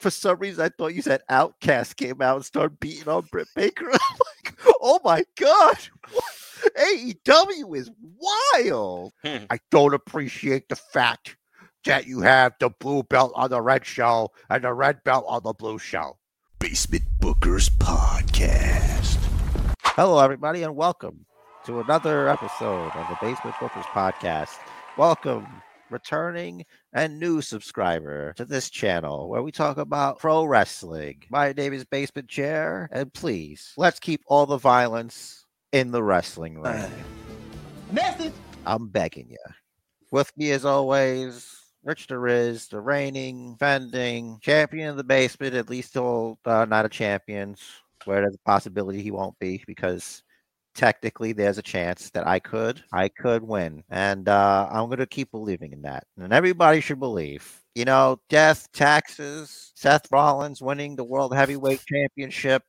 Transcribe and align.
for 0.00 0.10
some 0.10 0.38
reason, 0.38 0.64
I 0.64 0.70
thought 0.70 0.94
you 0.94 1.02
said 1.02 1.20
OutKast 1.30 1.96
came 1.96 2.22
out 2.22 2.36
and 2.36 2.44
started 2.44 2.80
beating 2.80 3.08
on 3.08 3.28
Britt 3.30 3.48
Baker. 3.54 3.90
I'm 3.92 4.18
like, 4.46 4.58
oh 4.80 4.98
my 5.04 5.24
god, 5.36 5.76
AEW 6.78 7.76
is 7.76 7.90
wild. 8.18 9.12
Hmm. 9.22 9.44
I 9.50 9.58
don't 9.70 9.94
appreciate 9.94 10.68
the 10.68 10.76
fact 10.76 11.36
that 11.84 12.06
you 12.06 12.20
have 12.20 12.54
the 12.60 12.70
blue 12.70 13.02
belt 13.02 13.32
on 13.34 13.50
the 13.50 13.60
red 13.60 13.84
show 13.84 14.30
and 14.48 14.64
the 14.64 14.72
red 14.72 15.04
belt 15.04 15.26
on 15.28 15.42
the 15.44 15.52
blue 15.52 15.78
show. 15.78 16.18
Basement 16.58 17.04
Bookers 17.20 17.70
Podcast. 17.78 19.18
Hello, 19.82 20.18
everybody, 20.18 20.62
and 20.62 20.76
welcome 20.76 21.26
to 21.66 21.80
another 21.80 22.28
episode 22.28 22.90
of 22.94 23.08
the 23.08 23.16
Basement 23.20 23.56
Bookers 23.56 23.84
Podcast. 23.84 24.56
Welcome, 24.96 25.46
returning 25.90 26.64
and 26.92 27.18
new 27.18 27.40
subscriber 27.40 28.32
to 28.34 28.44
this 28.44 28.70
channel 28.70 29.28
where 29.28 29.42
we 29.42 29.52
talk 29.52 29.76
about 29.78 30.18
pro 30.18 30.44
wrestling. 30.44 31.22
My 31.30 31.52
name 31.52 31.72
is 31.72 31.84
Basement 31.84 32.28
Chair, 32.28 32.88
and 32.92 33.12
please 33.12 33.72
let's 33.76 34.00
keep 34.00 34.22
all 34.26 34.46
the 34.46 34.56
violence 34.56 35.46
in 35.72 35.90
the 35.90 36.02
wrestling 36.02 36.60
ring. 36.60 36.90
Message. 37.92 38.32
I'm 38.66 38.88
begging 38.88 39.30
you. 39.30 39.38
With 40.10 40.32
me, 40.36 40.50
as 40.50 40.64
always, 40.64 41.56
Rich 41.82 42.08
the 42.08 42.18
Riz, 42.18 42.66
the 42.68 42.80
reigning, 42.80 43.54
defending 43.54 44.38
champion 44.42 44.90
of 44.90 44.96
the 44.96 45.04
basement, 45.04 45.54
at 45.54 45.70
least 45.70 45.90
still 45.90 46.38
uh, 46.44 46.66
not 46.66 46.84
a 46.84 46.88
champion, 46.90 47.56
where 48.04 48.20
there's 48.20 48.34
a 48.34 48.48
possibility 48.48 49.02
he 49.02 49.10
won't 49.10 49.38
be 49.38 49.62
because 49.66 50.22
technically 50.80 51.34
there's 51.34 51.58
a 51.58 51.62
chance 51.62 52.08
that 52.08 52.26
I 52.26 52.38
could, 52.38 52.82
I 52.90 53.08
could 53.10 53.42
win. 53.42 53.84
And 53.90 54.26
uh, 54.30 54.66
I'm 54.72 54.86
going 54.86 54.98
to 55.00 55.06
keep 55.06 55.30
believing 55.30 55.74
in 55.74 55.82
that. 55.82 56.04
And 56.18 56.32
everybody 56.32 56.80
should 56.80 56.98
believe. 56.98 57.60
You 57.74 57.84
know, 57.84 58.18
death, 58.30 58.66
taxes, 58.72 59.72
Seth 59.74 60.10
Rollins 60.10 60.62
winning 60.62 60.96
the 60.96 61.04
World 61.04 61.34
Heavyweight 61.34 61.84
Championship. 61.84 62.62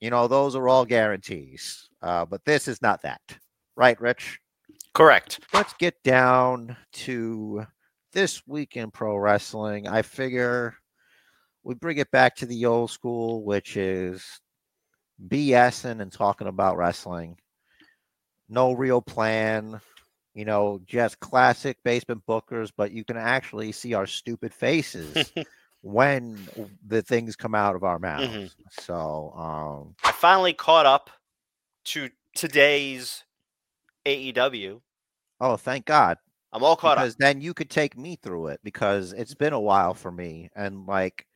You 0.00 0.10
know, 0.10 0.28
those 0.28 0.54
are 0.54 0.68
all 0.68 0.84
guarantees. 0.84 1.88
Uh, 2.00 2.24
but 2.24 2.44
this 2.44 2.68
is 2.68 2.80
not 2.80 3.02
that. 3.02 3.20
Right, 3.76 4.00
Rich? 4.00 4.38
Correct. 4.94 5.40
let's 5.52 5.74
get 5.74 6.00
down 6.04 6.76
to 6.92 7.66
this 8.12 8.46
week 8.46 8.76
in 8.76 8.92
pro 8.92 9.16
wrestling. 9.16 9.88
I 9.88 10.02
figure 10.02 10.76
we 11.64 11.74
bring 11.74 11.98
it 11.98 12.12
back 12.12 12.36
to 12.36 12.46
the 12.46 12.64
old 12.64 12.92
school, 12.92 13.42
which 13.42 13.76
is 13.76 14.24
BSing 15.28 16.00
and 16.00 16.12
talking 16.12 16.46
about 16.46 16.76
wrestling. 16.76 17.38
No 18.48 18.72
real 18.72 19.02
plan, 19.02 19.80
you 20.34 20.44
know, 20.44 20.80
just 20.86 21.18
classic 21.20 21.78
basement 21.84 22.22
bookers, 22.28 22.70
but 22.76 22.92
you 22.92 23.04
can 23.04 23.16
actually 23.16 23.72
see 23.72 23.94
our 23.94 24.06
stupid 24.06 24.52
faces 24.54 25.32
when 25.82 26.48
the 26.86 27.02
things 27.02 27.34
come 27.36 27.54
out 27.54 27.74
of 27.74 27.82
our 27.82 27.98
mouths. 27.98 28.54
So, 28.70 29.32
um, 29.36 29.94
I 30.04 30.12
finally 30.12 30.52
caught 30.52 30.86
up 30.86 31.10
to 31.86 32.10
today's 32.34 33.24
AEW. 34.04 34.80
oh, 35.40 35.56
thank 35.56 35.86
God. 35.86 36.18
I'm 36.52 36.62
all 36.62 36.76
caught 36.76 36.96
because 36.96 37.14
up. 37.14 37.18
then 37.18 37.40
you 37.40 37.52
could 37.52 37.68
take 37.70 37.98
me 37.98 38.16
through 38.22 38.48
it 38.48 38.60
because 38.62 39.12
it's 39.12 39.34
been 39.34 39.52
a 39.52 39.60
while 39.60 39.94
for 39.94 40.10
me 40.10 40.48
and 40.56 40.86
like 40.86 41.26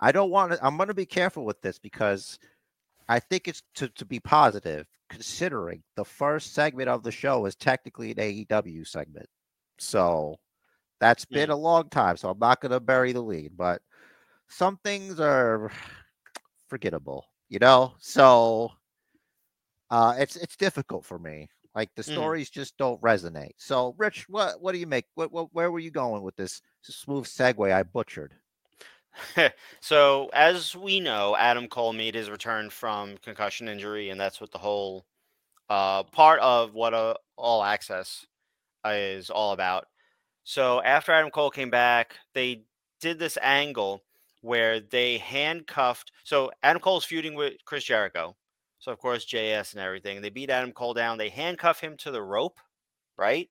i 0.00 0.12
don't 0.12 0.30
want 0.30 0.52
to 0.52 0.62
i'm 0.62 0.76
going 0.76 0.88
to 0.88 0.94
be 0.94 1.06
careful 1.06 1.44
with 1.44 1.60
this 1.62 1.78
because 1.78 2.38
i 3.12 3.20
think 3.20 3.48
it's 3.48 3.62
to, 3.74 3.88
to 3.90 4.04
be 4.04 4.20
positive 4.20 4.86
considering 5.08 5.82
the 5.96 6.04
first 6.04 6.54
segment 6.54 6.88
of 6.88 7.02
the 7.02 7.12
show 7.12 7.46
is 7.46 7.54
technically 7.56 8.10
an 8.12 8.16
aew 8.18 8.86
segment 8.86 9.26
so 9.78 10.36
that's 11.00 11.24
been 11.24 11.50
a 11.50 11.56
long 11.56 11.88
time 11.88 12.16
so 12.16 12.30
i'm 12.30 12.38
not 12.38 12.60
going 12.60 12.72
to 12.72 12.80
bury 12.80 13.12
the 13.12 13.20
lead 13.20 13.52
but 13.56 13.82
some 14.48 14.78
things 14.84 15.20
are 15.20 15.70
forgettable 16.68 17.24
you 17.48 17.58
know 17.58 17.92
so 17.98 18.70
uh 19.90 20.14
it's 20.18 20.36
it's 20.36 20.56
difficult 20.56 21.04
for 21.04 21.18
me 21.18 21.48
like 21.74 21.90
the 21.96 22.02
Mm. 22.02 22.06
stories 22.12 22.50
just 22.50 22.76
don't 22.76 23.00
resonate. 23.00 23.52
So, 23.56 23.94
Rich, 23.98 24.26
what 24.28 24.60
what 24.60 24.72
do 24.72 24.78
you 24.78 24.86
make? 24.86 25.06
What, 25.14 25.32
what 25.32 25.48
where 25.52 25.70
were 25.70 25.78
you 25.78 25.90
going 25.90 26.22
with 26.22 26.36
this 26.36 26.60
smooth 26.82 27.24
segue 27.26 27.72
I 27.72 27.82
butchered? 27.82 28.34
so, 29.80 30.30
as 30.32 30.74
we 30.74 31.00
know, 31.00 31.36
Adam 31.36 31.68
Cole 31.68 31.92
made 31.92 32.14
his 32.14 32.30
return 32.30 32.70
from 32.70 33.16
concussion 33.18 33.68
injury, 33.68 34.10
and 34.10 34.20
that's 34.20 34.40
what 34.40 34.50
the 34.50 34.58
whole 34.58 35.04
uh, 35.68 36.02
part 36.04 36.40
of 36.40 36.74
what 36.74 36.94
uh, 36.94 37.14
All 37.36 37.62
Access 37.62 38.26
is 38.84 39.30
all 39.30 39.52
about. 39.52 39.86
So, 40.44 40.82
after 40.82 41.12
Adam 41.12 41.30
Cole 41.30 41.50
came 41.50 41.70
back, 41.70 42.16
they 42.34 42.64
did 43.00 43.18
this 43.18 43.38
angle 43.42 44.02
where 44.40 44.80
they 44.80 45.18
handcuffed. 45.18 46.12
So, 46.24 46.50
Adam 46.62 46.80
Cole's 46.80 47.04
feuding 47.04 47.34
with 47.34 47.54
Chris 47.64 47.84
Jericho. 47.84 48.36
So, 48.78 48.90
of 48.90 48.98
course, 48.98 49.24
JS 49.24 49.74
and 49.74 49.80
everything. 49.80 50.20
They 50.20 50.30
beat 50.30 50.50
Adam 50.50 50.72
Cole 50.72 50.94
down. 50.94 51.16
They 51.16 51.28
handcuff 51.28 51.80
him 51.80 51.96
to 51.98 52.10
the 52.10 52.22
rope, 52.22 52.58
right? 53.16 53.48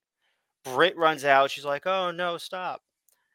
Britt 0.65 0.97
runs 0.97 1.23
out. 1.23 1.49
She's 1.49 1.65
like, 1.65 1.87
oh, 1.87 2.11
no, 2.11 2.37
stop. 2.37 2.81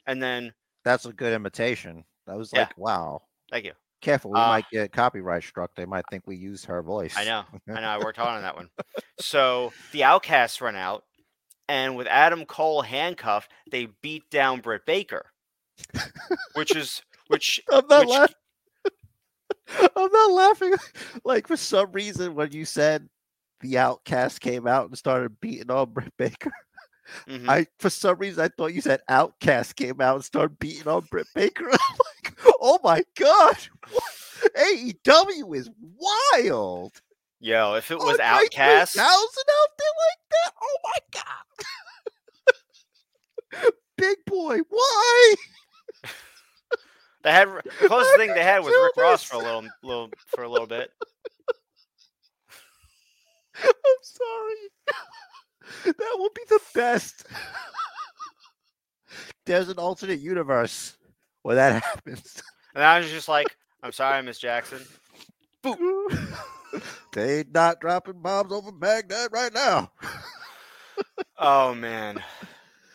And 0.06 0.22
then, 0.22 0.53
That's 0.84 1.06
a 1.06 1.12
good 1.12 1.32
imitation. 1.32 2.04
That 2.26 2.37
was 2.37 2.50
Yeah. 2.53 2.60
like, 2.60 2.78
wow. 2.78 3.22
thank 3.50 3.64
you. 3.64 3.72
Careful, 4.03 4.32
we 4.32 4.38
Uh, 4.38 4.47
might 4.48 4.70
get 4.70 4.92
copyright 4.92 5.42
struck. 5.42 5.70
They 5.75 5.87
might 5.87 6.04
think 6.10 6.25
we 6.26 6.37
used 6.37 6.66
her 6.66 6.82
voice. 6.82 7.14
I 7.16 7.25
know. 7.25 7.44
I 7.75 7.81
know. 7.81 7.88
I 7.88 7.98
worked 7.98 8.19
hard 8.19 8.37
on 8.37 8.42
that 8.42 8.56
one. 8.56 8.69
So 9.20 9.72
the 9.92 10.04
Outcasts 10.04 10.60
run 10.60 10.76
out, 10.76 11.04
and 11.69 11.97
with 11.97 12.06
Adam 12.06 12.44
Cole 12.44 12.82
handcuffed, 12.82 13.50
they 13.70 13.87
beat 14.03 14.28
down 14.31 14.60
Britt 14.60 14.84
Baker, 14.87 15.32
which 16.54 16.76
is 16.76 17.03
which. 17.28 17.60
I'm 17.72 17.87
not 17.88 18.00
which 18.00 18.09
laughing. 18.10 18.34
I'm 19.97 20.12
not 20.12 20.31
laughing. 20.32 20.75
Like 21.25 21.48
for 21.48 21.56
some 21.56 21.91
reason, 21.93 22.34
when 22.34 22.53
you 22.53 22.64
said 22.66 23.08
the 23.60 23.78
Outcast 23.78 24.41
came 24.43 24.66
out 24.66 24.87
and 24.88 24.98
started 24.98 25.41
beating 25.41 25.70
on 25.70 25.91
Britt 25.94 26.12
Baker, 26.19 26.53
mhm. 27.26 27.48
I 27.48 27.66
for 27.78 27.88
some 27.91 28.19
reason 28.19 28.44
I 28.44 28.48
thought 28.48 28.75
you 28.75 28.82
said 28.82 29.00
OutKast 29.10 29.75
came 29.76 30.00
out 30.03 30.16
and 30.16 30.25
started 30.25 30.58
beating 30.58 30.87
on 30.88 31.06
Britt 31.10 31.26
Baker. 31.34 31.70
Oh 32.69 32.81
my 32.82 33.04
god, 33.15 33.56
AEW 34.59 35.54
is 35.54 35.71
wild. 35.78 37.00
Yo, 37.38 37.75
if 37.75 37.93
it 37.93 37.99
was 37.99 38.19
OutKast, 38.19 38.94
3000 38.94 38.99
out 38.99 39.71
there 39.78 39.94
like 40.03 40.22
that. 40.32 40.53
Oh 40.60 40.78
my 40.82 40.99
god, 43.55 43.72
big 43.97 44.16
boy, 44.26 44.59
why? 44.69 45.34
they 47.22 47.31
had 47.31 47.47
the 47.47 47.62
closest 47.87 48.16
thing 48.16 48.34
they 48.34 48.43
had 48.43 48.65
was 48.65 48.75
Rick 48.82 48.97
Ross 48.97 49.22
for 49.22 49.37
a 49.37 49.38
little, 49.38 49.69
little 49.84 50.10
for 50.26 50.43
a 50.43 50.49
little 50.49 50.66
bit. 50.66 50.91
I'm 53.62 53.72
sorry. 54.03 54.71
that 55.84 56.16
will 56.19 56.31
be 56.34 56.43
the 56.49 56.60
best. 56.75 57.28
There's 59.44 59.69
an 59.69 59.78
alternate 59.78 60.19
universe 60.19 60.97
where 61.43 61.55
that 61.55 61.81
happens. 61.81 62.43
And 62.76 62.84
I 62.84 62.98
was 63.00 63.10
just 63.10 63.26
like, 63.28 63.56
"I'm 63.82 63.91
sorry, 63.91 64.22
Miss 64.22 64.38
Jackson." 64.38 64.82
they 67.12 67.38
ain't 67.38 67.53
not 67.53 67.81
dropping 67.81 68.20
bombs 68.20 68.53
over 68.53 68.70
Baghdad 68.72 69.32
right 69.32 69.53
now. 69.53 69.91
Oh 71.38 71.75
man. 71.75 72.22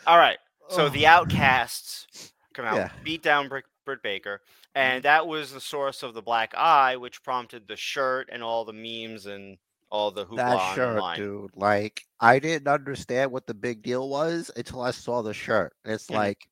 All 0.08 0.18
right. 0.18 0.40
So 0.70 0.90
the 0.90 1.06
Oh. 1.06 1.10
Outcasts 1.10 2.32
come 2.56 2.66
out, 2.66 2.76
Yeah. 2.76 2.88
Mm-hmm. 2.88 3.04
beat 3.04 3.22
down 3.22 3.48
Britt, 3.50 3.66
Britt 3.86 4.02
Baker, 4.02 4.42
and 4.74 5.04
that 5.04 5.28
was 5.28 5.54
the 5.54 5.62
source 5.62 6.02
of 6.02 6.16
the 6.16 6.24
black 6.24 6.56
eye, 6.58 6.96
which 6.96 7.22
prompted 7.22 7.68
the 7.68 7.76
shirt 7.76 8.30
and 8.32 8.42
all 8.42 8.66
the 8.66 8.74
memes 8.74 9.28
and 9.28 9.58
all 9.92 10.10
the 10.10 10.26
hoopla 10.26 10.38
that 10.38 10.76
shirt, 10.76 10.98
online. 10.98 11.18
dude. 11.20 11.52
Like, 11.56 12.04
I 12.20 12.40
didn't 12.40 12.68
understand 12.68 13.32
what 13.32 13.46
the 13.46 13.54
big 13.54 13.84
deal 13.84 14.10
was 14.10 14.50
until 14.56 14.82
I 14.82 14.90
saw 14.92 15.22
the 15.22 15.34
shirt. 15.36 15.74
It's 15.86 16.08
Mhm. 16.08 16.16
like 16.16 16.48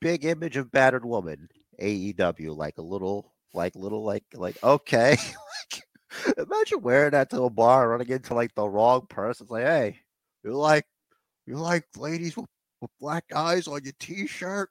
big 0.00 0.24
image 0.24 0.56
of 0.56 0.70
battered 0.70 1.04
woman, 1.04 1.48
AEW, 1.80 2.56
like 2.56 2.78
a 2.78 2.82
little, 2.82 3.32
like 3.54 3.74
little, 3.74 4.04
like, 4.04 4.24
like 4.34 4.62
okay. 4.62 5.16
imagine 6.38 6.82
wearing 6.82 7.12
that 7.12 7.30
to 7.30 7.42
a 7.42 7.50
bar, 7.50 7.90
running 7.90 8.08
into 8.08 8.34
like 8.34 8.54
the 8.54 8.68
wrong 8.68 9.06
person. 9.08 9.44
It's 9.44 9.50
like, 9.50 9.64
hey, 9.64 9.98
you're 10.44 10.54
like, 10.54 10.86
you're 11.46 11.56
like 11.56 11.84
ladies 11.96 12.36
with, 12.36 12.46
with 12.80 12.90
black 13.00 13.24
eyes 13.34 13.68
on 13.68 13.80
your 13.84 13.94
T-shirt. 13.98 14.70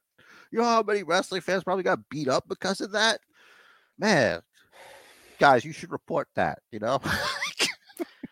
You 0.51 0.59
know 0.59 0.65
how 0.65 0.83
many 0.83 1.03
wrestling 1.03 1.41
fans 1.41 1.63
probably 1.63 1.83
got 1.83 2.09
beat 2.09 2.27
up 2.27 2.45
because 2.47 2.81
of 2.81 2.91
that? 2.93 3.19
Man, 3.97 4.41
guys, 5.39 5.63
you 5.63 5.71
should 5.73 5.91
report 5.91 6.27
that. 6.35 6.59
You 6.71 6.79
know. 6.79 7.01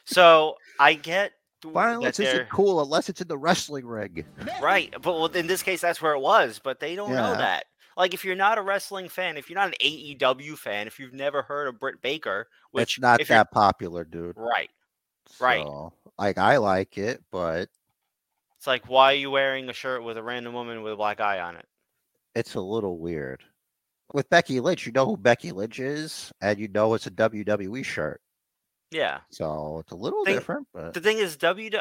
So 0.07 0.55
I 0.79 0.93
get 0.93 1.33
Violence 1.65 2.19
isn't 2.19 2.49
cool 2.49 2.81
unless 2.81 3.09
it's 3.09 3.19
in 3.19 3.27
the 3.27 3.37
wrestling 3.37 3.85
ring. 3.85 4.23
right, 4.61 4.93
but 5.01 5.13
well, 5.13 5.25
in 5.25 5.47
this 5.47 5.61
case, 5.61 5.81
that's 5.81 6.01
where 6.01 6.13
it 6.13 6.19
was. 6.19 6.61
But 6.63 6.79
they 6.79 6.95
don't 6.95 7.11
know 7.11 7.35
that. 7.35 7.65
Like, 7.97 8.13
if 8.13 8.23
you're 8.23 8.35
not 8.35 8.57
a 8.57 8.61
wrestling 8.61 9.09
fan, 9.09 9.35
if 9.37 9.49
you're 9.49 9.59
not 9.59 9.69
an 9.69 9.75
AEW 9.81 10.57
fan, 10.57 10.87
if 10.87 10.99
you've 10.99 11.13
never 11.13 11.41
heard 11.41 11.67
of 11.67 11.79
Britt 11.79 12.01
Baker, 12.01 12.47
which 12.71 12.97
it's 12.97 13.01
not 13.01 13.19
that 13.27 13.51
popular, 13.51 14.03
dude. 14.05 14.35
right, 14.37 14.69
right. 15.41 15.63
So, 15.65 15.91
like 16.17 16.37
I 16.37 16.57
like 16.57 16.97
it, 16.97 17.23
but 17.31 17.69
it's 18.55 18.67
like, 18.67 18.87
why 18.87 19.13
are 19.13 19.15
you 19.17 19.31
wearing 19.31 19.67
a 19.69 19.73
shirt 19.73 20.03
with 20.03 20.15
a 20.17 20.23
random 20.23 20.53
woman 20.53 20.83
with 20.83 20.93
a 20.93 20.95
black 20.95 21.19
eye 21.19 21.39
on 21.39 21.55
it? 21.57 21.65
it's 22.35 22.53
a 22.53 22.61
little 22.61 22.99
weird. 22.99 23.41
with 24.13 24.29
Becky 24.29 24.59
Lynch, 24.59 24.85
you 24.85 24.91
know 24.91 25.07
who 25.07 25.17
Becky 25.17 25.51
Lynch 25.51 25.79
is, 25.79 26.31
and 26.39 26.59
you 26.59 26.67
know 26.67 26.93
it's 26.93 27.07
a 27.07 27.11
WWE 27.11 27.83
shirt. 27.83 28.21
Yeah. 28.91 29.19
So 29.31 29.79
it's 29.79 29.91
a 29.91 29.95
little 29.95 30.23
Thing- 30.23 30.35
different, 30.35 30.67
but 30.71 30.93
The 30.93 31.01
thing 31.01 31.17
is, 31.17 31.35
W. 31.37 31.71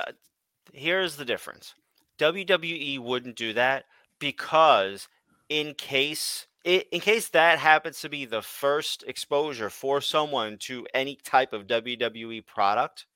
Here's 0.73 1.17
the 1.17 1.25
difference. 1.27 1.75
WWE 2.19 2.99
wouldn't 3.01 3.37
do 3.37 3.53
that 3.53 3.85
because, 4.19 5.09
in 5.49 5.75
case 5.75 6.47
in 6.65 7.01
case 7.01 7.29
that 7.29 7.61
happens 7.61 8.01
to 8.01 8.09
be 8.09 8.25
the 8.25 8.43
first 8.43 9.05
exposure 9.07 9.71
for 9.71 10.01
someone 10.01 10.59
to 10.59 10.85
any 10.95 11.15
type 11.23 11.53
of 11.53 11.69
WWE 11.69 12.45
product, 12.45 13.07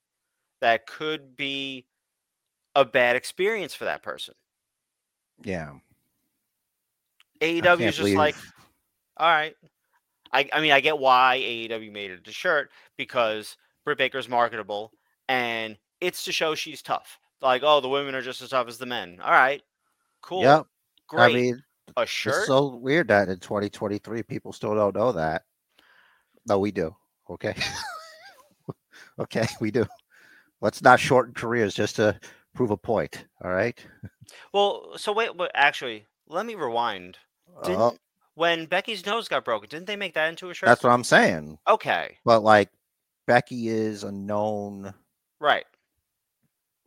that 0.60 0.86
could 0.86 1.36
be 1.36 1.84
a 2.76 2.84
bad 2.84 3.16
experience 3.16 3.74
for 3.74 3.86
that 3.86 4.02
person. 4.04 4.34
yeah. 5.42 5.72
AEW 7.40 7.80
is 7.80 7.96
just 7.96 8.14
like, 8.14 8.36
all 9.16 9.28
right. 9.28 9.56
I, 10.32 10.48
I 10.52 10.60
mean, 10.60 10.70
I 10.70 10.80
get 10.80 10.98
why 10.98 11.40
AEW 11.42 11.90
made 11.90 12.12
it 12.12 12.28
a 12.28 12.32
shirt 12.32 12.70
because 12.96 13.56
Britt 13.84 13.98
Baker's 13.98 14.28
marketable 14.28 14.92
and 15.28 15.76
it's 16.00 16.24
to 16.24 16.32
show 16.32 16.54
she's 16.54 16.82
tough. 16.82 17.18
Like, 17.42 17.62
oh, 17.64 17.80
the 17.80 17.88
women 17.88 18.14
are 18.14 18.22
just 18.22 18.42
as 18.42 18.50
tough 18.50 18.68
as 18.68 18.78
the 18.78 18.86
men. 18.86 19.18
All 19.22 19.32
right, 19.32 19.62
cool, 20.22 20.42
Yep. 20.42 20.66
great. 21.08 21.30
I 21.30 21.34
mean, 21.34 21.62
a 21.96 22.02
it's 22.02 22.10
shirt. 22.10 22.46
so 22.46 22.74
weird 22.76 23.08
that 23.08 23.28
in 23.28 23.38
2023 23.38 24.22
people 24.22 24.52
still 24.52 24.74
don't 24.74 24.94
know 24.94 25.12
that. 25.12 25.42
No, 26.46 26.58
we 26.58 26.70
do. 26.70 26.94
Okay. 27.28 27.54
okay, 29.18 29.46
we 29.60 29.70
do. 29.70 29.86
Let's 30.60 30.82
not 30.82 31.00
shorten 31.00 31.34
careers 31.34 31.74
just 31.74 31.96
to 31.96 32.18
prove 32.54 32.70
a 32.70 32.76
point. 32.76 33.24
All 33.42 33.50
right. 33.50 33.78
well, 34.52 34.92
so 34.96 35.12
wait, 35.12 35.36
wait, 35.36 35.50
actually, 35.54 36.06
let 36.28 36.46
me 36.46 36.54
rewind. 36.54 37.18
Didn't 37.62 37.80
Uh, 37.80 37.90
when 38.34 38.66
Becky's 38.66 39.04
nose 39.06 39.28
got 39.28 39.44
broken, 39.44 39.68
didn't 39.68 39.86
they 39.86 39.96
make 39.96 40.14
that 40.14 40.28
into 40.28 40.50
a 40.50 40.54
shirt? 40.54 40.66
that's 40.68 40.82
what 40.82 40.92
I'm 40.92 41.04
saying. 41.04 41.58
okay, 41.68 42.16
But 42.24 42.40
like, 42.42 42.70
Becky 43.26 43.68
is 43.68 44.02
a 44.04 44.12
known. 44.12 44.94
right. 45.40 45.64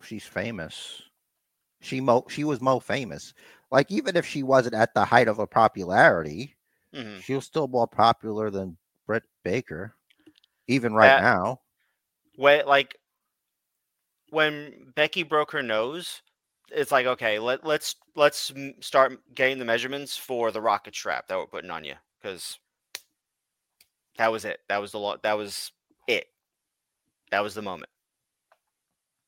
She's 0.02 0.26
famous. 0.26 1.02
She 1.82 2.02
mo 2.02 2.26
she 2.30 2.44
was 2.44 2.62
mo 2.62 2.80
famous. 2.80 3.34
Like 3.74 3.92
even 3.92 4.16
if 4.16 4.25
she 4.25 4.44
wasn't 4.44 4.75
at 4.75 4.94
the 4.96 5.06
height 5.06 5.28
of 5.28 5.38
her 5.38 5.48
popularity, 5.48 6.56
hmm 6.94 7.20
she 7.20 7.36
was 7.36 7.46
still 7.46 7.68
more 7.68 7.88
popular 7.88 8.50
than 8.50 8.78
Britt 9.06 9.24
Baker, 9.44 9.98
even 10.68 10.94
right 10.94 11.18
Uh, 11.18 11.18
now. 11.18 11.62
when 12.38 12.66
like 12.66 12.98
when 14.30 14.92
Becky 14.96 15.24
broke 15.24 15.52
her 15.52 15.64
nose, 15.64 16.22
it's 16.72 16.92
like 16.92 17.06
okay, 17.06 17.40
let 17.40 17.66
let's 17.66 17.96
let's 18.16 18.54
start 18.81 19.20
getting 19.36 19.60
the 19.60 19.66
measurements 19.66 20.18
for 20.18 20.52
the 20.52 20.62
rocket 20.62 20.96
strap 20.96 21.28
that 21.28 21.38
we're 21.38 21.48
putting 21.48 21.72
on 21.72 21.84
you 21.84 21.96
because 22.22 22.60
that 24.18 24.31
was 24.31 24.46
it. 24.46 24.60
That 24.69 24.81
was 24.81 24.92
the 24.92 25.00
lot. 25.00 25.24
That 25.24 25.38
was 25.38 25.72
it. 26.08 26.28
That 27.31 27.42
was 27.44 27.54
the 27.56 27.62
moment. 27.62 27.90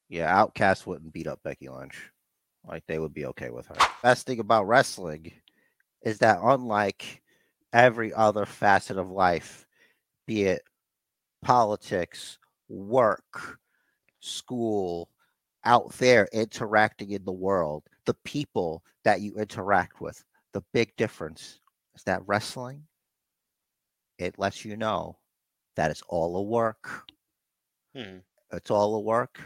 Yeah, 0.10 0.36
Outcast 0.36 0.86
wouldn't 0.88 1.14
beat 1.14 1.28
up 1.28 1.44
Becky 1.44 1.70
Lynch. 1.70 2.12
Like 2.68 2.86
they 2.88 3.00
would 3.00 3.14
be 3.14 3.26
okay 3.28 3.50
with 3.50 3.68
her. 3.68 3.76
Best 4.04 4.26
thing 4.26 4.40
about 4.40 4.68
wrestling 4.68 5.32
is 6.04 6.20
that 6.20 6.40
unlike 6.42 7.22
every 7.74 8.14
other 8.14 8.46
facet 8.46 8.98
of 8.98 9.12
life, 9.12 9.66
be 10.28 10.44
it 10.46 10.64
politics, 11.42 12.38
work, 12.70 13.60
school, 14.20 15.10
out 15.66 15.92
there 15.94 16.28
interacting 16.34 17.12
in 17.12 17.24
the 17.26 17.32
world, 17.32 17.84
the 18.06 18.16
people 18.26 18.84
that 19.04 19.22
you 19.22 19.36
interact 19.36 20.02
with, 20.02 20.24
the 20.54 20.64
big 20.74 20.96
difference 20.98 21.60
is 21.96 22.04
that 22.04 22.22
wrestling, 22.28 22.88
it 24.18 24.38
lets 24.38 24.66
you 24.66 24.76
know 24.78 25.18
that 25.76 25.92
it's 25.92 26.04
all 26.10 26.36
a 26.38 26.42
work 26.44 27.06
Hmm. 27.94 28.18
it's 28.52 28.72
all 28.72 28.96
a 28.96 29.00
work 29.00 29.40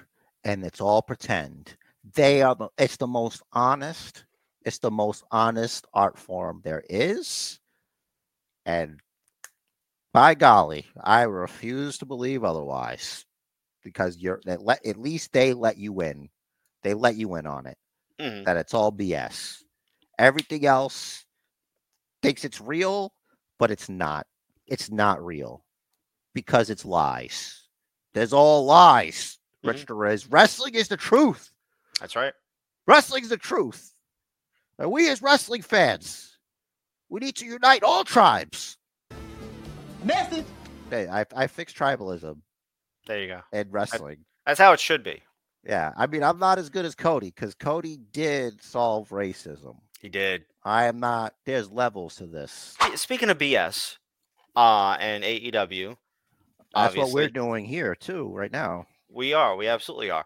and 0.44 0.64
it's 0.64 0.82
all 0.82 1.02
pretend 1.02 1.76
they 2.16 2.42
are 2.42 2.56
the 2.56 2.70
it's 2.78 2.98
the 2.98 3.08
most 3.08 3.42
honest 3.54 4.26
it's 4.66 4.80
the 4.80 4.92
most 4.92 5.24
honest 5.32 5.86
art 5.94 6.18
form 6.18 6.62
there 6.64 6.84
is. 6.90 7.60
And 8.66 9.00
by 10.14 10.34
golly 10.36 10.88
i 11.04 11.22
refuse 11.24 11.98
to 11.98 12.06
believe 12.06 12.44
otherwise 12.44 13.26
because 13.84 14.18
you're 14.18 14.42
they 14.46 14.58
let 14.58 14.86
at 14.86 14.98
least 14.98 15.32
they 15.34 15.54
let 15.54 15.78
you 15.78 16.02
in. 16.02 16.30
They 16.84 16.94
let 16.94 17.16
you 17.16 17.36
in 17.36 17.46
on 17.48 17.66
it. 17.68 17.78
Mhm. 18.20 18.46
that 18.46 18.58
it's 18.58 18.74
all 18.74 18.92
bs 18.92 19.64
everything 20.20 20.66
else 20.66 21.26
thinks 22.22 22.44
it's 22.44 22.60
real 22.62 23.14
but 23.60 23.72
it's 23.72 23.90
not. 23.90 24.26
It's 24.68 24.90
not 24.92 25.24
real 25.26 25.66
because 26.34 26.70
it's 26.70 26.86
lies. 26.86 27.68
There's 28.14 28.34
all 28.34 28.66
lies 28.66 29.38
rich 29.64 29.86
Derez. 29.86 30.28
wrestling 30.30 30.76
is 30.76 30.88
the 30.88 30.98
truth 30.98 31.52
That's 32.00 32.16
right. 32.16 32.34
Wrestling's 32.88 33.30
the 33.30 33.38
truth. 33.38 33.94
And 34.78 34.92
we 34.92 35.10
as 35.10 35.22
wrestling 35.22 35.62
fans, 35.62 36.38
we 37.10 37.20
need 37.20 37.36
to 37.36 37.46
unite 37.46 37.84
all 37.84 38.04
tribes. 38.04 38.78
Message. 40.04 40.46
Hey, 40.90 41.08
I, 41.08 41.26
I 41.36 41.48
fixed 41.48 41.78
tribalism 41.78 42.38
There 43.06 43.22
you 43.22 43.28
go. 43.28 43.42
And 43.52 43.72
wrestling. 43.72 44.26
That's 44.46 44.60
how 44.60 44.74
it 44.74 44.80
should 44.80 45.04
be. 45.04 45.22
Yeah, 45.64 45.92
I 45.98 46.08
mean, 46.08 46.24
I'm 46.24 46.40
not 46.40 46.58
as 46.58 46.70
good 46.70 46.86
as 46.86 46.96
Cody 46.96 47.28
because 47.36 47.54
Cody 47.54 47.98
did 48.12 48.64
solve 48.64 49.10
racism. 49.10 49.76
He 50.00 50.08
did. 50.08 50.46
I 50.64 50.86
am 50.86 51.00
not. 51.00 51.34
There's 51.46 51.70
levels 51.70 52.16
to 52.16 52.26
this. 52.28 52.76
Speaking 52.96 53.30
of 53.30 53.38
BS, 53.38 53.98
uh, 54.56 54.98
and 55.00 55.24
AEW, 55.24 55.98
That's 56.74 56.96
what 56.96 57.12
we're 57.12 57.30
doing 57.30 57.66
here 57.66 57.96
too, 57.96 58.30
right 58.34 58.52
now. 58.52 58.88
We 59.10 59.34
are. 59.34 59.56
We 59.56 59.68
absolutely 59.68 60.12
are. 60.12 60.26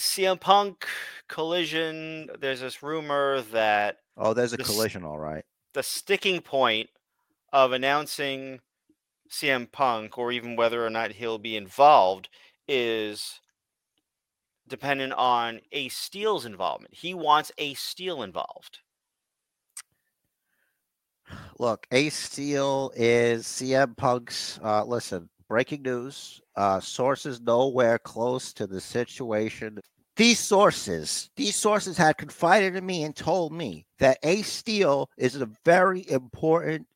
CM 0.00 0.40
Punk 0.40 0.86
collision. 1.28 2.30
There's 2.40 2.60
this 2.60 2.82
rumor 2.82 3.40
that 3.52 3.98
Oh, 4.16 4.34
there's 4.34 4.52
a 4.52 4.56
This- 4.56 4.66
collision, 4.66 5.04
all 5.04 5.18
right. 5.18 5.44
the 5.72 5.82
sticking 5.82 6.40
point 6.42 6.90
of 7.52 7.72
announcing 7.72 8.60
CM 9.28 9.66
Punk 9.70 10.18
or 10.18 10.32
even 10.32 10.56
whether 10.56 10.84
or 10.84 10.90
not 10.90 11.12
he'll 11.12 11.38
be 11.38 11.56
involved 11.56 12.28
is 12.66 13.40
dependent 14.66 15.12
on 15.14 15.60
Ace 15.72 15.96
Steel's 15.96 16.44
involvement. 16.44 16.94
He 16.94 17.14
wants 17.14 17.50
Ace 17.58 17.82
Steel 17.82 18.22
involved. 18.22 18.80
Look, 21.58 21.86
Ace 21.92 22.16
Steel 22.16 22.92
is 22.96 23.46
CM 23.46 23.94
Punk's. 23.96 24.58
Uh, 24.62 24.84
listen, 24.84 25.28
breaking 25.50 25.82
news. 25.82 26.40
Uh, 26.54 26.78
sources 26.78 27.40
nowhere 27.40 27.98
close 27.98 28.52
to 28.54 28.66
the 28.66 28.80
situation. 28.80 29.80
These 30.16 30.38
sources, 30.38 31.28
these 31.36 31.56
sources 31.56 31.96
had 31.96 32.16
confided 32.16 32.76
in 32.76 32.86
me 32.86 33.02
and 33.02 33.14
told 33.16 33.52
me 33.52 33.84
that 33.98 34.18
Ace 34.22 34.50
Steel 34.50 35.10
is 35.18 35.34
a 35.36 35.50
very 35.64 36.08
important 36.08 36.86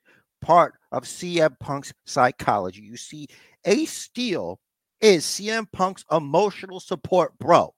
part 0.41 0.75
of 0.93 1.03
CM 1.03 1.59
Punk's 1.59 1.93
psychology. 2.07 2.83
You 2.83 2.97
see, 2.97 3.27
Ace 3.65 3.93
Steel 3.93 4.61
is 5.01 5.25
CM 5.25 5.67
Punk's 5.73 6.05
emotional 6.13 6.79
support 6.79 7.37
bro. 7.39 7.75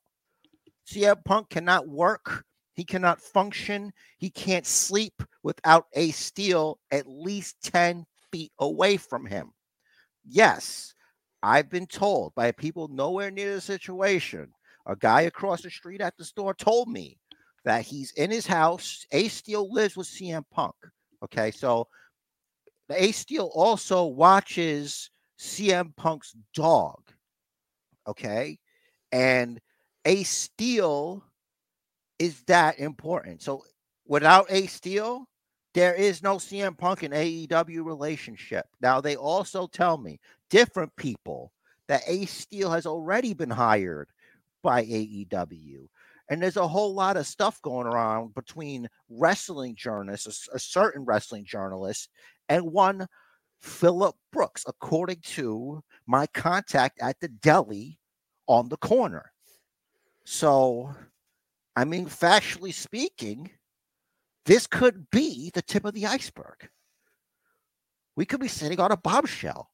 CM 0.87 1.25
Punk 1.25 1.49
cannot 1.49 1.89
work. 1.89 2.45
He 2.75 2.85
cannot 2.85 3.23
function. 3.23 3.93
He 4.19 4.29
can't 4.29 4.67
sleep 4.67 5.23
without 5.43 5.87
Ace 5.95 6.19
Steel 6.19 6.79
at 6.91 7.09
least 7.09 7.57
10 7.63 8.05
feet 8.31 8.53
away 8.59 8.99
from 8.99 9.25
him. 9.25 9.53
Yes, 10.27 10.95
I've 11.43 11.71
been 11.71 11.87
told 11.87 12.35
by 12.35 12.53
people 12.53 12.89
nowhere 12.89 13.31
near 13.31 13.55
the 13.55 13.61
situation. 13.61 14.53
A 14.87 14.97
guy 14.97 15.23
across 15.23 15.63
the 15.63 15.71
street 15.71 16.01
at 16.01 16.17
the 16.17 16.25
store 16.25 16.55
told 16.55 16.89
me 16.89 17.19
that 17.65 17.83
he's 17.85 18.13
in 18.13 18.31
his 18.31 18.47
house. 18.47 19.07
Ace 19.13 19.35
Steel 19.35 19.73
lives 19.73 19.97
with 19.97 20.07
CM 20.07 20.45
Punk. 20.51 20.75
Okay, 21.23 21.51
so 21.51 21.89
the 22.89 23.01
Ace 23.03 23.19
Steel 23.19 23.51
also 23.55 24.05
watches 24.05 25.11
CM 25.37 25.93
Punk's 25.97 26.35
dog. 26.55 27.01
Okay, 28.07 28.59
and 29.13 29.61
Ace 30.05 30.31
Steel 30.31 31.25
is 32.19 32.43
that 32.45 32.79
important. 32.79 33.43
So 33.43 33.65
without 34.07 34.47
Ace 34.51 34.75
Steel, 34.75 35.29
there 35.77 35.95
is 35.95 36.23
no 36.23 36.37
CM 36.37 36.77
Punk 36.77 37.03
and 37.03 37.13
AEW 37.13 37.85
relationship. 37.85 38.65
Now 38.81 39.03
they 39.03 39.15
also 39.15 39.67
tell 39.67 39.99
me 39.99 40.19
different 40.49 40.97
people 40.97 41.53
that 41.87 42.01
Ace 42.07 42.33
Steel 42.33 42.71
has 42.71 42.87
already 42.87 43.35
been 43.35 43.51
hired 43.51 44.09
by 44.63 44.85
AEW. 44.87 45.87
And 46.31 46.43
there's 46.43 46.57
a 46.57 46.67
whole 46.67 46.95
lot 46.95 47.19
of 47.19 47.27
stuff 47.27 47.61
going 47.61 47.87
around 47.87 48.35
between 48.35 48.89
wrestling 49.11 49.75
journalists, 49.77 50.49
a 50.51 50.59
certain 50.59 51.05
wrestling 51.05 51.45
journalist, 51.45 52.09
and 52.49 52.73
one 52.73 53.07
Philip 53.61 54.17
Brooks, 54.33 54.65
according 54.67 55.21
to 55.25 55.85
my 56.07 56.27
contact 56.29 57.03
at 57.03 57.21
the 57.21 57.29
deli 57.29 57.99
on 58.47 58.71
the 58.71 58.79
corner. 58.79 59.31
So, 60.25 60.95
I 61.77 61.85
mean, 61.85 62.07
factually 62.07 62.73
speaking, 62.73 63.51
this 64.47 64.67
could 64.67 65.11
be 65.11 65.51
the 65.55 65.63
tip 65.63 65.85
of 65.85 65.95
the 65.95 66.07
iceberg. 66.07 66.69
We 68.17 68.25
could 68.25 68.41
be 68.41 68.49
sitting 68.49 68.81
on 68.81 68.93
a 68.93 68.97
bombshell. 68.97 69.71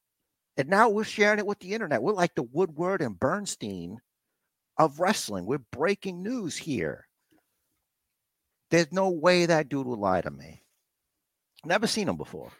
And 0.56 0.68
now 0.68 0.88
we're 0.88 1.04
sharing 1.04 1.38
it 1.38 1.46
with 1.46 1.60
the 1.60 1.72
internet. 1.72 2.02
We're 2.02 2.12
like 2.12 2.34
the 2.34 2.42
Woodward 2.42 3.00
and 3.00 3.18
Bernstein 3.18 3.98
of 4.78 5.00
wrestling. 5.00 5.46
We're 5.46 5.58
breaking 5.58 6.22
news 6.22 6.56
here. 6.56 7.06
There's 8.70 8.92
no 8.92 9.10
way 9.10 9.46
that 9.46 9.68
dude 9.68 9.86
would 9.86 9.98
lie 9.98 10.20
to 10.22 10.30
me. 10.30 10.62
Never 11.64 11.86
seen 11.86 12.08
him 12.08 12.16
before. 12.16 12.50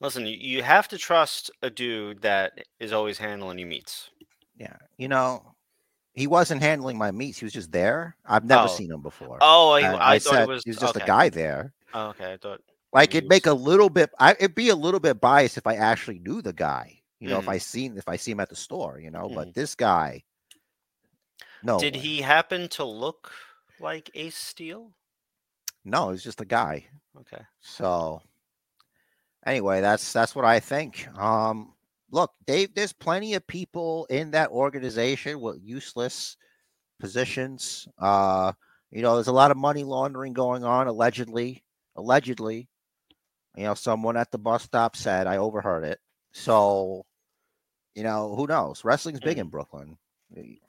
Listen, 0.00 0.26
you, 0.26 0.62
have 0.62 0.88
to 0.88 0.98
trust 0.98 1.50
a 1.62 1.70
dude 1.70 2.22
that 2.22 2.52
is 2.78 2.92
always 2.92 3.18
handling 3.18 3.58
your 3.58 3.68
meats. 3.68 4.10
Yeah. 4.56 4.76
You 4.98 5.08
know, 5.08 5.55
he 6.16 6.26
wasn't 6.26 6.62
handling 6.62 6.98
my 6.98 7.12
meats. 7.12 7.38
He 7.38 7.44
was 7.46 7.52
just 7.54 7.70
there. 7.72 8.16
I've 8.26 8.44
never 8.44 8.64
Oh. 8.64 8.68
seen 8.68 8.90
him 8.90 9.02
before. 9.02 9.38
Oh, 9.40 9.70
I, 9.70 9.82
I, 9.82 10.14
I 10.14 10.18
thought 10.18 10.34
said 10.34 10.42
it 10.44 10.48
was 10.48 10.64
he 10.64 10.70
was 10.70 10.78
just 10.78 10.96
okay. 10.96 11.04
a 11.04 11.06
guy 11.06 11.28
there. 11.30 11.72
Oh, 11.94 12.08
okay, 12.08 12.32
I 12.32 12.36
thought. 12.38 12.62
Like 12.92 13.14
it'd 13.14 13.28
make 13.28 13.46
a 13.46 13.52
little 13.54 13.90
bit. 13.90 14.10
I 14.18 14.32
it'd 14.32 14.54
be 14.56 14.70
a 14.70 14.76
little 14.76 15.00
bit 15.00 15.20
biased 15.20 15.58
if 15.58 15.66
I 15.66 15.76
actually 15.76 16.18
knew 16.20 16.42
the 16.42 16.52
guy. 16.54 17.00
You 17.20 17.28
know, 17.28 17.38
if 17.38 17.46
Mhm. 17.46 17.52
I 17.52 17.58
seen 17.58 17.96
if 17.98 18.08
I 18.08 18.16
see 18.16 18.32
him 18.32 18.40
at 18.40 18.48
the 18.50 18.56
store. 18.56 18.98
You 18.98 19.10
know, 19.10 19.28
Mhm. 19.28 19.34
but 19.34 19.54
this 19.54 19.74
guy. 19.74 20.24
No. 21.62 21.78
Did 21.78 21.94
way. 21.94 22.00
he 22.00 22.20
happen 22.22 22.68
to 22.70 22.84
look 22.84 23.32
like 23.80 24.10
Ace 24.14 24.36
Steel? 24.36 24.92
No, 25.84 26.10
he's 26.10 26.22
just 26.24 26.40
a 26.40 26.44
guy. 26.46 26.86
Okay. 27.20 27.44
So 27.60 28.22
anyway, 29.44 29.80
that's 29.82 30.12
that's 30.12 30.34
what 30.34 30.44
I 30.44 30.60
think. 30.60 31.06
Um 31.18 31.74
look, 32.10 32.32
Dave, 32.46 32.74
there's 32.74 32.92
plenty 32.92 33.34
of 33.34 33.46
people 33.46 34.06
in 34.10 34.30
that 34.32 34.50
organization 34.50 35.40
with 35.40 35.60
useless 35.62 36.36
positions. 36.98 37.88
Uh, 37.98 38.52
you 38.90 39.02
know, 39.02 39.14
there's 39.14 39.26
a 39.26 39.32
lot 39.32 39.50
of 39.50 39.56
money 39.56 39.84
laundering 39.84 40.32
going 40.32 40.64
on, 40.64 40.86
allegedly. 40.86 41.62
Allegedly. 41.96 42.68
You 43.56 43.64
know, 43.64 43.74
someone 43.74 44.16
at 44.16 44.30
the 44.30 44.38
bus 44.38 44.64
stop 44.64 44.96
said 44.96 45.26
I 45.26 45.38
overheard 45.38 45.84
it. 45.84 45.98
So, 46.32 47.04
you 47.94 48.02
know, 48.02 48.34
who 48.36 48.46
knows? 48.46 48.84
Wrestling's 48.84 49.20
big 49.20 49.38
in 49.38 49.48
Brooklyn. 49.48 49.96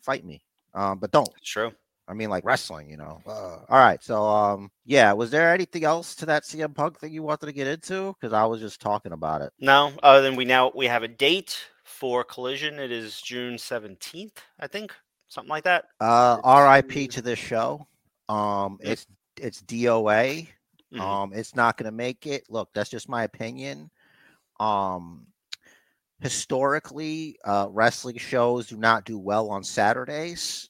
Fight 0.01 0.25
me. 0.25 0.41
Um, 0.73 0.99
but 0.99 1.11
don't. 1.11 1.29
It's 1.37 1.49
true. 1.49 1.71
I 2.07 2.13
mean, 2.13 2.29
like 2.29 2.45
wrestling, 2.45 2.89
you 2.89 2.97
know. 2.97 3.21
Uh, 3.25 3.57
all 3.69 3.79
right, 3.79 4.01
so 4.01 4.23
um, 4.25 4.71
yeah, 4.85 5.11
was 5.13 5.29
there 5.29 5.53
anything 5.53 5.83
else 5.83 6.15
to 6.15 6.25
that 6.27 6.43
CM 6.43 6.73
Punk 6.73 6.99
thing 6.99 7.11
you 7.11 7.23
wanted 7.23 7.47
to 7.47 7.51
get 7.51 7.67
into? 7.67 8.15
Because 8.19 8.33
I 8.33 8.45
was 8.45 8.61
just 8.61 8.79
talking 8.79 9.11
about 9.11 9.41
it. 9.41 9.51
No, 9.59 9.91
other 10.03 10.21
than 10.21 10.35
we 10.35 10.45
now 10.45 10.71
we 10.73 10.87
have 10.87 11.03
a 11.03 11.07
date 11.07 11.57
for 11.83 12.23
Collision. 12.23 12.79
It 12.79 12.91
is 12.91 13.21
June 13.21 13.57
seventeenth, 13.57 14.41
I 14.59 14.67
think, 14.67 14.93
something 15.27 15.49
like 15.49 15.65
that. 15.65 15.85
Uh, 15.99 16.39
R.I.P. 16.43 17.07
to 17.09 17.21
this 17.21 17.39
show. 17.39 17.87
Um, 18.29 18.79
it's 18.81 19.05
it's 19.39 19.61
DOA. 19.63 20.47
Mhm. 20.93 21.01
Um, 21.01 21.33
it's 21.33 21.55
not 21.55 21.77
going 21.77 21.85
to 21.85 21.91
make 21.95 22.25
it. 22.25 22.45
Look, 22.49 22.69
that's 22.73 22.89
just 22.89 23.09
my 23.09 23.23
opinion. 23.23 23.89
Um, 24.59 25.27
historically, 26.21 27.37
uh, 27.43 27.67
wrestling 27.69 28.17
shows 28.17 28.67
do 28.67 28.77
not 28.77 29.03
do 29.05 29.19
well 29.19 29.49
on 29.49 29.63
Saturdays. 29.63 30.69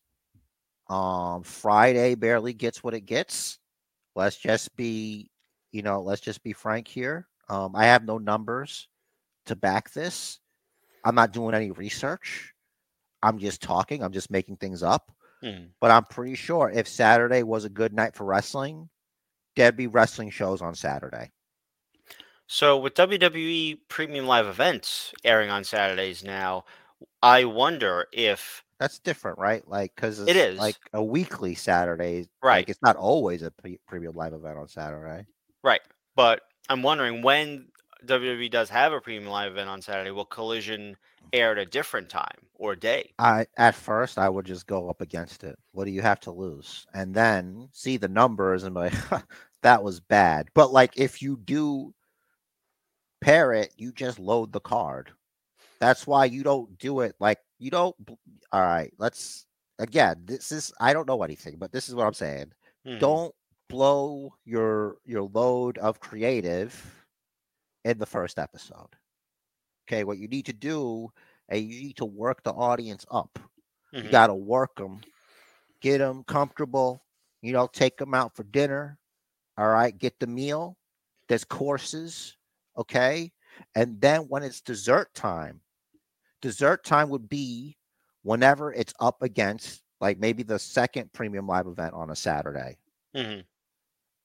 Um, 0.89 1.43
Friday 1.43 2.15
barely 2.15 2.53
gets 2.53 2.83
what 2.83 2.93
it 2.93 3.01
gets. 3.01 3.59
Let's 4.15 4.37
just 4.37 4.75
be, 4.75 5.29
you 5.71 5.81
know, 5.81 6.01
let's 6.01 6.21
just 6.21 6.43
be 6.43 6.53
frank 6.53 6.87
here. 6.87 7.27
Um, 7.49 7.75
I 7.75 7.85
have 7.85 8.05
no 8.05 8.17
numbers 8.17 8.87
to 9.45 9.55
back 9.55 9.91
this. 9.91 10.39
I'm 11.03 11.15
not 11.15 11.33
doing 11.33 11.55
any 11.55 11.71
research. 11.71 12.53
I'm 13.21 13.39
just 13.39 13.61
talking. 13.61 14.03
I'm 14.03 14.11
just 14.11 14.31
making 14.31 14.57
things 14.57 14.83
up. 14.83 15.11
Mhm. 15.43 15.69
But 15.79 15.91
I'm 15.91 16.05
pretty 16.05 16.35
sure 16.35 16.69
if 16.69 16.87
Saturday 16.87 17.43
was 17.43 17.65
a 17.65 17.69
good 17.69 17.93
night 17.93 18.15
for 18.15 18.25
wrestling, 18.25 18.89
there'd 19.55 19.77
be 19.77 19.87
wrestling 19.87 20.29
shows 20.29 20.61
on 20.61 20.75
Saturday. 20.75 21.31
So 22.47 22.77
with 22.77 22.95
WWE 22.95 23.81
Premium 23.89 24.25
Live 24.25 24.47
events 24.47 25.13
airing 25.23 25.49
on 25.49 25.63
Saturdays 25.63 26.23
now, 26.23 26.65
I 27.21 27.43
wonder 27.43 28.07
if 28.11 28.63
That's 28.79 28.99
different, 28.99 29.39
right? 29.39 29.67
Like, 29.67 29.95
because 29.95 30.19
It 30.19 30.35
is. 30.35 30.59
like 30.59 30.75
a 30.93 31.03
weekly 31.03 31.55
Saturday. 31.55 32.27
Right. 32.43 32.57
Like, 32.57 32.69
it's 32.69 32.81
not 32.81 32.95
always 32.95 33.41
a 33.41 33.51
pre- 33.51 33.79
premium 33.87 34.15
live 34.15 34.33
event 34.33 34.57
on 34.57 34.67
Saturday. 34.67 35.25
right, 35.63 35.81
but 36.15 36.41
I'm 36.69 36.83
wondering 36.83 37.21
when 37.21 37.67
WWE 38.05 38.51
does 38.51 38.69
have 38.69 38.93
a 38.93 39.01
Premium 39.01 39.31
Live 39.31 39.53
event 39.53 39.69
on 39.69 39.81
Saturday, 39.81 40.11
will 40.11 40.25
Collision 40.25 40.95
air 41.33 41.51
at 41.51 41.57
a 41.57 41.65
different 41.65 42.09
time 42.09 42.37
or 42.53 42.75
day? 42.75 43.13
I 43.19 43.47
at 43.57 43.75
first 43.75 44.17
I 44.17 44.29
would 44.29 44.45
just 44.45 44.67
go 44.67 44.89
up 44.89 45.01
against 45.01 45.43
it. 45.43 45.57
What 45.71 45.85
do 45.85 45.91
you 45.91 46.01
have 46.01 46.19
to 46.21 46.31
lose? 46.31 46.85
And 46.93 47.13
then 47.13 47.69
see 47.73 47.97
the 47.97 48.07
numbers 48.07 48.63
and 48.63 48.75
be 48.75 48.81
like, 48.81 48.93
that 49.63 49.83
was 49.83 49.99
bad. 49.99 50.47
But 50.53 50.71
like 50.71 50.97
if 50.97 51.21
you 51.21 51.37
do 51.37 51.93
pair 53.21 53.53
it, 53.53 53.73
you 53.77 53.91
just 53.91 54.19
load 54.19 54.51
the 54.53 54.59
card. 54.59 55.11
That's 55.79 56.05
why 56.07 56.25
you 56.25 56.43
don't 56.43 56.77
do 56.77 57.01
it 57.01 57.15
like 57.19 57.39
you 57.59 57.71
don't. 57.71 57.95
All 58.51 58.61
right, 58.61 58.93
let's 58.97 59.47
again. 59.79 60.23
This 60.25 60.51
is 60.51 60.73
I 60.79 60.93
don't 60.93 61.07
know 61.07 61.23
anything, 61.23 61.57
but 61.57 61.71
this 61.71 61.89
is 61.89 61.95
what 61.95 62.05
I'm 62.07 62.13
saying. 62.13 62.53
Mhm. 62.85 62.99
Don't 62.99 63.35
blow 63.69 64.35
your 64.45 64.97
your 65.05 65.23
load 65.23 65.77
of 65.79 65.99
creative 65.99 67.05
in 67.85 67.97
the 67.99 68.05
first 68.05 68.39
episode. 68.39 68.95
Okay, 69.87 70.03
what 70.03 70.17
you 70.17 70.27
need 70.27 70.45
to 70.45 70.53
do, 70.53 71.11
and 71.49 71.61
you 71.61 71.81
need 71.81 71.97
to 71.97 72.05
work 72.05 72.43
the 72.43 72.51
audience 72.51 73.05
up. 73.11 73.39
You 73.99 74.09
Mhm. 74.09 74.11
got 74.11 74.27
to 74.27 74.35
work 74.35 74.75
them, 74.77 75.01
get 75.81 75.99
them 75.99 76.23
comfortable. 76.23 77.03
You 77.41 77.53
know, 77.53 77.67
take 77.67 77.97
them 77.97 78.13
out 78.13 78.35
for 78.35 78.43
dinner. 78.43 78.99
All 79.57 79.69
right, 79.69 79.97
get 79.97 80.19
the 80.19 80.27
meal. 80.27 80.77
There's 81.27 81.45
courses, 81.45 82.37
okay, 82.77 83.33
and 83.75 84.01
then 84.01 84.21
when 84.29 84.43
it's 84.43 84.61
dessert 84.61 85.13
time, 85.13 85.61
dessert 86.41 86.83
time 86.83 87.09
would 87.09 87.29
be 87.29 87.77
whenever 88.23 88.73
it's 88.73 88.93
up 88.99 89.21
against 89.21 89.81
like 90.01 90.19
maybe 90.19 90.43
the 90.43 90.59
second 90.59 91.11
premium 91.13 91.47
live 91.47 91.67
event 91.67 91.93
on 91.93 92.11
a 92.11 92.15
Saturday 92.15 92.77
Mhm. 93.13 93.45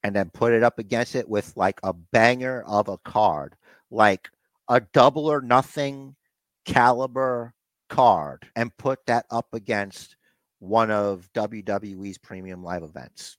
and 0.03 0.15
then 0.15 0.31
put 0.31 0.53
it 0.53 0.63
up 0.63 0.79
against 0.79 1.15
it 1.15 1.29
with 1.29 1.57
like 1.57 1.79
a 1.83 1.93
banger 1.93 2.63
of 2.67 2.89
a 2.89 2.99
card, 2.99 3.57
like 3.91 4.31
a 4.69 4.81
double 4.81 5.27
or 5.27 5.41
nothing 5.41 6.17
caliber 6.65 7.55
card, 7.89 8.51
and 8.57 8.77
put 8.77 9.05
that 9.07 9.27
up 9.31 9.53
against 9.55 10.17
one 10.59 10.91
of 10.91 11.31
WWE's 11.33 12.19
premium 12.19 12.63
live 12.63 12.83
events 12.83 13.39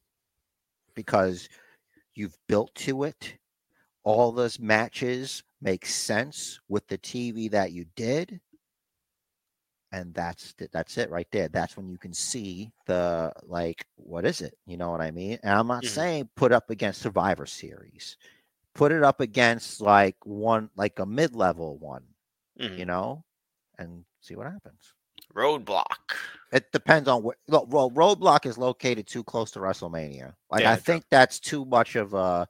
because 0.96 1.50
you've 2.16 2.38
built 2.48 2.74
to 2.76 3.04
it. 3.04 3.38
All 4.04 4.32
those 4.32 4.60
matches 4.60 5.44
make 5.62 5.86
sense 5.86 6.60
with 6.70 6.88
the 6.88 6.98
TV 6.98 7.50
that 7.52 7.72
you 7.72 7.86
did. 7.96 8.42
And 9.94 10.14
that's 10.14 10.56
that's 10.74 10.98
it 10.98 11.10
right 11.12 11.28
there. 11.32 11.50
That's 11.50 11.78
when 11.78 11.90
you 11.90 12.00
can 12.00 12.14
see 12.14 12.74
the 12.88 13.32
like 13.44 13.86
what 13.96 14.26
is 14.26 14.42
it? 14.42 14.58
You 14.68 14.78
know 14.78 14.92
what 14.92 15.02
I 15.02 15.12
mean? 15.12 15.40
And 15.44 15.54
I'm 15.58 15.68
not 15.68 15.86
Mhm. 15.86 15.90
saying 15.90 16.30
put 16.36 16.52
up 16.52 16.70
against 16.72 17.02
Survivor 17.02 17.46
Series. 17.46 18.18
Put 18.76 18.92
it 18.92 19.04
up 19.04 19.22
against 19.22 19.82
like 19.82 20.18
one 20.26 20.70
like 20.76 21.00
a 21.00 21.06
mid-level 21.06 21.78
one, 21.78 22.04
Mhm. 22.60 22.80
you 22.80 22.86
know, 22.86 23.24
and 23.80 24.06
see 24.22 24.36
what 24.36 24.48
happens. 24.48 24.94
Roadblock. 25.34 26.16
It 26.52 26.72
depends 26.72 27.10
on 27.10 27.24
what. 27.24 27.38
Well, 27.48 27.92
Roadblock 27.92 28.46
is 28.46 28.58
located 28.58 29.08
too 29.08 29.24
close 29.24 29.52
to 29.52 29.60
WrestleMania. 29.60 30.36
Like 30.52 30.64
Yeah, 30.64 30.72
I 30.72 30.76
think 30.76 31.06
that's 31.10 31.40
too 31.40 31.66
much 31.66 31.96
of 31.96 32.14
a, 32.14 32.48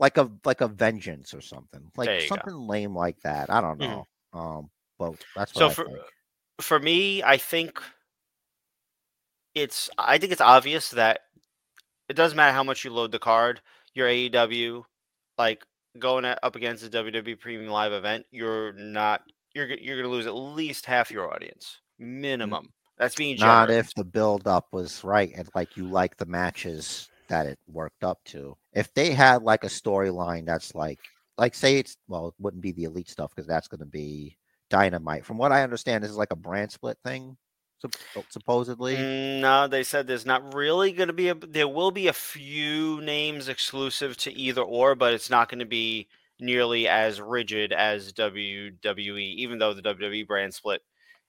like 0.00 0.16
a 0.18 0.30
like 0.44 0.62
a 0.62 0.68
vengeance 0.68 1.34
or 1.34 1.42
something, 1.42 1.90
like 1.96 2.18
you 2.24 2.30
go. 2.30 2.38
something 2.38 2.54
lame 2.54 2.94
like 2.96 3.20
that. 3.22 3.50
I 3.50 3.60
don't 3.60 3.78
Mhm. 3.80 3.80
know. 3.80 4.08
Um, 4.32 4.70
but 4.98 5.14
that's 5.36 5.54
what 5.54 5.60
So 5.60 5.68
for. 5.82 6.00
For 6.60 6.78
me, 6.78 7.22
I 7.22 7.36
think 7.36 7.80
it's 9.54 9.90
I 9.98 10.18
think 10.18 10.32
it's 10.32 10.40
obvious 10.40 10.90
that 10.90 11.20
it 12.08 12.14
doesn't 12.14 12.36
matter 12.36 12.52
how 12.52 12.64
much 12.64 12.84
you 12.84 12.90
load 12.90 13.12
the 13.12 13.18
card. 13.18 13.60
Your 13.94 14.08
AEW, 14.08 14.84
like 15.38 15.64
going 15.98 16.24
at, 16.24 16.38
up 16.42 16.56
against 16.56 16.90
the 16.90 16.98
WWE 17.04 17.38
Premium 17.38 17.70
Live 17.70 17.92
event, 17.92 18.26
you're 18.30 18.72
not 18.72 19.22
you're 19.54 19.66
you're 19.66 19.96
gonna 19.96 20.08
lose 20.08 20.26
at 20.26 20.34
least 20.34 20.86
half 20.86 21.10
your 21.10 21.32
audience 21.32 21.80
mm. 22.00 22.06
minimum. 22.06 22.72
That's 22.98 23.14
being 23.14 23.36
Not 23.38 23.70
if 23.70 23.92
the 23.94 24.04
build 24.04 24.46
up 24.46 24.68
was 24.70 25.02
right 25.02 25.32
and 25.34 25.48
like 25.54 25.76
you 25.76 25.86
like 25.88 26.16
the 26.16 26.26
matches 26.26 27.08
that 27.28 27.46
it 27.46 27.58
worked 27.66 28.04
up 28.04 28.22
to. 28.26 28.56
If 28.74 28.92
they 28.94 29.10
had 29.10 29.42
like 29.42 29.64
a 29.64 29.68
storyline 29.68 30.46
that's 30.46 30.74
like, 30.74 31.00
like 31.38 31.54
say 31.54 31.78
it's 31.78 31.96
well, 32.06 32.28
it 32.28 32.34
wouldn't 32.38 32.62
be 32.62 32.72
the 32.72 32.84
elite 32.84 33.08
stuff 33.08 33.32
because 33.34 33.48
that's 33.48 33.68
going 33.68 33.80
to 33.80 33.86
be 33.86 34.36
dynamite. 34.72 35.26
From 35.26 35.36
what 35.36 35.52
I 35.52 35.62
understand, 35.62 36.02
this 36.02 36.10
is 36.10 36.16
like 36.16 36.32
a 36.32 36.36
brand 36.36 36.72
split 36.72 36.96
thing, 37.04 37.36
supposedly. 38.30 38.96
Mm, 38.96 39.40
No, 39.40 39.68
they 39.68 39.82
said 39.82 40.06
there's 40.06 40.24
not 40.26 40.54
really 40.54 40.92
going 40.92 41.08
to 41.08 41.12
be 41.12 41.28
a. 41.28 41.34
There 41.34 41.68
will 41.68 41.90
be 41.90 42.08
a 42.08 42.12
few 42.12 43.00
names 43.02 43.48
exclusive 43.48 44.16
to 44.18 44.32
either 44.32 44.62
or, 44.62 44.94
but 44.94 45.12
it's 45.12 45.28
not 45.30 45.48
going 45.50 45.58
to 45.60 45.66
be 45.66 46.08
nearly 46.40 46.88
as 46.88 47.20
rigid 47.20 47.72
as 47.72 48.12
WWE. 48.14 49.34
Even 49.36 49.58
though 49.58 49.74
the 49.74 49.82
WWE 49.82 50.26
brand 50.26 50.54
split 50.54 50.80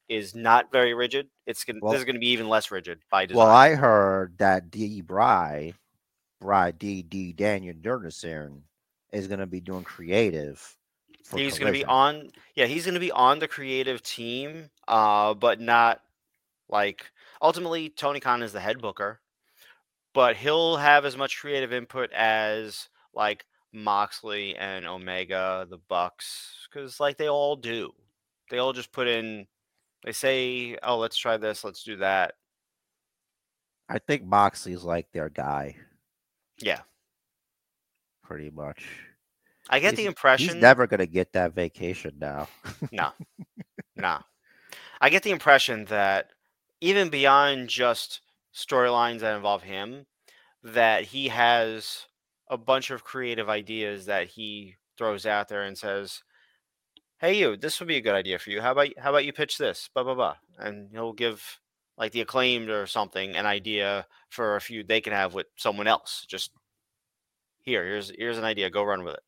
is 0.07 0.33
not 0.33 0.71
very 0.71 0.93
rigid, 0.93 1.27
it's 1.45 1.63
going. 1.65 1.75
to 1.75 1.81
Well- 1.83 1.91
this 1.91 1.99
is 1.99 2.05
going 2.05 2.15
to 2.15 2.19
be 2.19 2.29
even 2.29 2.47
less 2.47 2.71
rigid 2.71 2.99
by 3.11 3.25
design. 3.25 3.37
Well, 3.45 3.53
I 3.53 3.75
heard 3.75 4.37
that 4.37 4.71
D. 4.71 5.01
Bry, 5.01 5.73
Bry 6.39 6.71
D. 6.71 7.03
D. 7.03 7.33
Daniel 7.33 7.75
Durnason 7.75 8.61
is 9.11 9.27
going 9.27 9.39
to 9.41 9.45
be 9.45 9.59
doing 9.59 9.83
creative 9.83 10.75
he's 11.35 11.59
going 11.59 11.71
to 11.71 11.77
be 11.77 11.85
on. 11.85 12.31
Yeah, 12.55 12.65
he's 12.65 12.85
going 12.85 12.93
to 12.93 12.99
be 12.99 13.11
on 13.11 13.39
the 13.39 13.47
creative 13.47 14.01
team, 14.01 14.69
uh, 14.87 15.33
but 15.33 15.59
not 15.59 16.01
like 16.69 17.11
ultimately 17.41 17.89
Tony 17.89 18.19
Khan 18.19 18.43
is 18.43 18.53
the 18.53 18.59
head 18.59 18.81
booker, 18.81 19.19
but 20.13 20.35
he'll 20.35 20.77
have 20.77 21.05
as 21.05 21.17
much 21.17 21.39
creative 21.39 21.73
input 21.73 22.11
as 22.11 22.89
like 23.13 23.45
Moxley 23.71 24.55
and 24.55 24.85
Omega, 24.85 25.67
the 25.69 25.79
Bucks, 25.89 26.67
because 26.71 26.99
like 26.99 27.17
they 27.17 27.29
all 27.29 27.55
do. 27.55 27.91
They 28.49 28.57
all 28.59 28.73
just 28.73 28.91
put 28.91 29.07
in. 29.07 29.47
They 30.03 30.11
say, 30.11 30.77
"Oh, 30.83 30.97
let's 30.97 31.17
try 31.17 31.37
this. 31.37 31.63
Let's 31.63 31.83
do 31.83 31.97
that." 31.97 32.35
I 33.89 33.99
think 33.99 34.23
Moxley's 34.23 34.83
like 34.83 35.11
their 35.11 35.29
guy, 35.29 35.75
Yeah, 36.59 36.81
pretty 38.23 38.49
much. 38.49 38.85
I 39.69 39.79
get 39.79 39.91
He's- 39.91 39.97
the 39.97 40.05
impression. 40.05 40.53
He's 40.55 40.61
never 40.61 40.87
gonna 40.87 41.05
get 41.07 41.33
that 41.33 41.53
vacation 41.53 42.15
now. 42.19 42.47
No, 42.91 43.11
no. 43.95 44.19
I 45.01 45.09
get 45.09 45.23
the 45.23 45.31
impression 45.31 45.85
that 45.85 46.31
even 46.81 47.09
beyond 47.09 47.69
just 47.69 48.21
storylines 48.53 49.19
that 49.19 49.35
involve 49.35 49.63
him, 49.63 50.05
that 50.63 51.03
he 51.05 51.29
has 51.29 52.05
a 52.49 52.57
bunch 52.57 52.91
of 52.91 53.03
creative 53.03 53.49
ideas 53.49 54.05
that 54.05 54.27
he 54.27 54.75
throws 54.97 55.25
out 55.25 55.47
there 55.47 55.63
and 55.63 55.77
says, 55.77 56.23
"Hey, 57.19 57.37
you, 57.39 57.57
this 57.57 57.79
would 57.79 57.87
be 57.87 57.97
a 57.97 58.01
good 58.01 58.15
idea 58.15 58.37
for 58.39 58.49
you. 58.49 58.61
How 58.61 58.71
about 58.73 58.89
how 58.97 59.09
about 59.09 59.25
you 59.25 59.33
pitch 59.33 59.57
this?" 59.57 59.89
Blah 59.93 60.03
blah 60.03 60.15
blah, 60.15 60.35
and 60.59 60.89
he'll 60.91 61.13
give 61.13 61.59
like 61.97 62.11
the 62.11 62.21
acclaimed 62.21 62.69
or 62.69 62.85
something 62.87 63.35
an 63.35 63.45
idea 63.45 64.07
for 64.29 64.55
a 64.55 64.61
feud 64.61 64.87
they 64.87 65.01
can 65.01 65.13
have 65.13 65.33
with 65.33 65.47
someone 65.57 65.87
else. 65.87 66.25
Just 66.27 66.51
here, 67.63 67.83
here's 67.85 68.11
here's 68.17 68.37
an 68.37 68.43
idea. 68.43 68.69
Go 68.69 68.83
run 68.83 69.03
with 69.03 69.15
it. 69.15 69.23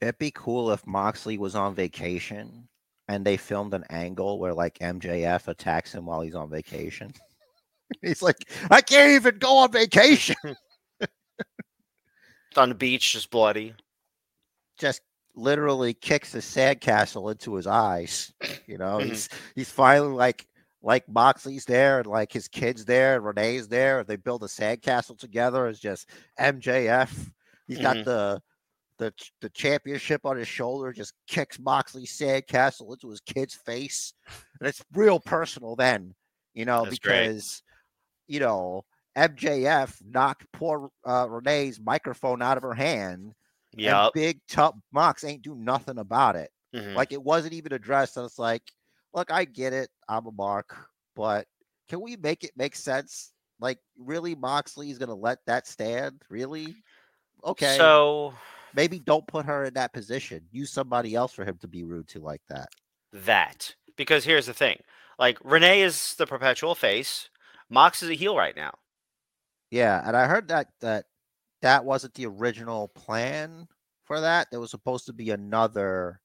It'd 0.00 0.18
be 0.18 0.30
cool 0.32 0.70
if 0.72 0.86
Moxley 0.86 1.38
was 1.38 1.54
on 1.54 1.74
vacation 1.74 2.68
and 3.08 3.24
they 3.24 3.36
filmed 3.36 3.74
an 3.74 3.84
angle 3.90 4.38
where 4.38 4.54
like 4.54 4.78
MJF 4.78 5.48
attacks 5.48 5.92
him 5.94 6.06
while 6.06 6.20
he's 6.20 6.34
on 6.34 6.50
vacation. 6.50 7.12
he's 8.02 8.22
like, 8.22 8.36
I 8.70 8.80
can't 8.80 9.12
even 9.12 9.38
go 9.38 9.58
on 9.58 9.72
vacation. 9.72 10.36
On 12.56 12.68
the 12.68 12.74
beach, 12.76 13.12
just 13.12 13.30
bloody. 13.30 13.74
Just 14.78 15.00
literally 15.34 15.92
kicks 15.92 16.30
the 16.30 16.38
sandcastle 16.38 17.32
into 17.32 17.54
his 17.56 17.66
eyes. 17.66 18.32
You 18.68 18.78
know, 18.78 18.98
he's 19.00 19.28
he's 19.56 19.70
finally 19.70 20.14
like 20.14 20.46
like 20.80 21.08
Moxley's 21.08 21.64
there 21.64 21.98
and 21.98 22.06
like 22.06 22.32
his 22.32 22.46
kids 22.46 22.84
there 22.84 23.16
and 23.16 23.24
Renee's 23.24 23.66
there. 23.66 23.98
And 24.00 24.06
they 24.06 24.14
build 24.14 24.44
a 24.44 24.46
sandcastle 24.46 25.18
together. 25.18 25.66
It's 25.66 25.80
just 25.80 26.08
MJF. 26.38 27.32
He's 27.66 27.78
got 27.78 27.96
Mhm. 27.96 28.04
the 28.04 28.42
the 28.98 29.12
the 29.40 29.48
championship 29.50 30.20
on 30.24 30.36
his 30.36 30.48
shoulder, 30.48 30.92
just 30.92 31.14
kicks 31.26 31.58
Moxley's 31.58 32.16
sandcastle 32.16 32.92
into 32.92 33.10
his 33.10 33.20
kid's 33.20 33.54
face. 33.54 34.14
And 34.60 34.68
it's 34.68 34.84
real 34.94 35.18
personal 35.20 35.76
then, 35.76 36.14
you 36.54 36.64
know, 36.64 36.84
That's 36.84 36.98
great. 36.98 37.26
because 37.26 37.62
you 38.26 38.40
know, 38.40 38.84
MJF 39.16 39.96
knocked 40.08 40.46
poor 40.52 40.90
uh, 41.04 41.26
Renee's 41.28 41.80
microphone 41.80 42.40
out 42.42 42.56
of 42.56 42.62
her 42.62 42.74
hand. 42.74 43.34
Yeah, 43.76 44.08
big 44.14 44.40
tough 44.48 44.74
Mox 44.92 45.24
ain't 45.24 45.42
do 45.42 45.54
nothing 45.56 45.98
about 45.98 46.36
it. 46.36 46.50
Mhm. 46.74 46.94
Like 46.94 47.12
it 47.12 47.22
wasn't 47.22 47.54
even 47.54 47.72
addressed. 47.72 48.16
And 48.16 48.24
it's 48.26 48.38
like, 48.38 48.62
look, 49.12 49.30
I 49.32 49.44
get 49.44 49.72
it. 49.72 49.88
I'm 50.08 50.26
a 50.26 50.32
mark, 50.32 50.76
but 51.16 51.46
can 51.88 52.00
we 52.00 52.16
make 52.16 52.44
it 52.44 52.52
make 52.56 52.76
sense? 52.76 53.32
Like, 53.60 53.78
really, 53.98 54.34
Moxley's 54.34 54.98
gonna 54.98 55.14
let 55.14 55.38
that 55.46 55.66
stand? 55.66 56.22
Really? 56.30 56.76
Okay. 57.44 57.76
So 57.76 58.32
maybe 58.74 58.98
don't 58.98 59.26
put 59.26 59.46
her 59.46 59.64
in 59.64 59.74
that 59.74 59.92
position. 59.92 60.42
Use 60.50 60.70
somebody 60.70 61.14
else 61.14 61.32
for 61.32 61.44
him 61.44 61.56
to 61.58 61.68
be 61.68 61.84
rude 61.84 62.08
to 62.08 62.20
like 62.20 62.42
that. 62.48 62.68
that 63.12 63.74
because 63.96 64.24
here's 64.24 64.46
the 64.46 64.54
thing 64.54 64.78
like 65.18 65.38
renee 65.44 65.82
is 65.82 66.14
the 66.16 66.26
perpetual 66.26 66.74
face 66.74 67.30
mox 67.70 68.02
is 68.02 68.10
a 68.10 68.14
heel 68.14 68.36
right 68.36 68.56
now 68.56 68.72
Yeah, 69.70 70.02
and 70.06 70.16
I 70.16 70.26
heard 70.26 70.48
that 70.48 70.68
that 70.80 71.06
that 71.62 71.84
wasn't 71.84 72.14
the 72.14 72.26
original 72.26 72.88
plan 72.88 73.66
for 74.04 74.20
that. 74.20 74.48
There 74.50 74.60
was 74.60 74.70
supposed 74.70 75.06
to 75.06 75.12
be 75.12 75.30
another 75.30 76.20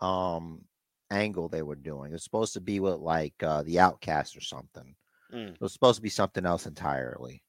um 0.00 0.64
angle 1.10 1.48
they 1.48 1.62
were 1.62 1.74
doing. 1.76 2.10
It 2.10 2.14
was 2.14 2.24
supposed 2.24 2.52
to 2.54 2.60
be 2.60 2.80
with 2.80 2.96
like 2.96 3.34
uh 3.42 3.62
the 3.64 3.80
outcast 3.80 4.36
or 4.36 4.40
something. 4.42 4.94
Mm. 5.32 5.54
It 5.54 5.60
was 5.60 5.72
supposed 5.72 5.96
to 5.96 6.02
be 6.02 6.10
something 6.10 6.44
else 6.46 6.66
entirely. 6.66 7.42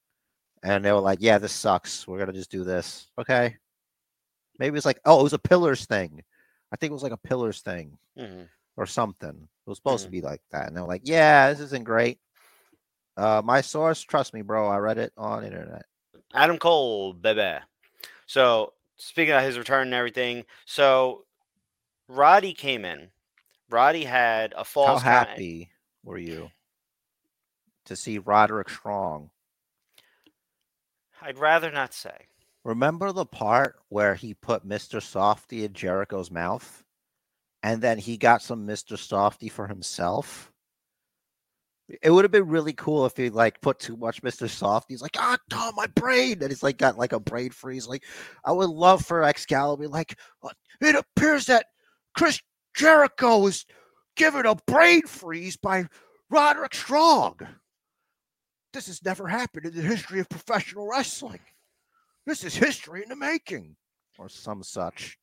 And 0.63 0.84
they 0.84 0.91
were 0.93 0.99
like, 1.02 1.19
Yeah, 1.21 1.38
this 1.38 1.54
sucks. 1.54 2.08
We're 2.08 2.19
gonna 2.19 2.34
just 2.34 2.52
do 2.52 2.63
this. 2.63 3.10
Okay. 3.19 3.56
Maybe 4.60 4.78
it's 4.78 4.86
like, 4.86 5.00
oh, 5.06 5.19
it 5.22 5.24
was 5.24 5.34
a 5.34 5.39
pillars 5.39 5.86
thing. 5.86 6.22
I 6.72 6.76
think 6.76 6.91
it 6.91 6.93
was 6.93 7.04
like 7.04 7.12
a 7.13 7.17
pillars 7.17 7.62
thing 7.62 7.98
Mhm. 8.17 8.48
or 8.78 8.86
something. 8.86 9.30
It 9.65 9.69
was 9.69 9.78
supposed 9.78 10.06
to 10.06 10.12
be 10.12 10.22
like 10.22 10.41
that. 10.52 10.67
And 10.67 10.76
they're 10.78 10.84
like, 10.84 11.02
Yeah, 11.06 11.50
this 11.50 11.60
isn't 11.62 11.86
great. 11.86 12.19
Uh 13.17 13.41
my 13.43 13.62
source, 13.62 14.02
trust 14.02 14.34
me, 14.34 14.41
bro. 14.43 14.67
I 14.67 14.78
read 14.78 14.98
it 14.98 15.13
on 15.17 15.43
internet. 15.43 15.86
adam 16.36 16.58
cole 16.60 17.13
baby 17.13 17.58
so 18.28 18.74
speaking 18.98 19.34
of 19.34 19.41
his 19.41 19.58
return 19.58 19.88
and 19.88 19.93
everything 19.95 20.45
so 20.65 21.26
roddy 22.08 22.54
came 22.54 22.86
in 22.86 23.10
roddy 23.69 24.04
had 24.04 24.54
a 24.54 24.58
How 24.58 24.63
false 24.63 25.02
count- 25.04 25.30
happy 25.30 25.72
were 26.04 26.19
you 26.19 26.52
to 27.86 27.95
see 27.95 28.19
Roderick 28.19 28.69
Strong? 28.69 29.32
i'd 31.24 31.39
rather 31.39 31.72
not 31.72 31.93
say 31.95 32.28
Remember 32.63 33.12
the 33.12 33.26
part 33.26 33.76
where 33.89 34.15
he 34.15 34.34
put 34.34 34.67
Mr. 34.67 35.02
Softy 35.02 35.65
in 35.65 35.74
Jericho's 35.74 36.30
mouth? 36.30 36.84
And 37.63 37.82
then 37.82 37.98
he 37.98 38.17
got 38.17 38.41
some 38.41 38.67
Mr. 38.67 38.98
Softy 38.98 39.50
for 39.50 39.67
himself? 39.67 40.52
It 42.02 42.12
would 42.12 42.24
have 42.24 42.32
been 42.32 42.48
really 42.48 42.74
cool 42.74 43.06
if 43.06 43.17
he 43.17 43.30
like 43.30 43.62
put 43.62 43.80
too 43.80 43.98
much 43.98 44.22
Mr. 44.22 44.48
Softy. 44.48 44.93
He's 44.93 45.02
like, 45.02 45.17
ah, 45.17 45.38
oh, 45.54 45.72
my 45.76 45.88
brain. 45.88 46.38
And 46.41 46.52
he's 46.52 46.62
like 46.62 46.78
got 46.78 46.98
like 46.98 47.13
a 47.13 47.19
brain 47.19 47.50
freeze. 47.50 47.88
Like, 47.88 48.04
I 48.45 48.52
would 48.52 48.69
love 48.69 49.04
for 49.04 49.24
Excalibur, 49.24 49.88
like, 49.88 50.17
"Uh, 50.43 50.50
it 50.82 50.95
appears 50.95 51.48
that 51.48 51.65
Chris 52.15 52.39
Jericho 52.76 53.48
is 53.48 53.65
given 54.15 54.45
a 54.45 54.56
brain 54.67 55.02
freeze 55.08 55.58
by 55.58 55.86
Roderick 56.30 56.76
Strong. 56.76 57.39
This 58.74 58.88
has 58.88 59.04
never 59.04 59.28
happened 59.28 59.65
in 59.65 59.76
the 59.76 59.82
history 59.82 60.19
of 60.19 60.30
professional 60.30 60.88
wrestling. 60.88 61.39
This 62.29 62.43
is 62.43 62.55
history 62.55 63.01
in 63.01 63.09
the 63.09 63.15
making, 63.15 63.75
or 64.19 64.29
some 64.29 64.61
such. 64.61 65.17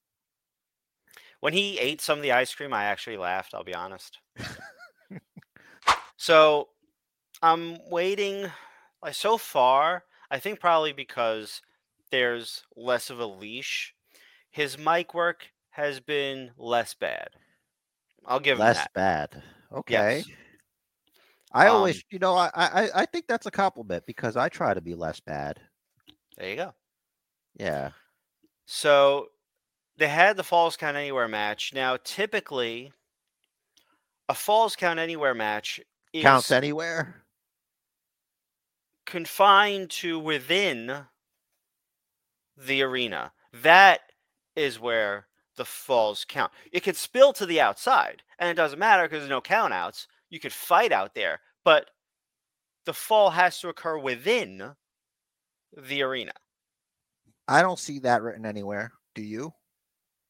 when 1.38 1.52
he 1.52 1.78
ate 1.78 2.00
some 2.00 2.18
of 2.18 2.22
the 2.24 2.32
ice 2.32 2.52
cream 2.52 2.72
i 2.72 2.82
actually 2.82 3.16
laughed 3.16 3.54
i'll 3.54 3.62
be 3.62 3.74
honest 3.74 4.18
so 6.16 6.68
i'm 7.42 7.78
waiting 7.90 8.50
like 9.02 9.14
so 9.14 9.38
far 9.38 10.02
i 10.32 10.38
think 10.40 10.58
probably 10.58 10.92
because 10.92 11.62
there's 12.10 12.64
less 12.74 13.08
of 13.08 13.20
a 13.20 13.26
leash 13.26 13.94
his 14.50 14.76
mic 14.76 15.14
work 15.14 15.50
has 15.70 16.00
been 16.00 16.50
less 16.58 16.92
bad 16.94 17.28
i'll 18.26 18.40
give 18.40 18.58
him 18.58 18.64
Less 18.64 18.84
bad. 18.94 19.42
Okay. 19.72 20.18
Yes. 20.18 20.28
I 21.52 21.68
Um, 21.68 21.76
always, 21.76 22.02
you 22.10 22.18
know, 22.18 22.34
I, 22.34 22.50
I 22.52 22.90
I 23.02 23.06
think 23.06 23.28
that's 23.28 23.46
a 23.46 23.50
compliment 23.52 24.04
because 24.06 24.36
I 24.36 24.48
try 24.48 24.74
to 24.74 24.80
be 24.80 24.94
less 24.94 25.20
bad. 25.20 25.60
there 26.36 26.50
you 26.50 26.56
go 26.56 26.74
Yeah. 27.58 27.90
So 28.66 29.28
they 29.96 30.08
had 30.08 30.36
the 30.36 30.44
Falls 30.44 30.76
Count 30.76 30.96
Anywhere 30.96 31.28
match. 31.28 31.72
Now, 31.74 31.96
typically, 32.04 32.92
a 34.28 34.34
Falls 34.34 34.76
Count 34.76 34.98
Anywhere 34.98 35.34
match 35.34 35.80
is 36.12 36.22
Counts 36.22 36.50
anywhere. 36.50 37.24
confined 39.06 39.90
to 39.90 40.18
within 40.18 41.06
the 42.56 42.82
arena. 42.82 43.32
That 43.52 44.00
is 44.56 44.80
where 44.80 45.26
the 45.56 45.64
falls 45.64 46.24
count. 46.28 46.52
It 46.72 46.80
could 46.80 46.96
spill 46.96 47.32
to 47.34 47.46
the 47.46 47.60
outside, 47.60 48.22
and 48.38 48.50
it 48.50 48.54
doesn't 48.54 48.78
matter 48.78 49.04
because 49.04 49.20
there's 49.20 49.30
no 49.30 49.40
countouts. 49.40 50.06
You 50.30 50.40
could 50.40 50.52
fight 50.52 50.92
out 50.92 51.14
there, 51.14 51.40
but 51.64 51.90
the 52.84 52.92
fall 52.92 53.30
has 53.30 53.60
to 53.60 53.68
occur 53.68 53.98
within 53.98 54.74
the 55.76 56.02
arena. 56.02 56.32
I 57.48 57.62
don't 57.62 57.78
see 57.78 58.00
that 58.00 58.22
written 58.22 58.46
anywhere. 58.46 58.92
Do 59.14 59.22
you? 59.22 59.52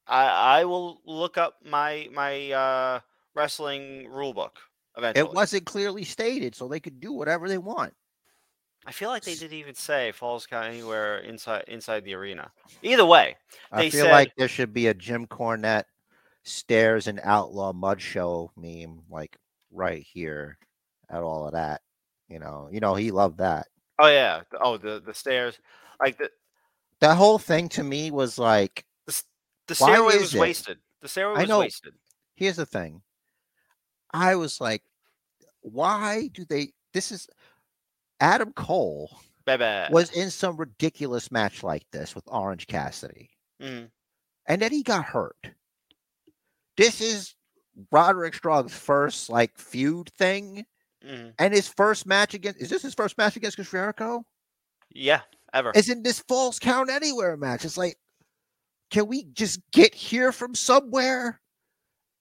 I 0.07 0.61
I 0.61 0.65
will 0.65 1.01
look 1.05 1.39
up 1.39 1.57
my 1.65 2.09
my 2.13 2.53
uh, 2.53 3.01
wrestling 3.35 4.09
rule 4.09 4.33
book 4.35 4.59
eventually. 4.97 5.29
It 5.29 5.35
wasn't 5.35 5.67
clearly 5.67 6.05
stated, 6.05 6.55
so 6.55 6.69
they 6.69 6.81
could 6.81 7.01
do 7.01 7.13
whatever 7.13 7.49
they 7.49 7.59
want. 7.59 7.95
I 8.89 8.93
feel 8.93 9.11
like 9.11 9.25
they 9.25 9.35
didn't 9.35 9.59
even 9.59 9.75
say 9.75 10.13
falls 10.13 10.47
count 10.47 10.69
anywhere 10.69 11.19
inside 11.19 11.65
inside 11.67 12.05
the 12.05 12.15
arena. 12.15 12.53
Either 12.83 13.05
way, 13.05 13.37
I 13.73 13.91
feel 13.91 14.05
said- 14.05 14.13
like 14.13 14.33
there 14.37 14.49
should 14.49 14.73
be 14.73 14.87
a 14.87 14.95
Jim 14.95 15.27
Cornette 15.27 15.85
stairs 16.45 17.09
and 17.09 17.21
outlaw 17.25 17.73
mud 17.73 18.01
show 18.01 18.53
meme, 18.57 19.03
like 19.11 19.37
right 19.73 20.07
here, 20.09 20.57
at 21.11 21.23
all 21.23 21.47
of 21.47 21.55
that. 21.55 21.81
You 22.29 22.39
know, 22.39 22.69
you 22.71 22.79
know, 22.79 22.95
he 22.95 23.11
loved 23.11 23.39
that. 23.39 23.67
oh 23.99 24.09
yeah, 24.09 24.43
oh 24.61 24.77
the 24.77 25.03
the 25.05 25.15
stairs, 25.15 25.59
like 26.01 26.17
the 26.19 26.31
That 27.01 27.17
whole 27.17 27.39
thing 27.39 27.69
to 27.71 27.83
me 27.83 28.11
was 28.11 28.39
like, 28.39 28.85
the 29.07 29.75
Why 29.79 29.93
stairway 29.95 30.19
was 30.19 30.35
it- 30.35 30.41
wasted. 30.41 30.79
The 31.01 31.09
The 31.09 31.23
I 31.23 31.41
was 31.41 31.49
know. 31.49 31.59
wasted. 31.61 31.95
Here's 32.37 32.57
the 32.57 32.67
thing. 32.67 33.03
I 34.13 34.35
was 34.37 34.61
like, 34.61 34.83
why 35.61 36.29
do 36.29 36.45
they? 36.45 36.73
This 36.93 37.11
is 37.13 37.29
Adam 38.21 38.53
Cole 38.53 39.11
Baby. 39.45 39.93
was 39.93 40.11
in 40.13 40.31
some 40.31 40.57
ridiculous 40.57 41.31
match 41.33 41.63
like 41.63 41.85
this 41.91 42.15
with 42.15 42.25
Orange 42.29 42.67
Cassidy, 42.69 43.31
Mhm. 43.61 43.91
and 44.47 44.63
then 44.63 44.71
he 44.73 44.83
got 44.83 45.05
hurt. 45.05 45.37
This 46.77 47.01
is 47.01 47.35
Roderick 47.91 48.35
Strong's 48.35 48.73
first 48.75 49.29
like 49.29 49.59
feud 49.59 50.11
thing, 50.17 50.65
Mhm. 51.05 51.35
and 51.39 51.53
his 51.53 51.69
first 51.69 52.07
match 52.07 52.33
against 52.35 52.61
is 52.61 52.71
this 52.71 52.83
his 52.83 52.95
first 52.95 53.19
match 53.19 53.37
against 53.37 53.57
Chris 53.57 53.71
Jericho? 53.71 54.25
Yeah, 54.91 55.23
ever. 55.53 55.73
Isn't 55.75 56.03
this 56.03 56.21
falls 56.21 56.59
count 56.59 56.91
anywhere 56.91 57.37
match? 57.37 57.65
It's 57.65 57.77
like, 57.79 57.97
can 58.91 59.07
we 59.07 59.25
just 59.33 59.61
get 59.73 59.95
here 59.95 60.33
from 60.33 60.55
somewhere? 60.55 61.41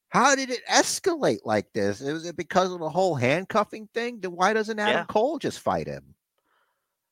How 0.08 0.34
did 0.34 0.50
it 0.50 0.64
escalate 0.66 1.40
like 1.44 1.72
this? 1.72 2.00
Was 2.00 2.26
it 2.26 2.36
because 2.36 2.72
of 2.72 2.80
the 2.80 2.88
whole 2.88 3.14
handcuffing 3.14 3.88
thing? 3.92 4.20
Then 4.20 4.32
why 4.32 4.52
doesn't 4.52 4.78
Adam 4.78 4.94
Yeah. 5.00 5.04
Cole 5.06 5.38
just 5.38 5.60
fight 5.60 5.86
him? 5.86 6.14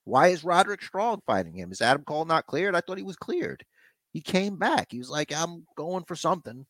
Why 0.04 0.28
is 0.28 0.44
Roderick 0.44 0.82
Strong 0.82 1.22
fighting 1.26 1.54
him? 1.54 1.72
Is 1.72 1.80
Adam 1.80 2.04
Cole 2.04 2.24
not 2.24 2.46
cleared? 2.46 2.74
I 2.74 2.80
thought 2.80 2.98
he 2.98 3.04
was 3.04 3.16
cleared. 3.16 3.64
He 4.12 4.20
came 4.20 4.56
back. 4.56 4.88
He 4.90 4.98
was 4.98 5.10
like, 5.10 5.32
I'm 5.34 5.66
going 5.76 6.04
for 6.04 6.14
something. 6.14 6.66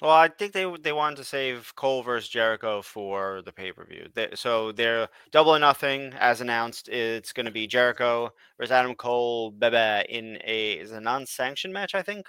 Well, 0.00 0.12
I 0.12 0.28
think 0.28 0.52
they 0.52 0.72
they 0.80 0.92
wanted 0.92 1.16
to 1.16 1.24
save 1.24 1.72
Cole 1.74 2.02
versus 2.02 2.28
Jericho 2.28 2.82
for 2.82 3.42
the 3.44 3.52
pay 3.52 3.72
per 3.72 3.84
view. 3.84 4.06
So 4.34 4.70
they're 4.70 5.08
double 5.32 5.54
or 5.56 5.58
nothing, 5.58 6.12
as 6.18 6.40
announced. 6.40 6.88
It's 6.88 7.32
going 7.32 7.46
to 7.46 7.52
be 7.52 7.66
Jericho 7.66 8.30
versus 8.58 8.70
Adam 8.70 8.94
Cole, 8.94 9.50
Bebe 9.50 10.06
in 10.08 10.38
a 10.44 10.72
is 10.72 10.92
a 10.92 11.00
non 11.00 11.26
sanctioned 11.26 11.74
match, 11.74 11.96
I 11.96 12.02
think. 12.02 12.26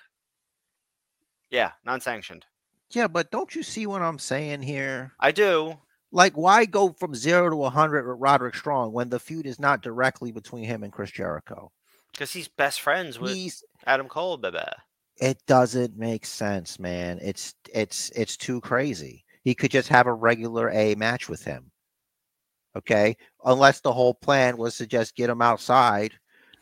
Yeah, 1.51 1.71
non 1.85 2.01
sanctioned. 2.01 2.45
Yeah, 2.91 3.07
but 3.07 3.29
don't 3.29 3.53
you 3.53 3.61
see 3.61 3.85
what 3.85 4.01
I'm 4.01 4.17
saying 4.17 4.63
here? 4.63 5.13
I 5.19 5.31
do. 5.31 5.77
Like, 6.11 6.35
why 6.35 6.65
go 6.65 6.91
from 6.93 7.13
zero 7.13 7.51
to 7.51 7.55
100 7.55 8.07
with 8.07 8.17
Roderick 8.19 8.55
Strong 8.55 8.93
when 8.93 9.09
the 9.09 9.19
feud 9.19 9.45
is 9.45 9.59
not 9.59 9.83
directly 9.83 10.31
between 10.31 10.63
him 10.63 10.81
and 10.81 10.91
Chris 10.91 11.11
Jericho? 11.11 11.71
Because 12.11 12.31
he's 12.31 12.47
best 12.47 12.81
friends 12.81 13.19
with 13.19 13.31
He's 13.31 13.63
Adam 13.85 14.07
Cole, 14.07 14.37
Bebe. 14.37 14.57
It 15.19 15.37
doesn't 15.47 15.97
make 15.97 16.25
sense, 16.25 16.79
man. 16.79 17.19
It's 17.21 17.55
it's 17.73 18.09
it's 18.11 18.37
too 18.37 18.61
crazy. 18.61 19.25
He 19.43 19.55
could 19.55 19.71
just 19.71 19.89
have 19.89 20.07
a 20.07 20.13
regular 20.13 20.69
A 20.71 20.95
match 20.95 21.29
with 21.29 21.43
him. 21.43 21.71
Okay? 22.75 23.17
Unless 23.45 23.81
the 23.81 23.93
whole 23.93 24.13
plan 24.13 24.57
was 24.57 24.77
to 24.77 24.87
just 24.87 25.15
get 25.15 25.29
him 25.29 25.41
outside 25.41 26.13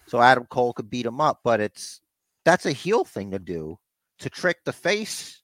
so 0.08 0.22
Adam 0.22 0.46
Cole 0.46 0.74
could 0.74 0.90
beat 0.90 1.06
him 1.06 1.20
up, 1.22 1.42
but 1.44 1.60
it's 1.60 2.02
that's 2.46 2.66
a 2.66 2.72
heel 2.72 3.04
thing 3.04 3.32
to 3.32 3.40
do 3.40 3.78
to 4.20 4.30
trick 4.30 4.58
the 4.64 4.74
face 4.74 5.42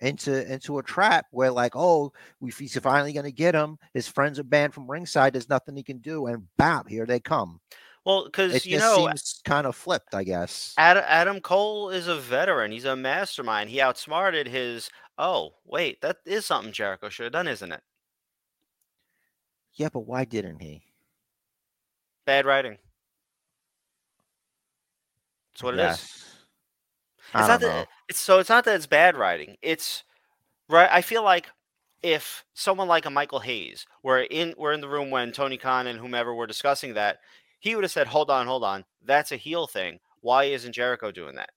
into 0.00 0.50
into 0.52 0.78
a 0.78 0.82
trap 0.82 1.26
where 1.32 1.50
like, 1.50 1.72
oh, 1.74 2.12
he's 2.40 2.78
finally 2.78 3.12
gonna 3.12 3.30
get 3.30 3.54
him. 3.54 3.76
His 3.92 4.08
friends 4.08 4.38
are 4.38 4.44
banned 4.44 4.72
from 4.72 4.90
ringside. 4.90 5.32
There's 5.32 5.48
nothing 5.48 5.76
he 5.76 5.82
can 5.82 5.98
do, 5.98 6.26
and 6.26 6.46
bam, 6.56 6.86
here 6.86 7.06
they 7.06 7.20
come. 7.20 7.60
Well, 8.04 8.24
because 8.24 8.66
you 8.66 8.78
know, 8.78 9.06
seems 9.06 9.40
kind 9.44 9.66
of 9.66 9.74
flipped, 9.74 10.14
I 10.14 10.24
guess. 10.24 10.74
Adam, 10.76 11.04
Adam 11.06 11.40
Cole 11.40 11.90
is 11.90 12.06
a 12.06 12.16
veteran. 12.16 12.70
He's 12.70 12.84
a 12.84 12.96
mastermind. 12.96 13.70
He 13.70 13.80
outsmarted 13.80 14.46
his. 14.46 14.90
Oh, 15.16 15.54
wait, 15.64 16.00
that 16.02 16.18
is 16.26 16.44
something 16.44 16.72
Jericho 16.72 17.08
should 17.08 17.24
have 17.24 17.32
done, 17.32 17.48
isn't 17.48 17.72
it? 17.72 17.80
Yeah, 19.74 19.88
but 19.92 20.00
why 20.00 20.24
didn't 20.24 20.60
he? 20.60 20.82
Bad 22.26 22.46
writing. 22.46 22.78
That's 25.52 25.62
what 25.62 25.74
it 25.74 25.80
is. 25.80 25.84
Yes. 25.84 26.36
It's 27.18 27.34
I 27.34 27.40
not 27.48 27.60
don't 27.60 27.70
that 27.70 27.76
know. 27.82 27.86
it's 28.08 28.18
so 28.18 28.38
it's 28.38 28.48
not 28.48 28.64
that 28.64 28.76
it's 28.76 28.86
bad 28.86 29.16
writing. 29.16 29.56
It's 29.62 30.04
right. 30.68 30.88
I 30.90 31.00
feel 31.00 31.22
like 31.24 31.48
if 32.02 32.44
someone 32.54 32.86
like 32.86 33.06
a 33.06 33.10
Michael 33.10 33.40
Hayes 33.40 33.86
were 34.02 34.20
in 34.20 34.54
were 34.56 34.72
in 34.72 34.80
the 34.80 34.88
room 34.88 35.10
when 35.10 35.32
Tony 35.32 35.56
Khan 35.56 35.86
and 35.86 35.98
whomever 35.98 36.34
were 36.34 36.46
discussing 36.46 36.94
that, 36.94 37.18
he 37.64 37.74
would 37.74 37.82
have 37.84 37.90
said, 37.90 38.06
"Hold 38.06 38.30
on, 38.30 38.46
hold 38.46 38.62
on, 38.62 38.84
that's 39.02 39.32
a 39.32 39.36
heel 39.36 39.66
thing. 39.66 39.98
Why 40.20 40.44
isn't 40.44 40.72
Jericho 40.74 41.10
doing 41.10 41.34
that?" 41.36 41.48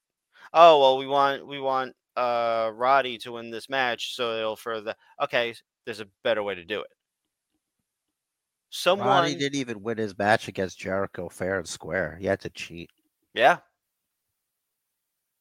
Oh 0.53 0.79
well, 0.79 0.97
we 0.97 1.05
want 1.05 1.45
we 1.45 1.59
want 1.59 1.93
uh 2.15 2.71
Roddy 2.73 3.17
to 3.19 3.33
win 3.33 3.51
this 3.51 3.67
match, 3.69 4.15
so 4.15 4.37
it'll 4.37 4.55
further. 4.55 4.95
Okay, 5.21 5.53
there's 5.85 5.99
a 5.99 6.07
better 6.23 6.41
way 6.43 6.55
to 6.55 6.63
do 6.63 6.79
it. 6.79 6.87
Someone, 8.69 9.07
Roddy 9.07 9.35
didn't 9.35 9.59
even 9.59 9.83
win 9.83 9.97
his 9.97 10.17
match 10.17 10.47
against 10.47 10.79
Jericho 10.79 11.27
fair 11.29 11.57
and 11.57 11.67
square. 11.67 12.17
He 12.19 12.25
had 12.25 12.39
to 12.41 12.49
cheat. 12.49 12.89
yeah, 13.33 13.57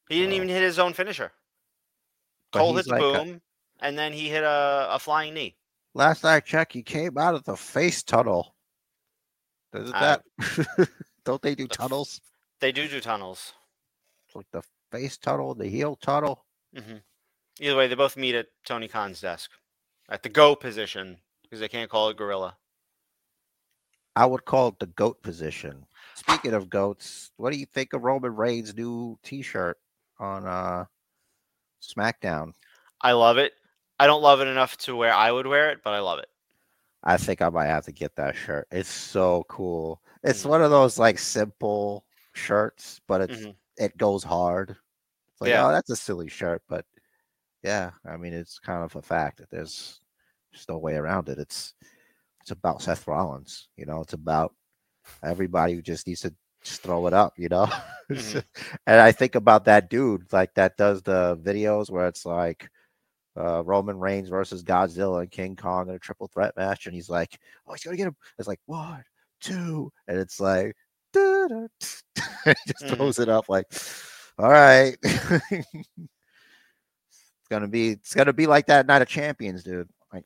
he 0.09 0.15
didn't 0.19 0.31
So- 0.31 0.35
even 0.35 0.49
hit 0.49 0.61
his 0.63 0.79
own 0.79 0.93
finisher. 0.93 1.31
Cole 2.51 2.75
he's 2.75 2.85
hit 2.85 2.85
the 2.85 2.91
like 2.91 3.21
a- 3.21 3.23
boom, 3.25 3.41
and 3.79 3.97
then 3.97 4.11
he 4.11 4.27
hit 4.29 4.43
a, 4.43 4.87
a 4.91 4.99
flying 4.99 5.33
knee. 5.33 5.55
last 5.93 6.25
I 6.25 6.41
checked, 6.41 6.73
he 6.73 6.83
came 6.83 7.17
out 7.17 7.35
of 7.35 7.43
the 7.45 7.55
face 7.55 8.03
tunnel. 8.03 8.55
Isn't 9.73 9.95
I- 9.95 10.17
that? 10.39 10.89
Don't 11.25 11.41
they 11.41 11.55
do 11.55 11.67
The 11.67 11.75
tunnels? 11.75 12.21
They 12.61 12.71
do 12.71 12.87
do 12.87 12.99
tunnels. 13.01 13.53
It's 14.27 14.35
like 14.35 14.47
the 14.51 14.63
face 14.91 15.17
tunnel, 15.17 15.53
the 15.55 15.67
heel 15.67 15.95
tunnel. 15.97 16.45
hmm 16.75 16.97
Either 17.59 17.75
way, 17.75 17.87
they 17.87 17.95
both 17.95 18.15
meet 18.17 18.35
at 18.35 18.47
Tony 18.65 18.87
Khan's 18.87 19.19
desk 19.21 19.49
at 20.09 20.21
the 20.23 20.29
go 20.29 20.55
position 20.55 21.17
because 21.41 21.59
they 21.59 21.67
can't 21.67 21.89
call 21.89 22.09
it 22.09 22.17
gorilla. 22.17 22.55
I 24.15 24.25
would 24.25 24.45
call 24.45 24.69
it 24.69 24.79
the 24.79 24.85
goat 24.87 25.21
position. 25.21 25.85
Speaking 26.15 26.53
of 26.53 26.69
goats, 26.69 27.31
what 27.37 27.51
do 27.51 27.59
you 27.59 27.65
think 27.65 27.93
of 27.93 28.03
Roman 28.03 28.35
Reigns' 28.35 28.75
new 28.75 29.17
T-shirt 29.23 29.77
on 30.19 30.45
uh 30.47 30.85
SmackDown? 31.81 32.53
I 33.01 33.11
love 33.13 33.37
it. 33.37 33.53
I 33.99 34.07
don't 34.07 34.21
love 34.23 34.41
it 34.41 34.47
enough 34.47 34.77
to 34.79 34.95
where 34.95 35.13
I 35.13 35.31
would 35.31 35.47
wear 35.47 35.69
it, 35.71 35.79
but 35.83 35.93
I 35.93 35.99
love 35.99 36.19
it. 36.19 36.29
I 37.03 37.17
think 37.17 37.41
I 37.41 37.49
might 37.49 37.67
have 37.67 37.85
to 37.85 37.91
get 37.91 38.15
that 38.15 38.35
shirt. 38.35 38.67
It's 38.71 38.89
so 38.89 39.45
cool. 39.49 40.01
It's 40.23 40.43
Mhm. 40.43 40.49
one 40.49 40.61
of 40.61 40.71
those 40.71 40.99
like 40.99 41.19
simple 41.19 42.05
shirts, 42.33 43.01
but 43.07 43.21
it's 43.21 43.47
Mhm. 43.47 43.55
it 43.77 43.97
goes 43.97 44.23
hard. 44.23 44.71
It's 45.33 45.41
like, 45.41 45.53
Yeah. 45.53 45.65
oh, 45.67 45.71
that's 45.71 45.89
a 45.91 45.95
silly 45.95 46.29
shirt, 46.29 46.63
but 46.69 46.85
yeah, 47.63 47.91
I 48.05 48.17
mean, 48.17 48.33
it's 48.33 48.59
kind 48.59 48.83
of 48.83 48.95
a 48.95 49.01
fact 49.01 49.39
that 49.39 49.49
there's 49.51 50.01
just 50.53 50.69
no 50.69 50.77
way 50.79 50.95
around 50.95 51.29
it. 51.29 51.39
It's 51.39 51.75
it's 52.41 52.51
about 52.51 52.81
Seth 52.83 53.07
Rollins, 53.07 53.69
you 53.77 53.85
know. 53.85 54.01
It's 54.01 54.13
about 54.13 54.55
everybody 55.23 55.73
who 55.75 55.81
just 55.81 56.07
needs 56.07 56.21
to 56.21 56.33
just 56.63 56.81
throw 56.83 57.07
it 57.07 57.13
up, 57.13 57.37
you 57.39 57.49
know. 57.49 57.67
Mhm. 58.13 58.41
and 58.87 59.01
I 59.01 59.11
think 59.11 59.35
about 59.35 59.65
that 59.65 59.89
dude 59.89 60.31
like 60.33 60.53
that 60.55 60.77
does 60.77 61.01
the 61.03 61.37
videos 61.37 61.89
where 61.91 62.07
it's 62.07 62.25
like 62.25 62.69
uh, 63.37 63.63
Roman 63.63 63.99
Reigns 63.99 64.29
versus 64.29 64.63
Godzilla 64.63 65.21
and 65.21 65.31
King 65.31 65.55
Kong 65.55 65.89
in 65.89 65.95
a 65.95 65.99
triple 65.99 66.27
threat 66.27 66.55
match, 66.57 66.85
and 66.85 66.95
he's 66.95 67.09
like, 67.09 67.39
"Oh, 67.67 67.73
he's 67.73 67.83
gonna 67.83 67.97
get 67.97 68.07
him." 68.07 68.15
It's 68.39 68.47
like 68.47 68.59
one, 68.65 69.03
two, 69.39 69.91
and 70.07 70.17
it's 70.17 70.39
like, 70.39 70.75
just 71.13 72.03
Mhm. 72.81 72.95
throws 72.97 73.19
it 73.19 73.29
up 73.29 73.49
like, 73.49 73.67
"All 74.37 74.49
right." 74.49 74.97
it's 75.03 75.67
gonna 77.49 77.67
be, 77.67 77.89
it's 77.91 78.13
gonna 78.13 78.33
be 78.33 78.47
like 78.47 78.67
that 78.67 78.87
Night 78.87 79.01
of 79.01 79.07
Champions, 79.07 79.63
dude. 79.63 79.89
Like, 80.13 80.25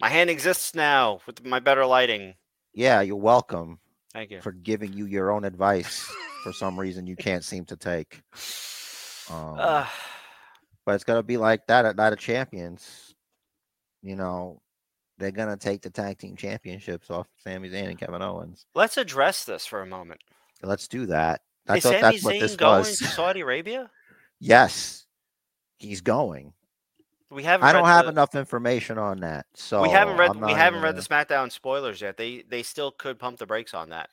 My 0.00 0.08
hand 0.08 0.30
exists 0.30 0.74
now 0.74 1.20
with 1.26 1.44
my 1.44 1.58
better 1.60 1.84
lighting. 1.86 2.34
yeah, 2.72 3.00
you're 3.00 3.16
welcome 3.16 3.80
Thank 4.12 4.30
you. 4.30 4.40
for 4.40 4.52
giving 4.52 4.92
you 4.92 5.06
your 5.06 5.30
own 5.32 5.44
advice 5.44 6.00
for 6.42 6.52
some 6.52 6.78
reason 6.78 7.06
you 7.06 7.16
can't 7.16 7.44
seem 7.44 7.64
to 7.66 7.76
take. 7.76 8.22
Um, 9.30 9.58
Uh, 9.58 9.86
but 10.88 10.94
it's 10.94 11.04
gonna 11.04 11.22
be 11.22 11.36
like 11.36 11.66
that 11.66 11.84
at 11.84 11.96
Night 11.96 12.14
of 12.14 12.18
Champions. 12.18 13.14
You 14.00 14.16
know, 14.16 14.62
they're 15.18 15.30
gonna 15.30 15.58
take 15.58 15.82
the 15.82 15.90
tag 15.90 16.16
team 16.16 16.34
championships 16.34 17.10
off 17.10 17.26
Sami 17.44 17.68
Zayn 17.68 17.90
and 17.90 17.98
Kevin 17.98 18.22
Owens. 18.22 18.64
let's 18.74 18.96
address 18.96 19.44
this 19.44 19.66
for 19.66 19.82
a 19.82 19.86
moment. 19.86 20.22
Let's 20.62 20.88
do 20.88 21.04
that. 21.04 21.42
I 21.68 21.76
Is 21.76 21.82
thought 21.82 21.90
Sami 22.00 22.00
that's 22.00 22.24
what 22.24 22.34
Zayn 22.36 22.40
this 22.40 22.56
going 22.56 22.78
was. 22.78 22.98
to 23.00 23.04
Saudi 23.04 23.40
Arabia? 23.40 23.90
yes, 24.40 25.04
he's 25.78 26.00
going. 26.00 26.54
We 27.30 27.42
haven't. 27.42 27.66
I 27.68 27.74
don't 27.74 27.84
have 27.84 28.06
the, 28.06 28.12
enough 28.12 28.34
information 28.34 28.96
on 28.96 29.20
that, 29.20 29.44
so 29.52 29.82
We 29.82 29.90
haven't 29.90 30.16
read. 30.16 30.30
I'm 30.30 30.36
We 30.40 30.52
not 30.52 30.56
haven't 30.56 30.80
read 30.80 30.96
the 30.96 31.02
gonna- 31.06 31.26
SmackDown 31.26 31.52
spoilers 31.52 32.00
yet. 32.00 32.16
They 32.16 32.44
they 32.48 32.62
still 32.62 32.92
could 32.92 33.18
pump 33.18 33.36
the 33.36 33.46
brakes 33.46 33.74
on 33.74 33.90
that. 33.90 34.08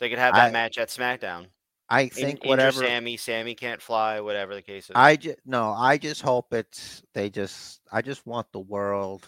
They 0.00 0.08
could 0.08 0.18
have 0.18 0.34
that 0.34 0.48
I 0.48 0.50
match 0.50 0.78
at 0.78 0.88
SmackDown. 0.88 1.46
I 1.92 2.08
think 2.08 2.40
injure 2.40 2.48
whatever. 2.48 2.84
Sami, 2.84 3.16
Sami 3.16 3.54
can't 3.54 3.82
fly, 3.82 4.20
whatever 4.20 4.54
the 4.54 4.62
case 4.62 4.84
is. 4.84 4.96
I 4.96 5.16
just 5.16 5.38
no. 5.44 5.72
I 5.72 5.98
just 5.98 6.22
hope 6.22 6.52
it's. 6.52 7.02
They 7.14 7.28
just. 7.30 7.80
I 7.92 8.00
just 8.02 8.26
want 8.26 8.46
the 8.52 8.60
world 8.60 9.26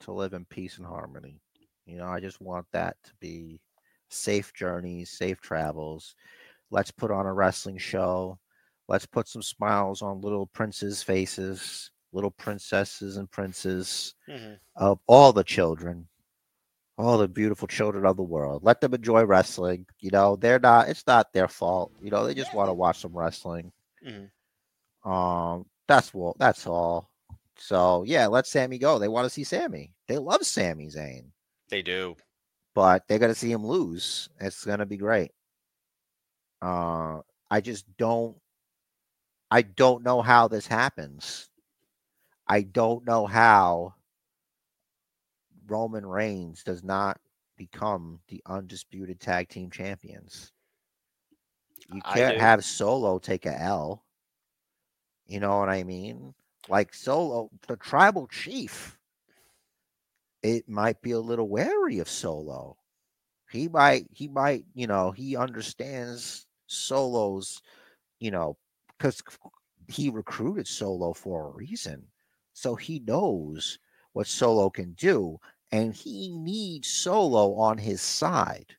to 0.00 0.12
live 0.12 0.34
in 0.34 0.44
peace 0.44 0.76
and 0.78 0.86
harmony. 0.86 1.40
You 1.86 1.96
know, 1.96 2.08
I 2.08 2.20
just 2.20 2.40
want 2.40 2.66
that 2.72 2.96
to 3.04 3.12
be 3.20 3.60
safe 4.10 4.52
journeys, 4.54 5.10
safe 5.10 5.40
travels. 5.40 6.14
Let's 6.70 6.90
put 6.90 7.10
on 7.10 7.26
a 7.26 7.32
wrestling 7.32 7.78
show. 7.78 8.38
Let's 8.88 9.06
put 9.06 9.28
some 9.28 9.42
smiles 9.42 10.02
on 10.02 10.20
little 10.20 10.46
princes' 10.46 11.02
faces, 11.02 11.90
little 12.12 12.30
princesses 12.30 13.16
and 13.16 13.30
princes 13.30 14.14
Mhm. 14.28 14.58
of 14.76 15.00
all 15.06 15.32
the 15.32 15.44
children, 15.44 16.07
all 16.98 17.16
the 17.18 17.28
beautiful 17.28 17.68
children 17.68 18.04
of 18.04 18.16
the 18.16 18.22
world. 18.22 18.64
Let 18.64 18.80
them 18.80 18.92
enjoy 18.94 19.22
wrestling. 19.24 19.86
You 20.00 20.10
know, 20.10 20.36
they're 20.36 20.58
not. 20.58 20.88
It's 20.88 21.06
not 21.06 21.32
their 21.32 21.48
fault. 21.48 21.92
You 22.02 22.10
know, 22.10 22.26
they 22.26 22.34
just 22.34 22.52
want 22.54 22.68
to 22.68 22.74
watch 22.74 22.98
some 23.00 23.16
wrestling. 23.16 23.72
Mhm. 24.04 24.30
Um, 25.08 25.66
that's 25.86 26.12
what 26.12 26.38
that's 26.38 26.66
all. 26.66 27.10
So 27.56 28.02
yeah, 28.04 28.26
let 28.26 28.46
Sami 28.46 28.78
go. 28.78 28.98
They 28.98 29.08
want 29.08 29.24
to 29.26 29.30
see 29.30 29.44
Sami. 29.44 29.92
They 30.08 30.18
love 30.18 30.44
Sami 30.44 30.88
Zayn, 30.88 31.30
They 31.68 31.82
do. 31.82 32.16
but 32.74 33.06
they're 33.08 33.18
gonna 33.18 33.34
see 33.34 33.50
him 33.52 33.64
lose. 33.66 34.28
It's 34.40 34.64
gonna 34.64 34.86
be 34.86 34.96
great. 34.96 35.32
Uh, 36.60 37.20
I 37.50 37.60
just 37.60 37.84
don't. 37.96 38.36
I 39.50 39.62
don't 39.62 40.02
know 40.04 40.20
how 40.20 40.48
this 40.48 40.66
happens. 40.66 41.48
I 42.46 42.62
don't 42.62 43.04
know 43.06 43.26
how 43.26 43.94
Roman 45.68 46.06
Reigns 46.06 46.62
does 46.64 46.82
not 46.82 47.18
become 47.56 48.20
the 48.28 48.42
undisputed 48.46 49.20
tag 49.20 49.48
team 49.48 49.70
champions. 49.70 50.52
You 51.92 52.00
can't 52.02 52.38
have 52.38 52.64
Solo 52.64 53.18
take 53.18 53.46
a 53.46 53.60
L. 53.60 54.04
You 55.26 55.40
know 55.40 55.58
what 55.58 55.68
I 55.68 55.84
mean? 55.84 56.34
Like 56.68 56.94
Solo, 56.94 57.50
the 57.66 57.76
tribal 57.76 58.26
chief, 58.28 58.98
it 60.42 60.68
might 60.68 61.00
be 61.02 61.12
a 61.12 61.20
little 61.20 61.48
wary 61.48 61.98
of 61.98 62.08
Solo. 62.08 62.76
He 63.50 63.68
might, 63.68 64.06
he 64.12 64.28
might, 64.28 64.64
you 64.74 64.86
know, 64.86 65.10
he 65.10 65.36
understands 65.36 66.46
Solo's, 66.66 67.62
you 68.20 68.30
know, 68.30 68.56
because 68.96 69.22
he 69.88 70.10
recruited 70.10 70.66
Solo 70.66 71.14
for 71.14 71.48
a 71.48 71.54
reason. 71.54 72.04
So 72.52 72.74
he 72.74 73.00
knows 73.00 73.78
what 74.12 74.26
Solo 74.26 74.68
can 74.68 74.92
do, 74.92 75.38
and 75.72 75.94
he 75.94 76.28
needs 76.30 76.88
Solo 76.88 77.54
on 77.54 77.78
his 77.78 78.00
side. 78.02 78.76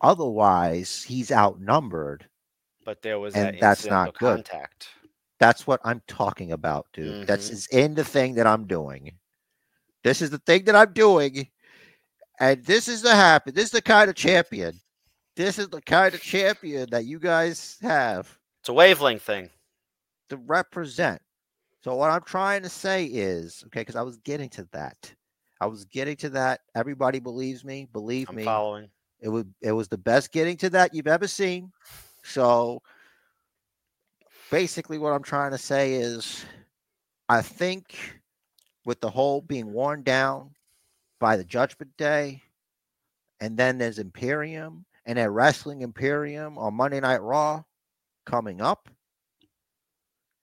Otherwise, 0.00 1.02
he's 1.02 1.30
outnumbered. 1.32 2.28
But 2.84 3.02
there 3.02 3.18
was 3.18 3.34
And 3.34 3.46
that 3.54 3.60
that's 3.60 3.84
not 3.90 4.18
good. 4.18 4.44
contact. 4.44 4.88
That's 5.38 5.66
what 5.66 5.80
I'm 5.84 6.02
talking 6.06 6.52
about, 6.52 6.86
dude. 6.92 7.26
That's 7.26 7.48
Mhm. 7.48 7.52
is 7.52 7.66
in 7.68 7.94
the 7.94 8.04
thing 8.04 8.34
that 8.34 8.46
I'm 8.46 8.66
doing. 8.66 9.18
This 10.02 10.22
is 10.22 10.30
the 10.30 10.38
thing 10.38 10.64
that 10.64 10.76
I'm 10.76 10.92
doing, 10.92 11.48
and 12.40 12.64
this 12.64 12.88
is 12.88 13.02
the 13.02 13.14
happen. 13.14 13.54
This 13.54 13.66
is 13.66 13.70
the 13.72 13.82
kind 13.82 14.08
of 14.08 14.16
champion. 14.16 14.80
This 15.36 15.58
is 15.58 15.68
the 15.68 15.80
kind 15.82 16.14
of 16.14 16.20
champion 16.22 16.88
that 16.90 17.04
you 17.06 17.18
guys 17.18 17.78
have 17.82 18.38
It's 18.60 18.68
a 18.68 18.72
wavelength 18.72 19.22
thing. 19.22 19.50
to 20.30 20.36
represent. 20.36 21.20
So 21.82 21.94
what 21.96 22.10
I'm 22.10 22.22
trying 22.22 22.62
to 22.62 22.68
say 22.68 23.06
is, 23.06 23.62
okay, 23.66 23.80
because 23.80 23.96
I 23.96 24.02
was 24.02 24.16
getting 24.18 24.48
to 24.50 24.64
that. 24.72 25.14
I 25.60 25.66
was 25.66 25.84
getting 25.84 26.16
to 26.16 26.30
that. 26.30 26.60
Everybody 26.74 27.20
believes 27.20 27.64
me. 27.64 27.86
Believe 27.92 28.28
I'm 28.28 28.36
me. 28.36 28.44
following. 28.44 28.88
It 29.20 29.28
was 29.28 29.44
it 29.60 29.72
was 29.72 29.88
the 29.88 29.98
best 29.98 30.32
getting 30.32 30.56
to 30.58 30.70
that 30.70 30.94
you've 30.94 31.06
ever 31.06 31.26
seen. 31.26 31.70
So 32.22 32.82
basically 34.50 34.98
what 34.98 35.12
I'm 35.12 35.22
trying 35.22 35.50
to 35.50 35.58
say 35.58 35.94
is 35.94 36.44
I 37.28 37.42
think 37.42 37.96
with 38.84 39.00
the 39.00 39.10
whole 39.10 39.42
being 39.42 39.72
worn 39.72 40.02
down 40.02 40.50
by 41.18 41.36
the 41.36 41.44
judgment 41.44 41.96
day, 41.98 42.42
and 43.40 43.56
then 43.56 43.76
there's 43.76 43.98
Imperium 43.98 44.86
and 45.04 45.18
then 45.18 45.28
Wrestling 45.28 45.82
Imperium 45.82 46.56
on 46.56 46.74
Monday 46.74 47.00
Night 47.00 47.22
Raw 47.22 47.62
coming 48.24 48.60
up 48.60 48.88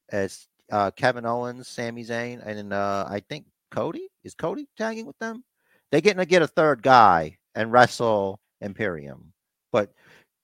as 0.10 0.48
uh, 0.72 0.92
Kevin 0.92 1.26
Owens, 1.26 1.68
Sami 1.68 2.04
Zayn, 2.04 2.46
and 2.46 2.74
uh, 2.74 3.06
I 3.10 3.22
think 3.22 3.46
Cody 3.72 4.08
is 4.28 4.36
Cody 4.36 4.68
tagging 4.78 5.06
with 5.08 5.18
them. 5.20 5.44
They're 5.92 6.02
getting 6.02 6.20
to 6.20 6.26
get 6.26 6.42
a 6.44 6.48
third 6.48 6.84
guy 6.84 7.38
and 7.56 7.72
wrestle 7.72 8.40
Imperium, 8.62 9.34
but 9.72 9.92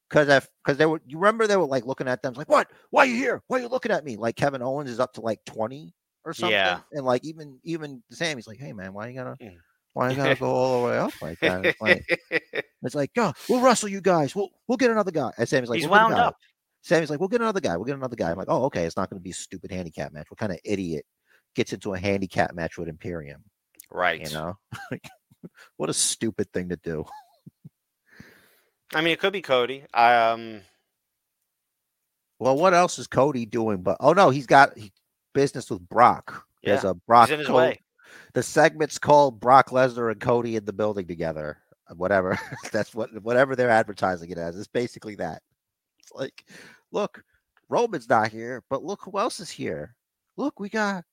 because 0.10 0.48
because 0.64 0.78
they 0.78 0.86
were 0.86 1.02
you 1.06 1.18
remember 1.18 1.46
they 1.48 1.58
were 1.58 1.66
like 1.66 1.86
looking 1.86 2.08
at 2.08 2.22
them 2.22 2.34
like 2.36 2.48
what 2.50 2.68
why 2.92 3.04
are 3.04 3.06
you 3.08 3.16
here 3.16 3.42
why 3.48 3.58
are 3.58 3.62
you 3.62 3.68
looking 3.68 3.92
at 3.92 4.06
me 4.06 4.16
like 4.16 4.36
Kevin 4.36 4.62
Owens 4.62 4.90
is 4.90 5.00
up 5.00 5.14
to 5.14 5.22
like 5.22 5.40
twenty 5.46 5.94
or 6.24 6.34
something 6.34 6.54
Yeah. 6.54 6.82
and 6.92 7.04
like 7.06 7.24
even 7.26 7.60
even 7.64 8.04
Sami's 8.12 8.46
like 8.48 8.60
hey 8.60 8.74
man 8.74 8.94
why 8.94 9.08
you 9.08 9.16
gotta 9.16 9.36
Mm. 9.42 9.56
why 9.94 10.12
you 10.12 10.16
gotta 10.16 10.36
go 10.36 10.46
all 10.52 10.82
the 10.82 10.88
way 10.88 10.98
up 11.00 11.12
like 11.22 11.40
that 11.40 11.66
it's 11.66 11.82
like 11.82 12.06
it's 12.84 12.94
like 12.96 13.10
oh 13.18 13.34
we'll 13.50 13.62
wrestle 13.62 13.90
you 13.90 14.02
guys 14.02 14.36
we'll 14.36 14.50
we'll 14.68 14.78
get 14.78 14.92
another 14.92 15.12
guy 15.12 15.32
and 15.40 15.50
Sami's 15.50 15.70
like 15.70 15.80
He's 15.80 15.88
"We'll 15.88 16.00
wound 16.00 16.14
guy." 16.14 16.22
up. 16.26 16.36
Sami's 16.84 17.10
like, 17.10 17.20
we'll 17.22 17.30
get 17.30 17.40
another 17.40 17.62
guy. 17.62 17.78
We'll 17.78 17.86
get 17.86 17.96
another 17.96 18.18
guy. 18.18 18.30
I'm 18.30 18.38
like, 18.38 18.50
oh, 18.50 18.66
okay. 18.66 18.84
It's 18.84 18.98
not 18.98 19.10
going 19.10 19.18
to 19.18 19.24
be 19.24 19.30
a 19.30 19.34
stupid 19.34 19.72
handicap 19.72 20.12
match. 20.12 20.26
What 20.30 20.38
kind 20.38 20.52
of 20.52 20.60
idiot 20.66 21.06
gets 21.56 21.72
into 21.72 21.94
a 21.94 21.98
handicap 21.98 22.54
match 22.54 22.78
with 22.78 22.90
Imperium? 22.90 23.42
Right. 23.94 24.22
You 24.22 24.30
know, 24.34 24.58
what 25.78 25.90
a 25.90 25.94
stupid 25.94 26.52
thing 26.52 26.70
to 26.70 26.76
do. 26.78 27.06
I 28.94 29.02
mean, 29.02 29.14
it 29.14 29.20
could 29.20 29.34
be 29.34 29.42
Cody. 29.42 29.84
I 29.94 30.16
um, 30.16 30.62
Well, 32.40 32.58
what 32.58 32.74
else 32.74 33.00
is 33.00 33.08
Cody 33.08 33.46
doing? 33.46 33.82
But 33.82 33.98
oh 34.00 34.14
no, 34.14 34.30
he's 34.30 34.46
got 34.48 34.78
he, 34.78 34.92
business 35.34 35.70
with 35.70 35.88
Brock. 35.88 36.46
There's 36.64 36.84
Yeah, 36.84 36.92
a 36.92 36.94
Brock. 36.94 37.28
he's 37.28 37.34
in 37.34 37.40
his 37.40 37.48
Co- 37.48 37.56
way. 37.58 37.80
The 38.34 38.44
segment's 38.44 39.00
called 39.00 39.40
Brock 39.40 39.70
Lesnar 39.70 40.12
and 40.12 40.20
Cody 40.22 40.56
in 40.56 40.66
the 40.66 40.74
building 40.74 41.08
together. 41.08 41.58
uh, 41.90 41.96
Whatever. 41.96 42.38
That's 42.72 42.94
what 42.94 43.10
whatever 43.24 43.56
they're 43.56 43.70
advertising 43.70 44.30
it 44.32 44.38
as. 44.38 44.58
It's 44.58 44.68
basically 44.68 45.16
that. 45.16 45.42
It's 46.00 46.12
like, 46.14 46.46
look, 46.92 47.24
Roman's 47.70 48.10
not 48.10 48.30
here, 48.32 48.64
but 48.70 48.84
look 48.84 49.02
who 49.04 49.18
else 49.18 49.40
is 49.40 49.50
here. 49.50 49.96
Look, 50.38 50.60
we 50.60 50.70
got 50.70 51.04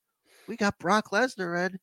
we 0.48 0.56
got 0.56 0.78
Brock 0.78 1.10
Lesnar 1.10 1.66
and 1.66 1.78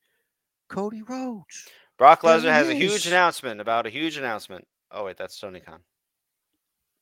Cody 0.68 1.02
Rhodes. 1.02 1.68
Brock 1.98 2.22
Lesnar 2.22 2.52
has 2.52 2.68
a 2.70 2.76
huge 2.76 3.08
announcement 3.08 3.60
about 3.60 3.88
a 3.88 3.90
huge 3.90 4.18
announcement. 4.18 4.68
Oh 4.92 5.06
wait, 5.06 5.18
that's 5.18 5.40
Tony 5.40 5.60
Khan. 5.60 5.80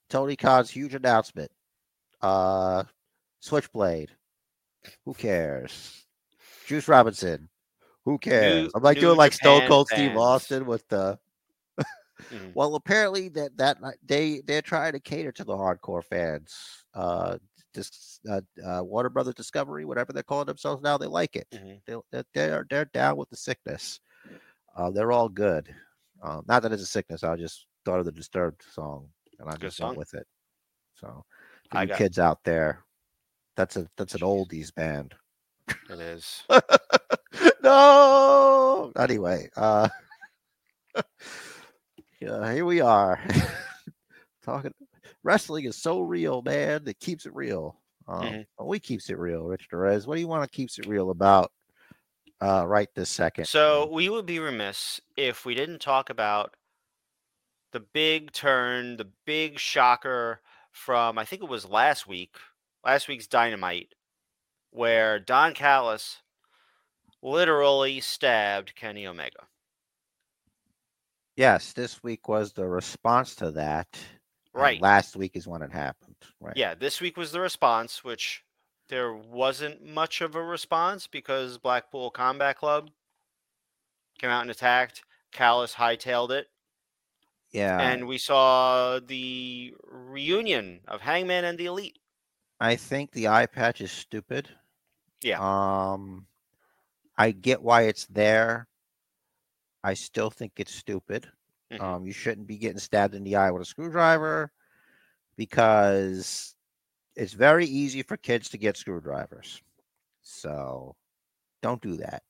Tony 0.10 0.36
Khan's 0.36 0.70
huge 0.70 0.96
announcement. 0.96 1.52
Uh 2.22 2.84
Switchblade. 3.42 4.10
Who 5.06 5.14
cares? 5.14 6.06
Juice 6.68 6.88
Robinson. 6.88 7.50
Who 8.06 8.18
cares? 8.18 8.72
I'm 8.76 8.84
like 8.84 9.00
doing 9.00 9.18
like 9.18 9.34
Stone 9.34 9.58
Japan 9.62 9.70
Cold 9.70 9.88
Steve. 9.90 10.18
Austin 10.18 10.66
with 10.66 10.88
the 10.88 11.20
Mhm. 12.32 12.52
well 12.56 12.76
apparently 12.76 13.28
that 13.30 13.58
that 13.58 13.78
they 14.06 14.42
they're 14.46 14.62
trying 14.62 14.94
to 14.94 15.00
cater 15.00 15.32
to 15.34 15.44
the 15.44 15.54
hardcore 15.54 16.04
fans. 16.04 16.56
Uh 16.94 17.38
this 17.76 18.20
uh, 18.30 18.42
uh 18.66 18.84
Warner 18.84 19.10
Brothers 19.10 19.36
Discovery, 19.36 19.86
whatever 19.86 20.14
they're 20.14 20.24
calling 20.24 20.48
themselves 20.48 20.82
now, 20.82 20.98
they 20.98 21.08
like 21.08 21.36
it. 21.36 21.48
Mhm. 21.52 21.82
They, 22.12 22.24
they're, 22.34 22.66
they're 22.70 22.86
down 22.86 23.18
with 23.18 23.30
the 23.30 23.38
sickness. 23.38 24.00
Uh, 24.76 24.90
they're 24.92 25.12
all 25.12 25.30
good. 25.30 25.74
Um, 26.22 26.44
not 26.48 26.64
that 26.64 26.72
it's 26.72 26.84
a 26.84 26.88
sickness. 26.88 27.24
I 27.24 27.36
just 27.36 27.66
thought 27.86 28.00
of 28.00 28.06
the 28.06 28.12
Disturbed 28.12 28.64
song, 28.74 29.10
and 29.40 29.50
I 29.50 29.56
just 29.56 29.80
went 29.80 29.98
with 29.98 30.14
it. 30.14 30.26
So, 30.96 31.24
for 31.70 31.78
I 31.78 31.84
you 31.84 31.94
kids 31.94 32.20
out 32.20 32.40
there, 32.44 32.84
that's 33.56 33.78
a 33.78 33.88
that's 33.98 34.16
an 34.16 34.22
oldies 34.22 34.74
band. 34.74 35.14
It 35.90 36.00
is. 36.00 36.44
no. 37.64 38.92
Anyway, 38.98 39.50
uh, 39.56 39.90
yeah, 42.20 42.54
here 42.54 42.66
we 42.66 42.82
are 42.82 43.20
talking. 44.44 44.74
Wrestling 45.26 45.66
is 45.66 45.76
so 45.76 46.02
real, 46.02 46.44
man. 46.44 46.88
It 46.88 47.00
keeps 47.00 47.26
it 47.26 47.34
real. 47.34 47.82
Um, 48.08 48.22
Mhm. 48.28 48.46
we 48.64 48.80
keeps 48.80 49.10
it 49.10 49.18
real, 49.18 49.46
Rich 49.46 49.68
Perez. 49.70 50.06
What 50.06 50.16
do 50.16 50.22
you 50.22 50.28
want 50.28 50.50
to 50.50 50.56
keeps 50.56 50.78
it 50.78 50.86
real 50.86 51.10
about? 51.10 51.52
Uh, 52.40 52.64
right 52.68 52.94
this 52.94 53.10
second. 53.10 53.46
So 53.48 53.88
we 53.88 54.08
would 54.08 54.28
be 54.28 54.40
remiss 54.40 55.02
if 55.18 55.46
we 55.46 55.56
didn't 55.56 55.80
talk 55.80 56.12
about 56.12 56.56
the 57.72 57.80
big 57.80 58.32
turn, 58.34 58.98
the 58.98 59.12
big 59.26 59.58
shocker 59.58 60.42
from 60.72 61.18
I 61.18 61.26
think 61.26 61.42
it 61.42 61.50
was 61.50 61.66
last 61.66 62.06
week, 62.06 62.38
last 62.84 63.08
week's 63.08 63.26
Dynamite, 63.26 63.96
where 64.70 65.20
Don 65.20 65.56
Callis 65.56 66.22
literally 67.24 68.00
stabbed 68.00 68.76
Kenny 68.76 69.08
Omega. 69.08 69.48
Yes, 71.36 71.74
this 71.74 72.04
week 72.04 72.28
was 72.28 72.54
the 72.54 72.68
response 72.68 73.36
to 73.38 73.52
that. 73.52 73.98
And 74.56 74.62
Right. 74.64 74.82
Last 74.82 75.16
week 75.16 75.36
is 75.36 75.48
when 75.48 75.62
it 75.62 75.72
happened. 75.72 76.16
Right. 76.40 76.56
Yeah, 76.56 76.76
this 76.76 77.02
week 77.02 77.18
was 77.18 77.32
the 77.32 77.42
response, 77.42 78.04
which 78.04 78.44
there 78.90 79.14
wasn't 79.14 79.86
much 79.86 80.22
of 80.22 80.36
a 80.36 80.42
response 80.42 81.08
because 81.08 81.58
Blackpool 81.58 82.10
Combat 82.12 82.58
Club 82.58 82.90
came 84.20 84.30
out 84.30 84.42
and 84.42 84.52
attacked. 84.52 85.04
Callis 85.32 85.74
hightailed 85.76 86.32
it. 86.32 86.48
Yeah. 87.52 87.80
and 87.80 88.06
we 88.06 88.18
saw 88.18 89.00
the 89.00 89.74
reunion 89.88 90.82
of 90.90 91.00
Hangman 91.00 91.46
and 91.46 91.58
the 91.58 91.68
Elite. 91.68 92.00
I 92.60 92.76
think 92.76 93.12
the 93.12 93.30
eye 93.30 93.46
patch 93.46 93.80
is 93.80 93.92
stupid. 93.94 94.50
Yeah. 95.22 95.40
Um, 95.40 96.28
I 97.18 97.32
get 97.32 97.62
why 97.62 97.84
it's 97.84 98.08
there. 98.08 98.68
I 99.86 99.94
still 99.94 100.30
think 100.30 100.54
it's 100.58 100.76
stupid. 100.76 101.28
Mhm. 101.72 101.82
Um, 101.82 102.06
you 102.06 102.14
shouldn't 102.14 102.48
be 102.48 102.58
getting 102.58 102.80
stabbed 102.80 103.16
in 103.16 103.24
the 103.24 103.36
eye 103.36 103.52
with 103.52 103.62
a 103.64 103.66
screwdriver 103.66 104.52
because 105.38 106.56
it's 107.16 107.34
very 107.34 107.66
easy 107.66 108.04
for 108.04 108.18
kids 108.18 108.50
to 108.50 108.58
get 108.58 108.78
screwdrivers. 108.78 109.62
So 110.22 110.96
don't 111.62 111.82
do 111.82 111.98
that. 111.98 112.24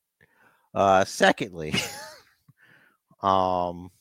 Uh, 0.74 1.06
secondly, 1.06 1.74
um, 3.22 3.92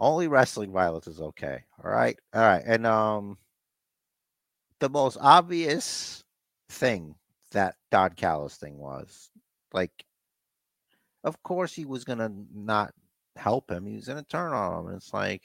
only 0.00 0.28
wrestling 0.28 0.72
violence 0.72 1.06
is 1.06 1.20
okay. 1.20 1.64
All 1.84 1.90
right. 1.90 2.18
All 2.34 2.42
right. 2.42 2.62
And 2.66 2.86
um, 2.86 3.38
the 4.80 4.88
most 4.88 5.16
obvious 5.20 6.24
thing 6.68 7.14
that 7.52 7.76
Don 7.90 8.10
Callis 8.10 8.56
thing 8.56 8.76
was. 8.78 9.30
Like, 9.72 10.04
of 11.24 11.42
course 11.42 11.74
he 11.74 11.84
was 11.84 12.04
gonna 12.04 12.30
not 12.54 12.92
help 13.38 13.70
him. 13.70 13.86
He's 13.86 14.00
was 14.00 14.08
gonna 14.08 14.22
turn 14.22 14.52
on 14.52 14.80
him. 14.80 14.86
And 14.88 14.96
it's 14.96 15.12
like, 15.14 15.42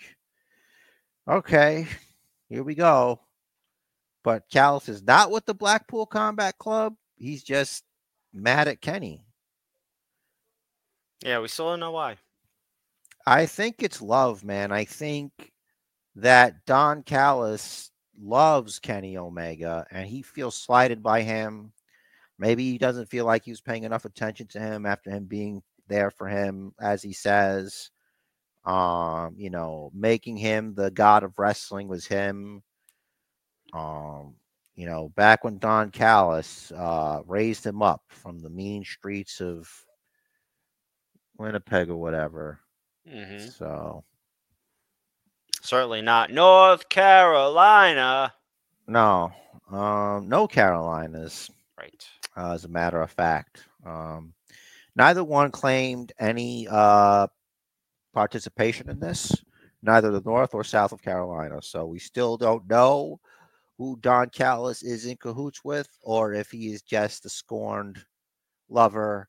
okay, 1.27 1.87
here 2.49 2.63
we 2.63 2.75
go. 2.75 3.19
But 4.23 4.49
Callis 4.49 4.89
is 4.89 5.03
not 5.03 5.31
with 5.31 5.45
the 5.45 5.53
Blackpool 5.53 6.05
Combat 6.05 6.57
Club. 6.57 6.95
He's 7.15 7.43
just 7.43 7.83
mad 8.33 8.67
at 8.67 8.81
Kenny. 8.81 9.23
Yeah, 11.23 11.39
we 11.39 11.47
still 11.47 11.69
don't 11.69 11.79
know 11.79 11.91
why. 11.91 12.17
I 13.25 13.45
think 13.45 13.77
it's 13.79 14.01
love, 14.01 14.43
man. 14.43 14.71
I 14.71 14.83
think 14.83 15.31
that 16.15 16.65
Don 16.65 17.03
Callis 17.03 17.91
loves 18.21 18.79
Kenny 18.79 19.17
Omega 19.17 19.85
and 19.91 20.07
he 20.07 20.21
feels 20.21 20.55
slighted 20.55 21.01
by 21.01 21.21
him. 21.21 21.71
Maybe 22.37 22.69
he 22.71 22.77
doesn't 22.77 23.09
feel 23.09 23.25
like 23.25 23.45
he 23.45 23.51
was 23.51 23.61
paying 23.61 23.83
enough 23.83 24.05
attention 24.05 24.47
to 24.47 24.59
him 24.59 24.85
after 24.85 25.09
him 25.09 25.25
being 25.25 25.63
there 25.93 26.11
for 26.11 26.27
him, 26.27 26.73
as 26.79 27.01
he 27.03 27.13
says. 27.13 27.91
Um, 28.65 29.35
you 29.37 29.49
know, 29.49 29.91
making 29.93 30.37
him 30.37 30.73
the 30.73 30.89
god 30.91 31.23
of 31.23 31.37
wrestling 31.37 31.87
was 31.87 32.05
him. 32.07 32.63
Um, 33.73 34.35
you 34.75 34.85
know, 34.85 35.09
back 35.15 35.43
when 35.43 35.57
Don 35.59 35.91
Callis 35.91 36.71
uh, 36.71 37.21
raised 37.27 37.65
him 37.65 37.81
up 37.81 38.01
from 38.09 38.39
the 38.39 38.49
mean 38.49 38.83
streets 38.83 39.41
of 39.41 39.69
Winnipeg 41.37 41.89
or 41.89 41.97
whatever. 41.97 42.59
hmm 43.07 43.37
So 43.39 44.03
Certainly 45.61 46.01
not 46.01 46.31
North 46.31 46.89
Carolina. 46.89 48.33
no, 48.87 49.31
um, 49.71 50.27
no 50.27 50.47
Carolinas. 50.47 51.49
Right. 51.77 52.05
uh, 52.37 52.53
as 52.53 52.65
a 52.65 52.69
matter 52.69 53.01
of 53.01 53.11
fact. 53.11 53.65
Um, 53.85 54.33
neither 54.95 55.23
one 55.23 55.51
claimed 55.51 56.11
any 56.19 56.67
uh, 56.69 57.27
participation 58.13 58.89
in 58.89 58.99
this, 58.99 59.35
neither 59.81 60.11
the 60.11 60.21
North 60.25 60.53
or 60.53 60.63
South 60.63 60.91
of 60.91 61.01
Carolina. 61.01 61.61
So 61.61 61.85
we 61.85 61.99
still 61.99 62.37
don't 62.37 62.69
know 62.69 63.19
who 63.77 63.97
Don 64.01 64.29
Callis 64.29 64.83
is 64.83 65.05
in 65.05 65.17
cahoots 65.17 65.63
with, 65.63 65.89
or 66.03 66.33
if 66.33 66.51
he 66.51 66.71
is 66.71 66.81
just 66.81 67.25
a 67.25 67.29
scorned 67.29 68.03
lover 68.69 69.27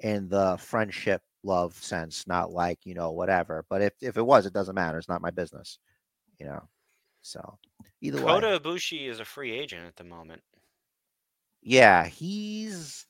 in 0.00 0.28
the 0.28 0.56
friendship 0.58 1.22
love 1.42 1.74
sense, 1.74 2.26
not 2.26 2.52
like, 2.52 2.78
you 2.84 2.94
know, 2.94 3.10
whatever. 3.12 3.64
But 3.68 3.82
if, 3.82 3.92
if 4.00 4.16
it 4.16 4.22
was, 4.26 4.46
it 4.46 4.52
doesn't 4.52 4.74
matter. 4.74 4.98
It's 4.98 5.08
not 5.08 5.22
my 5.22 5.30
business, 5.30 5.78
you 6.38 6.46
know. 6.46 6.62
So 7.22 7.58
either 8.00 8.18
way. 8.18 8.24
Kota 8.24 8.60
Ibushi 8.60 9.08
is 9.08 9.20
a 9.20 9.24
free 9.24 9.52
agent 9.52 9.86
at 9.86 9.96
the 9.96 10.04
moment. 10.04 10.42
yeah 11.62 12.06
he's 12.06 13.06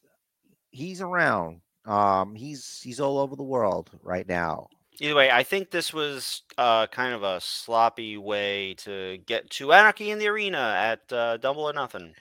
he's 0.70 1.00
around 1.00 1.60
um 1.86 2.34
he's 2.34 2.80
he's 2.82 3.00
all 3.00 3.18
over 3.18 3.36
the 3.36 3.42
world 3.42 3.90
right 4.02 4.28
now. 4.28 4.68
Either 5.00 5.14
way, 5.14 5.30
I 5.30 5.42
think 5.44 5.70
this 5.70 5.94
was 5.94 6.42
uh, 6.58 6.86
kind 6.88 7.14
of 7.14 7.22
a 7.22 7.40
sloppy 7.40 8.18
way 8.18 8.74
to 8.78 9.16
get 9.24 9.48
to 9.50 9.72
Anarchy 9.72 10.10
in 10.10 10.18
the 10.18 10.28
Arena 10.28 10.74
at 10.76 11.10
uh, 11.12 11.38
Double 11.38 11.62
or 11.62 11.72
Nothing. 11.72 12.14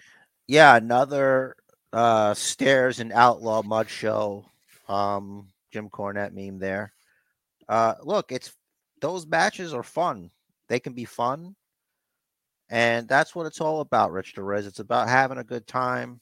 yeah 0.47 0.75
another 0.77 1.55
uh 1.93 2.33
stairs 2.35 2.99
and 2.99 3.11
outlaw 3.13 3.61
mud 3.63 3.89
show 3.89 4.45
um 4.87 5.47
jim 5.73 5.89
cornette 5.89 6.33
meme 6.33 6.59
there. 6.59 6.93
Uh 7.67 7.95
look 8.03 8.31
it's 8.31 8.53
those 9.01 9.25
matches 9.27 9.73
are 9.73 9.83
fun. 9.83 10.29
They 10.69 10.79
can 10.79 10.93
be 10.93 11.05
fun. 11.05 11.55
And 12.69 13.07
that's 13.07 13.33
what 13.35 13.45
it's 13.47 13.59
all 13.61 13.81
about 13.81 14.11
rich 14.11 14.35
Derez. 14.35 14.67
it's 14.67 14.79
about 14.79 15.09
having 15.09 15.39
a 15.39 15.43
good 15.43 15.65
time. 15.67 16.21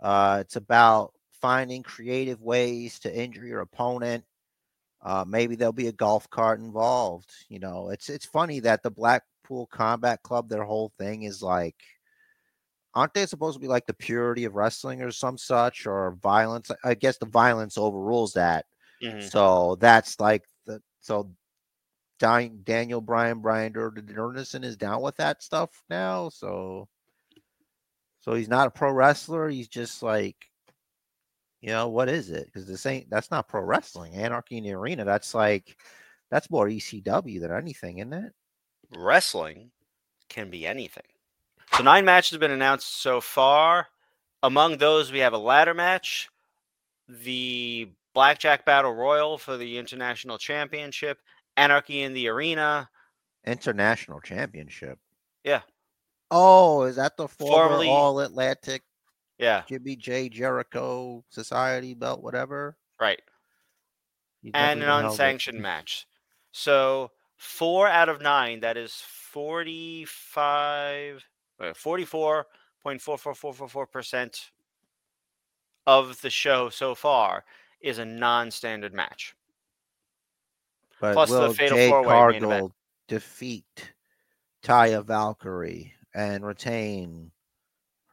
Uh 0.00 0.38
it's 0.40 0.56
about 0.56 1.12
finding 1.40 1.82
creative 1.82 2.40
ways 2.42 2.98
to 2.98 3.14
injure 3.14 3.46
your 3.46 3.60
opponent 3.60 4.24
uh 5.02 5.24
maybe 5.26 5.54
there'll 5.54 5.72
be 5.72 5.88
a 5.88 5.92
golf 5.92 6.28
cart 6.30 6.60
involved 6.60 7.30
you 7.48 7.58
know 7.58 7.90
it's 7.90 8.08
it's 8.08 8.26
funny 8.26 8.60
that 8.60 8.82
the 8.82 8.90
blackpool 8.90 9.66
combat 9.66 10.22
club 10.22 10.48
their 10.48 10.64
whole 10.64 10.92
thing 10.98 11.22
is 11.22 11.42
like 11.42 11.76
aren't 12.94 13.14
they 13.14 13.26
supposed 13.26 13.54
to 13.56 13.60
be 13.60 13.68
like 13.68 13.86
the 13.86 13.94
purity 13.94 14.44
of 14.44 14.54
wrestling 14.54 15.02
or 15.02 15.10
some 15.10 15.38
such 15.38 15.86
or 15.86 16.16
violence 16.22 16.70
i 16.84 16.94
guess 16.94 17.18
the 17.18 17.26
violence 17.26 17.78
overrules 17.78 18.32
that 18.32 18.66
Mhm. 19.02 19.30
so 19.30 19.76
that's 19.76 20.18
like 20.20 20.44
the 20.66 20.82
so 21.00 21.30
Daniel 22.18 23.00
Bryan 23.00 23.40
Brian 23.40 23.72
Durnison 23.72 24.64
is 24.64 24.76
down 24.76 25.02
with 25.02 25.16
that 25.16 25.42
stuff 25.42 25.82
now. 25.88 26.28
So 26.28 26.88
so 28.20 28.34
he's 28.34 28.48
not 28.48 28.66
a 28.66 28.70
pro 28.70 28.90
wrestler. 28.92 29.48
He's 29.48 29.68
just 29.68 30.02
like, 30.02 30.47
you 31.60 31.70
know, 31.70 31.88
what 31.88 32.08
is 32.08 32.30
it? 32.30 32.46
Because 32.46 32.66
this 32.66 32.86
ain't 32.86 33.10
that's 33.10 33.30
not 33.30 33.48
pro 33.48 33.62
wrestling. 33.62 34.14
Anarchy 34.14 34.58
in 34.58 34.64
the 34.64 34.72
arena. 34.72 35.04
That's 35.04 35.34
like 35.34 35.76
that's 36.30 36.50
more 36.50 36.66
ECW 36.68 37.40
than 37.40 37.52
anything, 37.52 37.98
isn't 37.98 38.12
it? 38.12 38.32
Wrestling 38.96 39.70
can 40.28 40.50
be 40.50 40.66
anything. 40.66 41.02
So 41.74 41.82
nine 41.82 42.04
matches 42.04 42.30
have 42.32 42.40
been 42.40 42.50
announced 42.50 43.00
so 43.02 43.20
far. 43.20 43.88
Among 44.42 44.78
those, 44.78 45.10
we 45.10 45.18
have 45.18 45.32
a 45.32 45.38
ladder 45.38 45.74
match, 45.74 46.28
the 47.08 47.90
Blackjack 48.14 48.64
Battle 48.64 48.94
Royal 48.94 49.36
for 49.36 49.56
the 49.56 49.78
International 49.78 50.38
Championship, 50.38 51.18
Anarchy 51.56 52.02
in 52.02 52.14
the 52.14 52.28
Arena. 52.28 52.88
International 53.44 54.20
Championship. 54.20 54.98
Yeah. 55.44 55.62
Oh, 56.30 56.82
is 56.82 56.96
that 56.96 57.16
the 57.16 57.26
former 57.26 57.68
Formerly- 57.68 57.88
All 57.88 58.20
Atlantic 58.20 58.82
Yeah, 59.38 59.62
Jimmy 59.68 59.96
J 59.96 60.28
Jericho 60.28 61.24
Society 61.28 61.94
belt, 61.94 62.22
whatever? 62.22 62.76
right. 63.00 63.20
And 64.54 64.82
an 64.82 64.86
held 64.86 65.04
it. 65.04 65.08
unsanctioned 65.08 65.60
match. 65.60 66.06
So 66.52 67.10
four 67.36 67.88
out 67.88 68.08
of 68.08 68.22
nine, 68.22 68.60
that 68.60 68.76
is 68.76 69.02
45, 69.32 71.24
uh, 71.60 71.64
44.44444% 71.64 74.50
of 75.86 76.20
the 76.20 76.30
show 76.30 76.68
so 76.68 76.94
far 76.94 77.44
is 77.80 77.98
a 77.98 78.04
non-standard 78.04 78.92
match. 78.92 79.34
But 81.00 81.14
Plus 81.14 81.30
the 81.30 81.40
will 81.40 81.54
Fatal 81.54 81.76
Jade 81.76 81.90
Four-Way 81.90 82.08
Cargill 82.08 82.74
defeat 83.06 83.92
Taya 84.62 85.04
Valkyrie 85.04 85.94
and 86.14 86.44
retain 86.44 87.30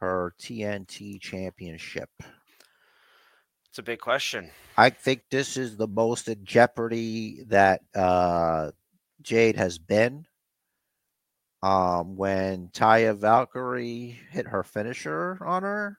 her 0.06 0.34
TNT 0.40 1.20
championship? 1.20 2.10
It's 3.68 3.78
a 3.78 3.82
big 3.82 4.00
question. 4.00 4.50
I 4.78 4.90
think 4.90 5.24
this 5.30 5.56
is 5.56 5.76
the 5.76 5.88
most 5.88 6.28
in 6.28 6.44
jeopardy 6.44 7.42
that 7.48 7.82
uh, 7.94 8.70
Jade 9.20 9.56
has 9.56 9.78
been. 9.78 10.26
Um, 11.62 12.16
when 12.16 12.68
Taya 12.68 13.16
Valkyrie 13.16 14.18
hit 14.30 14.46
her 14.46 14.62
finisher 14.62 15.38
on 15.44 15.62
her, 15.62 15.98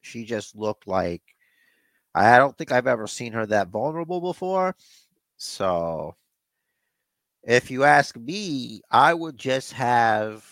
she 0.00 0.24
just 0.24 0.54
looked 0.54 0.86
like 0.86 1.22
I 2.14 2.38
don't 2.38 2.56
think 2.56 2.72
I've 2.72 2.86
ever 2.86 3.06
seen 3.06 3.32
her 3.32 3.46
that 3.46 3.68
vulnerable 3.68 4.20
before. 4.20 4.76
So, 5.36 6.16
if 7.42 7.70
you 7.70 7.84
ask 7.84 8.16
me, 8.16 8.82
I 8.90 9.14
would 9.14 9.38
just 9.38 9.72
have 9.72 10.44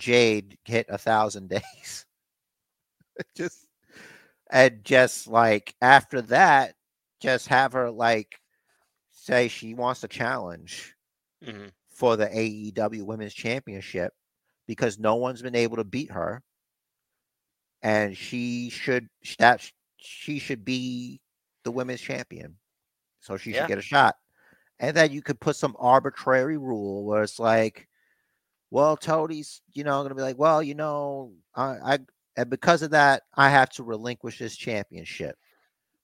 Jade 0.00 0.58
hit 0.64 0.86
a 0.90 0.98
thousand 0.98 1.50
days. 1.50 2.06
just 3.36 3.66
and 4.50 4.84
just 4.84 5.28
like 5.28 5.74
after 5.82 6.22
that, 6.22 6.74
just 7.20 7.48
have 7.48 7.72
her 7.72 7.90
like 7.90 8.40
say 9.12 9.48
she 9.48 9.74
wants 9.74 10.04
a 10.04 10.08
challenge 10.08 10.96
hmm 11.42 11.68
for 11.90 12.16
the 12.16 12.26
AEW 12.26 13.04
Women's 13.04 13.34
Championship 13.34 14.14
because 14.66 14.98
no 14.98 15.16
one's 15.16 15.42
been 15.42 15.56
able 15.56 15.76
to 15.78 15.84
beat 15.84 16.12
her, 16.12 16.42
and 17.82 18.16
she 18.16 18.70
should 18.70 19.08
that 19.38 19.70
she 19.98 20.38
should 20.40 20.64
be 20.64 21.20
the 21.64 21.72
women's 21.72 22.00
champion, 22.02 22.56
so 23.20 23.36
she 23.38 23.52
Yeah. 23.52 23.66
should 23.66 23.68
get 23.68 23.78
a 23.78 23.82
shot. 23.82 24.16
And 24.80 24.96
then 24.96 25.12
you 25.12 25.22
could 25.22 25.40
put 25.40 25.56
some 25.56 25.76
arbitrary 25.80 26.58
rule 26.58 27.04
where 27.04 27.22
it's 27.24 27.40
like, 27.40 27.88
well, 28.70 28.96
Tony's, 28.96 29.62
you 29.72 29.84
know, 29.84 30.02
gonna 30.02 30.14
be 30.14 30.22
like, 30.22 30.38
well, 30.38 30.62
you 30.62 30.74
know, 30.74 31.32
I, 31.54 31.94
I 31.94 31.98
and 32.36 32.50
because 32.50 32.82
of 32.82 32.90
that, 32.92 33.22
I 33.36 33.50
have 33.50 33.70
to 33.70 33.82
relinquish 33.82 34.38
this 34.38 34.56
championship 34.56 35.36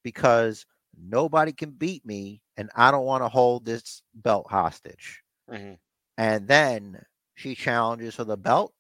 because 0.02 0.66
nobody 0.98 1.52
can 1.52 1.70
beat 1.70 2.04
me, 2.06 2.42
and 2.56 2.70
I 2.76 2.90
don't 2.90 3.06
want 3.06 3.22
to 3.24 3.28
hold 3.28 3.64
this 3.64 4.02
belt 4.14 4.46
hostage. 4.50 5.22
Hmm 5.50 5.74
and 6.18 6.48
then 6.48 7.02
she 7.34 7.54
challenges 7.54 8.14
for 8.14 8.24
the 8.24 8.36
belt 8.38 8.72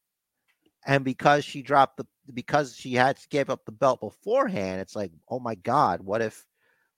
and 0.86 1.04
because 1.04 1.44
she 1.44 1.62
dropped 1.62 1.98
the 1.98 2.06
because 2.34 2.74
she 2.76 2.94
had 2.94 3.16
to 3.16 3.28
give 3.28 3.50
up 3.50 3.64
the 3.66 3.72
belt 3.72 4.00
beforehand 4.00 4.80
it's 4.80 4.96
like 4.96 5.12
oh 5.28 5.38
my 5.38 5.54
god 5.56 6.00
what 6.02 6.22
if 6.22 6.46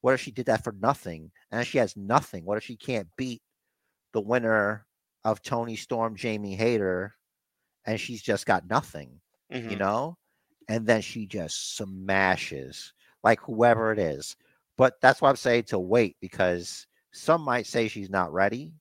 what 0.01 0.15
if 0.15 0.21
she 0.21 0.31
did 0.31 0.47
that 0.47 0.65
for 0.65 0.73
nothing? 0.81 1.31
And 1.51 1.67
she 1.67 1.79
has 1.79 1.97
nothing. 1.97 2.45
What 2.45 2.59
if 2.59 2.65
she 2.65 2.77
can't 2.77 3.09
beat 3.17 3.43
the 4.13 4.21
winner 4.21 4.87
of 5.25 5.43
toni 5.43 5.77
storm 5.77 6.17
jamie 6.17 6.55
hayter 6.55 7.15
and 7.85 8.01
she's 8.01 8.23
just 8.23 8.47
got 8.47 8.69
nothing 8.69 9.21
hmm 9.51 9.69
you 9.69 9.77
know 9.77 10.17
and 10.69 10.87
then 10.87 11.01
she 11.01 11.27
just 11.27 11.77
smashes 11.77 12.93
like 13.23 13.41
whoever 13.41 13.93
it 13.93 13.99
is. 13.99 14.37
But 14.77 15.01
that's 15.01 15.21
why 15.21 15.29
I'm 15.31 15.37
saying 15.37 15.65
to 15.65 15.79
wait 15.79 16.17
because 16.21 16.87
some 17.13 17.43
might 17.43 17.67
say 17.67 17.89
she's 17.89 18.11
not 18.11 18.33
ready 18.33 18.73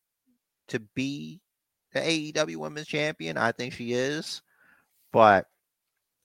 to 0.67 0.79
be 0.79 1.41
the 1.93 1.99
AEW 1.99 2.57
Women's 2.57 2.87
Champion. 2.87 3.37
I 3.37 3.51
think 3.51 3.73
she 3.73 3.93
is, 3.93 4.41
but 5.11 5.47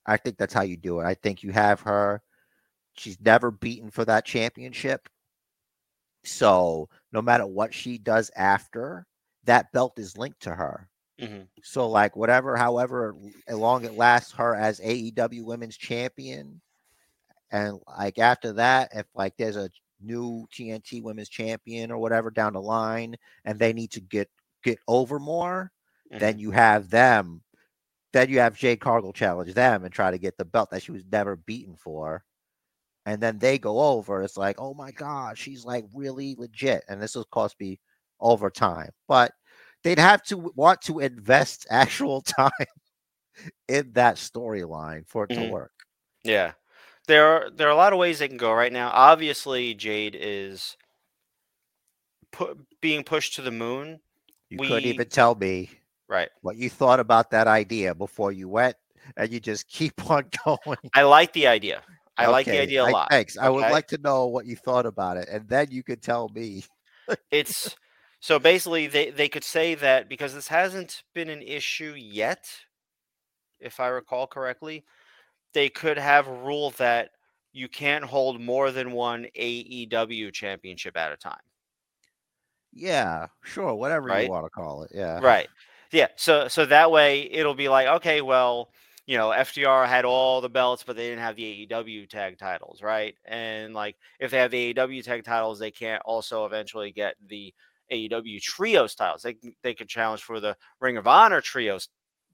I 0.07 0.17
think 0.17 0.37
that's 0.39 0.55
how 0.55 0.63
you 0.63 0.77
do 0.77 1.01
it. 1.01 1.05
I 1.05 1.15
think 1.15 1.43
you 1.43 1.53
have 1.53 1.81
her. 1.83 2.23
She's 2.95 3.21
never 3.21 3.51
beaten 3.51 3.91
for 3.91 4.05
that 4.05 4.25
championship. 4.25 5.09
So 6.25 6.89
no 7.13 7.23
matter 7.23 7.47
what 7.47 7.73
she 7.75 7.99
does 7.99 8.31
after, 8.37 9.07
that 9.45 9.73
belt 9.73 9.99
is 9.99 10.17
linked 10.17 10.41
to 10.43 10.55
her. 10.55 10.89
Mhm. 11.21 11.49
So 11.63 11.89
like 11.89 12.17
whatever, 12.17 12.57
however 12.57 13.15
long 13.51 13.85
it 13.85 13.95
lasts 13.97 14.33
her 14.33 14.55
as 14.55 14.81
AEW 14.81 15.45
Women's 15.45 15.77
Champion, 15.77 16.61
and 17.51 17.79
like 17.99 18.19
after 18.19 18.53
that, 18.55 18.91
if 18.95 19.07
like 19.15 19.37
there's 19.37 19.57
a 19.57 19.71
new 20.01 20.47
TNT 20.53 21.03
Women's 21.03 21.29
Champion 21.29 21.91
or 21.91 21.99
whatever 21.99 22.31
down 22.31 22.55
the 22.55 22.61
line, 22.61 23.17
and 23.45 23.59
they 23.59 23.73
need 23.73 23.91
to 23.93 24.01
get 24.01 24.31
get 24.65 24.79
over 24.89 25.19
more, 25.19 25.73
then 26.11 26.39
you 26.39 26.51
have 26.51 26.91
them. 26.91 27.43
Then 28.13 28.29
you 28.31 28.41
have 28.41 28.57
Jade 28.57 28.81
Cargill 28.81 29.13
challenge 29.13 29.55
them 29.55 29.85
and 29.85 29.93
try 29.93 30.11
to 30.11 30.19
get 30.19 30.37
the 30.39 30.45
belt 30.45 30.71
that 30.71 30.83
she 30.83 30.93
was 30.93 31.05
never 31.11 31.37
beaten 31.37 31.77
for. 31.77 32.25
And 33.07 33.21
then 33.23 33.39
they 33.39 33.59
go 33.59 33.81
over. 33.81 34.23
It's 34.23 34.37
like, 34.37 34.57
oh 34.61 34.75
my 34.75 34.93
God, 34.93 35.39
she's 35.39 35.65
like 35.65 35.87
really 35.95 36.37
legit. 36.39 36.85
And 36.89 37.03
this 37.03 37.15
will 37.17 37.25
cost 37.25 37.59
me 37.61 37.81
over 38.23 38.49
time. 38.51 38.91
But 39.09 39.33
they'd 39.85 39.99
have 39.99 40.23
to 40.25 40.39
want 40.57 40.81
to 40.83 41.01
invest 41.01 41.67
actual 41.71 42.23
time 42.23 42.51
in 43.69 43.93
that 43.93 44.17
storyline 44.17 45.07
for 45.07 45.25
it 45.25 45.31
to 45.35 45.41
Mhm. 45.41 45.51
work. 45.51 45.73
Yeah. 46.25 46.53
There 47.09 47.27
are 47.27 47.51
there 47.51 47.67
are 47.67 47.73
a 47.73 47.77
lot 47.77 47.93
of 47.93 47.99
ways 47.99 48.21
they 48.21 48.29
can 48.29 48.37
go 48.37 48.53
right 48.53 48.73
now. 48.73 48.91
Obviously, 48.91 49.75
Jade 49.75 50.17
is 50.19 50.77
pu- 52.31 52.65
being 52.81 53.05
pushed 53.05 53.35
to 53.35 53.43
the 53.43 53.51
moon. 53.51 54.01
You 54.51 54.59
couldn't 54.59 54.85
even 54.85 55.09
tell 55.09 55.35
me 55.35 55.71
Right. 56.09 56.29
what 56.43 56.57
you 56.57 56.69
thought 56.71 57.01
about 57.01 57.31
that 57.31 57.47
idea 57.49 57.95
before 57.95 58.33
you 58.33 58.49
went, 58.49 58.77
and 59.17 59.33
you 59.33 59.41
just 59.41 59.67
keep 59.69 60.09
on 60.11 60.29
going. 60.45 60.79
I 60.95 61.03
like 61.03 61.33
the 61.33 61.47
idea. 61.47 61.83
I 62.19 62.27
like 62.27 62.47
the 62.47 62.61
idea 62.61 62.85
a 62.85 62.91
lot. 62.91 63.09
Thanks. 63.11 63.37
I 63.39 63.49
would 63.49 63.63
like 63.63 63.89
to 63.89 63.99
know 63.99 64.27
what 64.27 64.45
you 64.47 64.55
thought 64.55 64.85
about 64.87 65.17
it, 65.17 65.29
and 65.31 65.49
then 65.49 65.69
you 65.71 65.83
could 65.83 66.03
tell 66.03 66.29
me. 66.29 66.63
It's 67.31 67.75
so 68.23 68.39
basically 68.39 68.87
they 68.87 69.11
they 69.11 69.29
could 69.29 69.45
say 69.45 69.75
that 69.75 70.09
because 70.09 70.33
this 70.35 70.49
hasn't 70.49 71.03
been 71.15 71.29
an 71.29 71.43
issue 71.43 71.95
yet, 71.99 72.49
if 73.61 73.81
I 73.81 73.89
recall 73.89 74.27
correctly, 74.29 74.85
they 75.55 75.69
could 75.69 75.99
have 75.99 76.29
a 76.29 76.33
rule 76.33 76.71
that 76.79 77.11
you 77.53 77.69
can't 77.69 78.05
hold 78.05 78.41
more 78.41 78.71
than 78.71 78.93
one 78.93 79.27
AEW 79.37 80.33
championship 80.33 80.97
at 80.97 81.13
a 81.13 81.17
time. 81.17 81.43
Yeah, 82.73 83.27
sure, 83.43 83.75
whatever 83.75 84.07
Right? 84.09 84.25
you 84.25 84.31
want 84.31 84.47
to 84.47 84.51
call 84.51 84.83
it. 84.85 84.93
Yeah. 84.95 85.21
Right. 85.21 85.49
Yeah. 85.93 86.09
So 86.17 86.49
so 86.49 86.65
that 86.67 86.91
way 86.91 87.23
it'll 87.31 87.55
be 87.55 87.69
like, 87.69 87.87
okay, 87.89 88.23
well, 88.23 88.71
you 89.07 89.19
know, 89.19 89.31
FTR 89.31 89.87
had 89.87 90.05
all 90.05 90.41
the 90.41 90.49
belts, 90.49 90.83
but 90.85 90.97
they 90.97 91.09
didn't 91.09 91.21
have 91.23 91.37
the 91.37 91.67
AEW 91.69 92.09
tag 92.09 92.39
titles, 92.39 92.83
right? 92.83 93.15
And 93.25 93.75
like 93.75 93.97
if 94.21 94.31
they 94.31 94.39
have 94.39 94.51
the 94.53 94.73
AEW 94.75 95.03
tag 95.05 95.25
titles, 95.25 95.59
they 95.59 95.71
can't 95.71 96.03
also 96.05 96.47
eventually 96.47 96.93
get 96.93 97.17
the 97.29 97.53
AEW 97.93 98.41
trios 98.41 98.95
titles. 98.95 99.23
They 99.23 99.35
can- 99.35 99.55
they 99.63 99.75
could 99.75 99.89
challenge 99.89 100.23
for 100.23 100.41
the 100.41 100.57
Ring 100.81 100.97
of 100.97 101.07
Honor 101.07 101.41
trios 101.41 101.89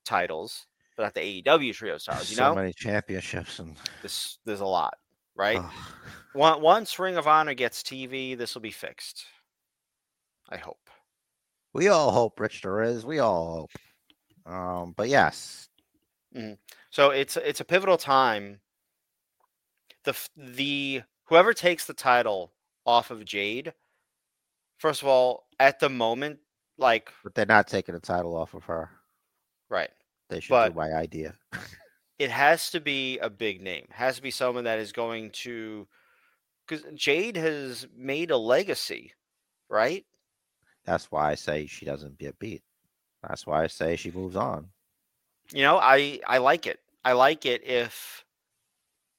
titles, 0.04 0.66
but 0.96 1.02
not 1.02 1.14
the 1.14 1.20
AEW 1.20 1.72
trios 1.74 2.04
titles. 2.04 2.30
You 2.30 2.36
so 2.36 2.48
know, 2.50 2.54
many 2.54 2.72
championships 2.72 3.58
and 3.58 3.76
this 4.02 4.38
there's 4.44 4.60
a 4.60 4.66
lot, 4.66 4.96
right? 5.34 5.58
Ugh. 5.60 6.60
Once 6.60 6.98
Ring 6.98 7.16
of 7.16 7.26
Honor 7.26 7.54
gets 7.54 7.82
TV, 7.82 8.36
this 8.36 8.54
will 8.54 8.62
be 8.62 8.70
fixed. 8.70 9.24
I 10.50 10.56
hope. 10.56 10.88
we 11.74 11.88
all 11.88 12.10
hope 12.12 12.40
Rich 12.40 12.62
there 12.62 12.82
is. 12.82 13.04
We 13.04 13.18
all 13.18 13.68
hope. 14.46 14.52
Um, 14.52 14.92
but 14.96 15.08
yes, 15.08 15.68
So 16.90 17.10
it's 17.10 17.36
it's 17.36 17.60
a 17.60 17.64
pivotal 17.64 17.98
time. 17.98 18.60
The 20.04 20.16
the 20.36 21.02
whoever 21.24 21.52
takes 21.52 21.84
the 21.84 21.92
title 21.94 22.52
off 22.86 23.10
of 23.10 23.24
Jade, 23.24 23.74
first 24.78 25.02
of 25.02 25.08
all, 25.08 25.46
at 25.60 25.78
the 25.80 25.88
moment, 25.88 26.38
like 26.78 27.12
but 27.22 27.34
they're 27.34 27.46
not 27.46 27.68
taking 27.68 27.94
the 27.94 28.00
title 28.00 28.36
off 28.36 28.54
of 28.54 28.64
her. 28.64 28.90
right, 29.68 29.90
They 30.30 30.40
should 30.40 30.50
But- 30.50 30.70
do 30.70 30.74
my 30.76 30.92
idea. 30.94 31.36
it 32.18 32.30
has 32.30 32.70
to 32.70 32.80
be 32.80 33.18
a 33.18 33.28
big 33.30 33.60
name. 33.60 33.84
It 33.90 33.92
has 33.96 34.16
to 34.16 34.22
be 34.22 34.30
someone 34.30 34.64
that 34.64 34.78
is 34.78 34.92
going 34.92 35.30
to, 35.44 35.86
because 36.66 36.84
Jade 36.94 37.36
has 37.36 37.86
made 37.94 38.30
a 38.30 38.36
legacy, 38.36 39.12
right? 39.68 40.04
That's 40.84 41.10
why 41.10 41.30
I 41.30 41.34
say 41.34 41.66
she 41.66 41.84
doesn't 41.84 42.18
get 42.18 42.38
beat. 42.38 42.62
That's 43.22 43.46
why 43.46 43.64
I 43.64 43.66
say 43.66 43.96
she 43.96 44.10
moves 44.10 44.36
on. 44.36 44.70
You 45.52 45.62
know, 45.62 45.78
I 45.78 46.20
I 46.26 46.38
like 46.38 46.66
it. 46.66 46.80
I 47.04 47.12
like 47.12 47.44
it 47.46 47.62
if 47.64 48.24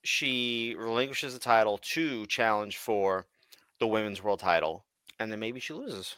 she 0.04 0.76
relinquishes 0.78 1.34
the 1.34 1.40
title 1.40 1.78
to 1.80 2.26
challenge 2.28 2.78
for 2.78 3.28
the 3.80 3.88
women's 3.88 4.22
world 4.24 4.40
title, 4.40 4.86
and 5.20 5.32
then 5.32 5.40
maybe 5.40 5.60
she 5.60 5.74
loses, 5.74 6.18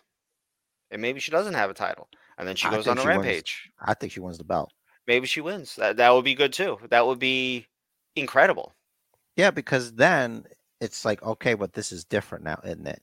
and 0.91 1.01
maybe 1.01 1.19
she 1.19 1.31
doesn't 1.31 1.53
have 1.55 1.69
a 1.69 1.73
title, 1.75 2.09
and 2.37 2.47
then 2.47 2.55
she 2.55 2.69
goes 2.69 2.87
on 2.87 2.97
a 2.99 3.01
she 3.01 3.07
wins. 3.09 3.09
rampage. 3.09 3.71
I 3.79 3.93
think 3.93 4.11
she 4.13 4.19
wins 4.19 4.37
the 4.37 4.43
belt. 4.45 4.71
Maybe 5.07 5.27
she 5.27 5.41
wins. 5.41 5.75
That 5.75 5.97
that 5.97 6.09
would 6.13 6.25
be 6.25 6.33
good 6.33 6.53
too. 6.53 6.79
That 6.89 7.05
would 7.05 7.19
be 7.19 7.67
incredible. 8.15 8.73
Yeah, 9.35 9.51
because 9.51 9.93
then 9.93 10.45
it's 10.79 11.05
like, 11.05 11.21
okay, 11.23 11.53
but 11.53 11.73
this 11.73 11.91
is 11.91 12.03
different 12.05 12.43
now, 12.43 12.59
isn't 12.63 12.87
it? 12.87 13.01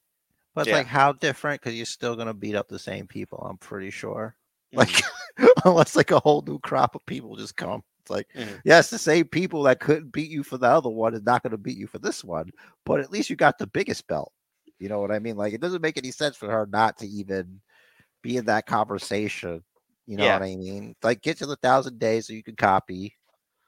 But 0.55 0.69
Yeah. 0.69 0.75
like, 0.75 0.87
how 0.87 1.13
different? 1.13 1.61
Because 1.61 1.77
you're 1.77 1.87
still 1.87 2.17
gonna 2.17 2.35
beat 2.35 2.57
up 2.57 2.69
the 2.69 2.79
same 2.79 3.07
people. 3.07 3.39
I'm 3.49 3.59
pretty 3.59 3.91
sure. 3.91 4.37
Like, 4.75 5.03
unless 5.65 5.97
like 5.97 6.11
a 6.11 6.21
whole 6.21 6.43
new 6.47 6.59
crop 6.61 6.95
of 6.95 7.07
people 7.07 7.37
just 7.37 7.57
come. 7.57 7.83
It's 8.03 8.11
like, 8.11 8.29
Mhm. 8.35 8.63
yes, 8.65 8.91
the 8.91 8.99
same 8.99 9.27
people 9.27 9.63
that 9.65 9.81
couldn't 9.81 10.13
beat 10.13 10.31
you 10.31 10.43
for 10.43 10.59
the 10.59 10.69
other 10.69 10.91
one 10.91 11.15
is 11.15 11.23
not 11.23 11.43
gonna 11.43 11.57
beat 11.59 11.79
you 11.79 11.87
for 11.87 11.99
this 11.99 12.23
one. 12.25 12.51
But 12.85 13.01
at 13.01 13.11
least 13.11 13.31
you 13.31 13.37
got 13.37 13.59
the 13.59 13.67
biggest 13.67 14.07
belt. 14.09 14.33
You 14.79 14.89
know 14.89 15.01
what 15.01 15.11
I 15.13 15.19
mean? 15.19 15.37
Like, 15.37 15.53
it 15.53 15.61
doesn't 15.61 15.83
make 15.83 15.97
any 15.97 16.11
sense 16.11 16.37
for 16.37 16.49
her 16.51 16.67
not 16.71 16.99
to 16.99 17.07
even 17.07 17.61
be 18.23 18.37
in 18.37 18.45
that 18.47 18.67
conversation. 18.67 19.63
You 20.07 20.17
know 20.17 20.25
Yeah. 20.25 20.35
what 20.35 20.43
I 20.43 20.57
mean? 20.57 20.95
Like, 21.03 21.23
get 21.23 21.39
to 21.39 21.47
the 21.47 21.57
thousand 21.57 21.99
days 21.99 22.27
so 22.27 22.33
you 22.33 22.43
can 22.43 22.57
copy, 22.57 23.17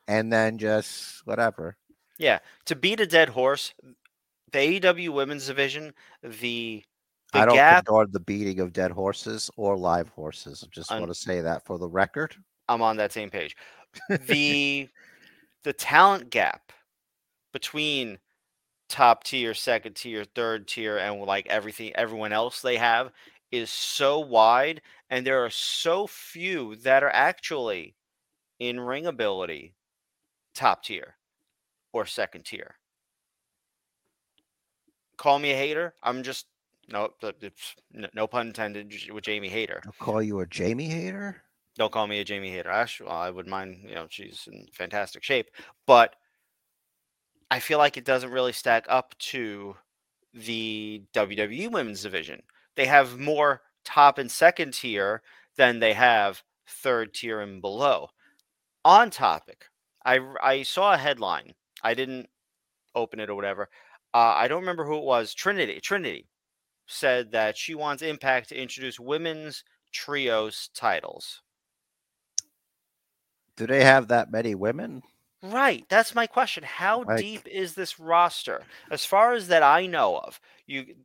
and 0.08 0.32
then 0.32 0.58
just 0.58 1.26
whatever. 1.26 1.76
Yeah, 2.18 2.38
to 2.66 2.76
beat 2.76 3.00
a 3.00 3.06
dead 3.06 3.28
horse, 3.30 3.72
the 4.52 4.58
AEW 4.80 5.10
women's 5.10 5.46
division, 5.46 5.92
the 6.22 6.84
the 7.32 7.38
I 7.38 7.46
don't 7.46 7.54
gap. 7.54 7.86
condone 7.86 8.10
the 8.10 8.20
beating 8.20 8.58
of 8.60 8.72
dead 8.72 8.90
horses 8.90 9.50
or 9.56 9.76
live 9.76 10.08
horses. 10.08 10.64
I 10.64 10.68
just 10.72 10.90
Un- 10.90 11.00
want 11.00 11.12
to 11.12 11.18
say 11.18 11.40
that 11.40 11.64
for 11.64 11.78
the 11.78 11.88
record. 11.88 12.34
I'm 12.68 12.82
on 12.82 12.96
that 12.96 13.12
same 13.12 13.30
page. 13.30 13.56
The 14.26 14.88
the 15.64 15.72
talent 15.72 16.30
gap 16.30 16.72
between 17.52 18.18
top 18.90 19.24
tier, 19.24 19.54
second 19.54 19.94
tier, 19.96 20.24
third 20.24 20.68
tier, 20.68 20.98
and 20.98 21.22
like 21.22 21.46
everything 21.48 21.94
everyone 21.96 22.32
else 22.32 22.60
they 22.62 22.76
have 22.76 23.12
is 23.50 23.70
so 23.70 24.20
wide, 24.20 24.82
and 25.08 25.26
there 25.26 25.44
are 25.44 25.50
so 25.50 26.06
few 26.06 26.76
that 26.76 27.02
are 27.02 27.10
actually 27.10 27.96
in 28.60 28.80
ring 28.80 29.06
ability 29.06 29.74
top 30.54 30.84
tier 30.84 31.16
or 31.92 32.06
second 32.06 32.44
tier. 32.44 32.76
Call 35.16 35.38
me 35.38 35.52
a 35.52 35.56
hater. 35.56 35.94
I'm 36.02 36.22
just 36.22 36.46
no, 36.88 37.14
it's- 37.22 37.76
no 38.14 38.26
pun 38.26 38.48
intended 38.48 38.92
with 39.12 39.24
Jamie 39.24 39.48
Hayter. 39.48 39.80
I'll 39.86 39.92
call 39.92 40.22
you 40.22 40.40
a 40.40 40.46
Jamie 40.46 40.88
hater. 40.88 41.42
Don't 41.76 41.92
call 41.92 42.06
me 42.06 42.20
a 42.20 42.24
Jamie 42.24 42.50
hater. 42.50 42.70
Actually, 42.70 43.08
well, 43.08 43.18
I 43.18 43.30
wouldn't 43.30 43.50
mind. 43.50 43.84
You 43.88 43.94
know, 43.94 44.06
she's 44.10 44.48
in 44.50 44.66
fantastic 44.72 45.22
shape, 45.22 45.50
but 45.86 46.16
I 47.50 47.58
feel 47.58 47.78
like 47.78 47.96
it 47.96 48.04
doesn't 48.04 48.30
really 48.30 48.52
stack 48.52 48.86
up 48.88 49.16
to 49.18 49.76
the 50.32 51.02
WWE 51.14 51.70
Women's 51.70 52.02
Division. 52.02 52.42
They 52.76 52.86
have 52.86 53.18
more 53.18 53.62
top 53.84 54.18
and 54.18 54.30
second 54.30 54.74
tier 54.74 55.22
than 55.56 55.80
they 55.80 55.92
have 55.92 56.42
third 56.68 57.12
tier 57.12 57.40
and 57.40 57.60
below. 57.60 58.08
On 58.84 59.10
topic, 59.10 59.66
I, 60.04 60.20
I 60.42 60.62
saw 60.62 60.94
a 60.94 60.98
headline. 60.98 61.54
I 61.82 61.94
didn't 61.94 62.28
open 62.94 63.20
it 63.20 63.28
or 63.28 63.34
whatever. 63.34 63.68
Uh, 64.14 64.34
I 64.36 64.48
don't 64.48 64.60
remember 64.60 64.84
who 64.84 64.96
it 64.96 65.04
was. 65.04 65.34
Trinity. 65.34 65.80
Trinity 65.80 66.26
said 66.86 67.32
that 67.32 67.56
she 67.56 67.74
wants 67.74 68.02
Impact 68.02 68.48
to 68.48 68.60
introduce 68.60 68.98
women's 68.98 69.64
trios 69.92 70.70
titles. 70.74 71.42
Do 73.56 73.66
they 73.66 73.84
have 73.84 74.08
that 74.08 74.30
many 74.30 74.54
women? 74.54 75.02
Right. 75.42 75.86
That's 75.88 76.14
my 76.14 76.26
question. 76.26 76.62
How 76.64 77.02
Like- 77.04 77.18
deep 77.20 77.46
is 77.48 77.74
this 77.74 77.98
roster? 77.98 78.62
As 78.90 79.04
far 79.06 79.32
as 79.32 79.48
that 79.48 79.62
I 79.62 79.86
know 79.86 80.18
of, 80.18 80.40
you 80.66 80.96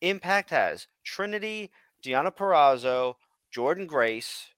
Impact 0.00 0.50
has 0.50 0.88
Trinity, 1.04 1.70
Deonna 2.02 2.34
Purrazzo, 2.34 3.14
Jordynne 3.54 3.86
Grace. 3.86 4.48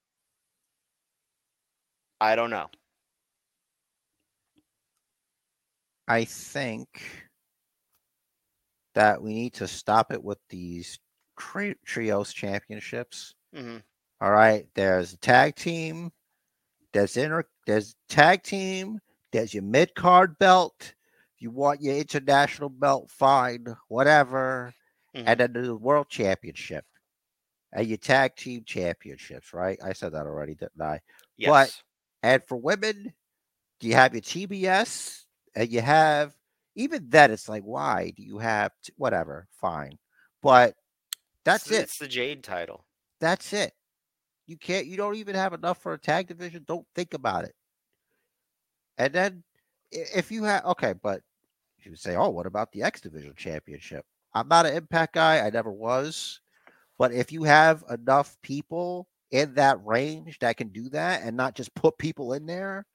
I 2.19 2.35
don't 2.35 2.49
know. 2.49 2.69
I 6.07 6.25
think 6.25 7.01
that 8.95 9.21
we 9.21 9.33
need 9.33 9.53
to 9.55 9.67
stop 9.67 10.11
it 10.11 10.23
with 10.23 10.39
these 10.49 10.99
tri- 11.37 11.75
trios 11.85 12.33
championships. 12.33 13.35
hmm 13.53 13.77
All 14.21 14.31
right, 14.31 14.67
there's 14.75 15.13
a 15.13 15.17
tag 15.17 15.55
team, 15.55 16.11
there's 16.93 17.17
inter, 17.17 17.43
there's 17.67 17.95
tag 18.07 18.43
team, 18.43 18.99
there's 19.35 19.53
your 19.53 19.63
mid 19.63 19.93
card 19.95 20.37
belt. 20.39 20.93
If 21.35 21.41
you 21.41 21.51
want 21.51 21.81
your 21.81 21.95
international 21.95 22.69
belt, 22.69 23.11
fine, 23.11 23.65
whatever. 23.87 24.73
Mhm. 25.15 25.23
And 25.27 25.39
then 25.39 25.53
the 25.53 25.75
world 25.75 26.09
championship 26.09 26.85
and 27.73 27.87
your 27.87 27.97
tag 27.97 28.35
team 28.35 28.63
championships, 28.65 29.53
right? 29.53 29.77
I 29.83 29.93
said 29.93 30.13
that 30.13 30.25
already, 30.25 30.55
didn't 30.55 30.81
I? 30.81 31.01
Yes. 31.37 31.49
But- 31.49 31.81
And 32.23 32.43
for 32.43 32.57
women, 32.57 33.13
do 33.79 33.87
you 33.87 33.93
have 33.93 34.13
your 34.15 34.21
TBS, 34.21 35.25
and 35.53 35.69
you 35.69 35.81
have 35.81 36.35
even 36.75 37.07
then. 37.09 37.29
It's 37.31 37.47
like, 37.47 37.63
why 37.63 38.13
do 38.17 38.23
you 38.23 38.39
have 38.39 38.71
t- 38.83 38.93
whatever? 38.97 39.47
Fine, 39.51 39.99
but 40.41 40.75
that's 41.43 41.67
it's, 41.67 41.71
it. 41.71 41.83
It's 41.83 41.97
the 41.99 42.07
Jade 42.07 42.43
title. 42.43 42.85
That's 43.19 43.53
it. 43.53 43.73
You 44.47 44.57
can't. 44.57 44.87
You 44.87 44.97
don't 44.97 45.15
even 45.17 45.35
have 45.35 45.53
enough 45.53 45.81
for 45.81 45.93
a 45.93 45.99
tag 45.99 46.27
division. 46.27 46.63
Don't 46.67 46.87
think 46.95 47.13
about 47.13 47.45
it. 47.45 47.55
And 48.97 49.13
then, 49.13 49.43
if 49.91 50.31
you 50.31 50.43
have 50.43 50.65
okay, 50.65 50.93
but 51.01 51.21
you 51.79 51.91
would 51.91 51.99
say, 51.99 52.15
oh, 52.15 52.29
what 52.29 52.45
about 52.45 52.71
the 52.71 52.83
X 52.83 53.01
Division 53.01 53.33
Championship? 53.35 54.05
I'm 54.33 54.47
not 54.47 54.65
an 54.65 54.75
Impact 54.75 55.13
guy. 55.13 55.45
I 55.45 55.49
never 55.49 55.71
was. 55.71 56.41
But 56.97 57.13
if 57.13 57.31
you 57.31 57.43
have 57.43 57.83
enough 57.89 58.37
people 58.41 59.07
in 59.31 59.53
that 59.55 59.83
range 59.85 60.39
that 60.39 60.57
can 60.57 60.69
do 60.69 60.89
that 60.89 61.21
and 61.23 61.35
not 61.35 61.55
just 61.55 61.73
put 61.75 61.97
people 61.97 62.33
in 62.33 62.45
there, 62.45 62.85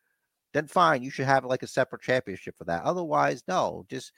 then 0.52 0.66
fine. 0.66 1.02
You 1.02 1.10
should 1.10 1.26
have 1.26 1.44
like 1.44 1.62
a 1.62 1.66
separate 1.66 2.02
championship 2.02 2.56
for 2.58 2.64
that. 2.64 2.82
Otherwise, 2.82 3.42
no. 3.46 3.84
Just 3.88 4.12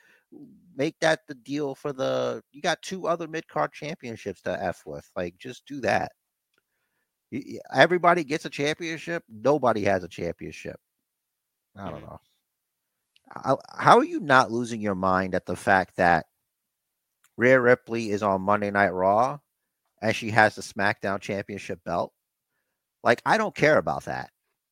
make 0.77 0.99
that 1.01 1.21
the 1.29 1.35
deal 1.35 1.75
for 1.75 1.93
the. 1.93 2.43
You 2.53 2.63
got 2.63 2.81
two 2.83 3.07
other 3.07 3.29
mid 3.29 3.47
card 3.49 3.73
championships 3.73 4.41
to 4.43 4.63
f 4.63 4.83
with. 4.87 5.09
Like, 5.17 5.37
just 5.39 5.67
do 5.67 5.81
that. 5.81 6.13
Everybody 7.75 8.25
gets 8.25 8.45
a 8.45 8.51
championship. 8.51 9.25
Nobody 9.29 9.83
has 9.85 10.05
a 10.05 10.09
championship. 10.09 10.79
I 11.77 11.91
don't 11.91 12.03
know. 12.03 12.21
How, 13.31 13.59
how 13.77 13.99
are 13.99 14.05
you 14.05 14.21
not 14.21 14.51
losing 14.51 14.81
your 14.81 14.95
mind 14.95 15.35
at 15.35 15.47
the 15.47 15.57
fact 15.57 15.97
that 15.97 16.27
Rhea 17.37 17.59
Ripley 17.61 18.11
is 18.11 18.23
on 18.23 18.43
Monday 18.43 18.71
Night 18.71 18.91
Raw 18.91 19.39
and 20.03 20.15
she 20.15 20.31
has 20.31 20.55
the 20.55 20.63
SmackDown 20.63 21.21
Championship 21.21 21.83
belt? 21.85 22.13
Like, 23.03 23.23
I 23.25 23.39
don't 23.39 23.55
care 23.55 23.79
about 23.79 24.05
that, 24.05 24.31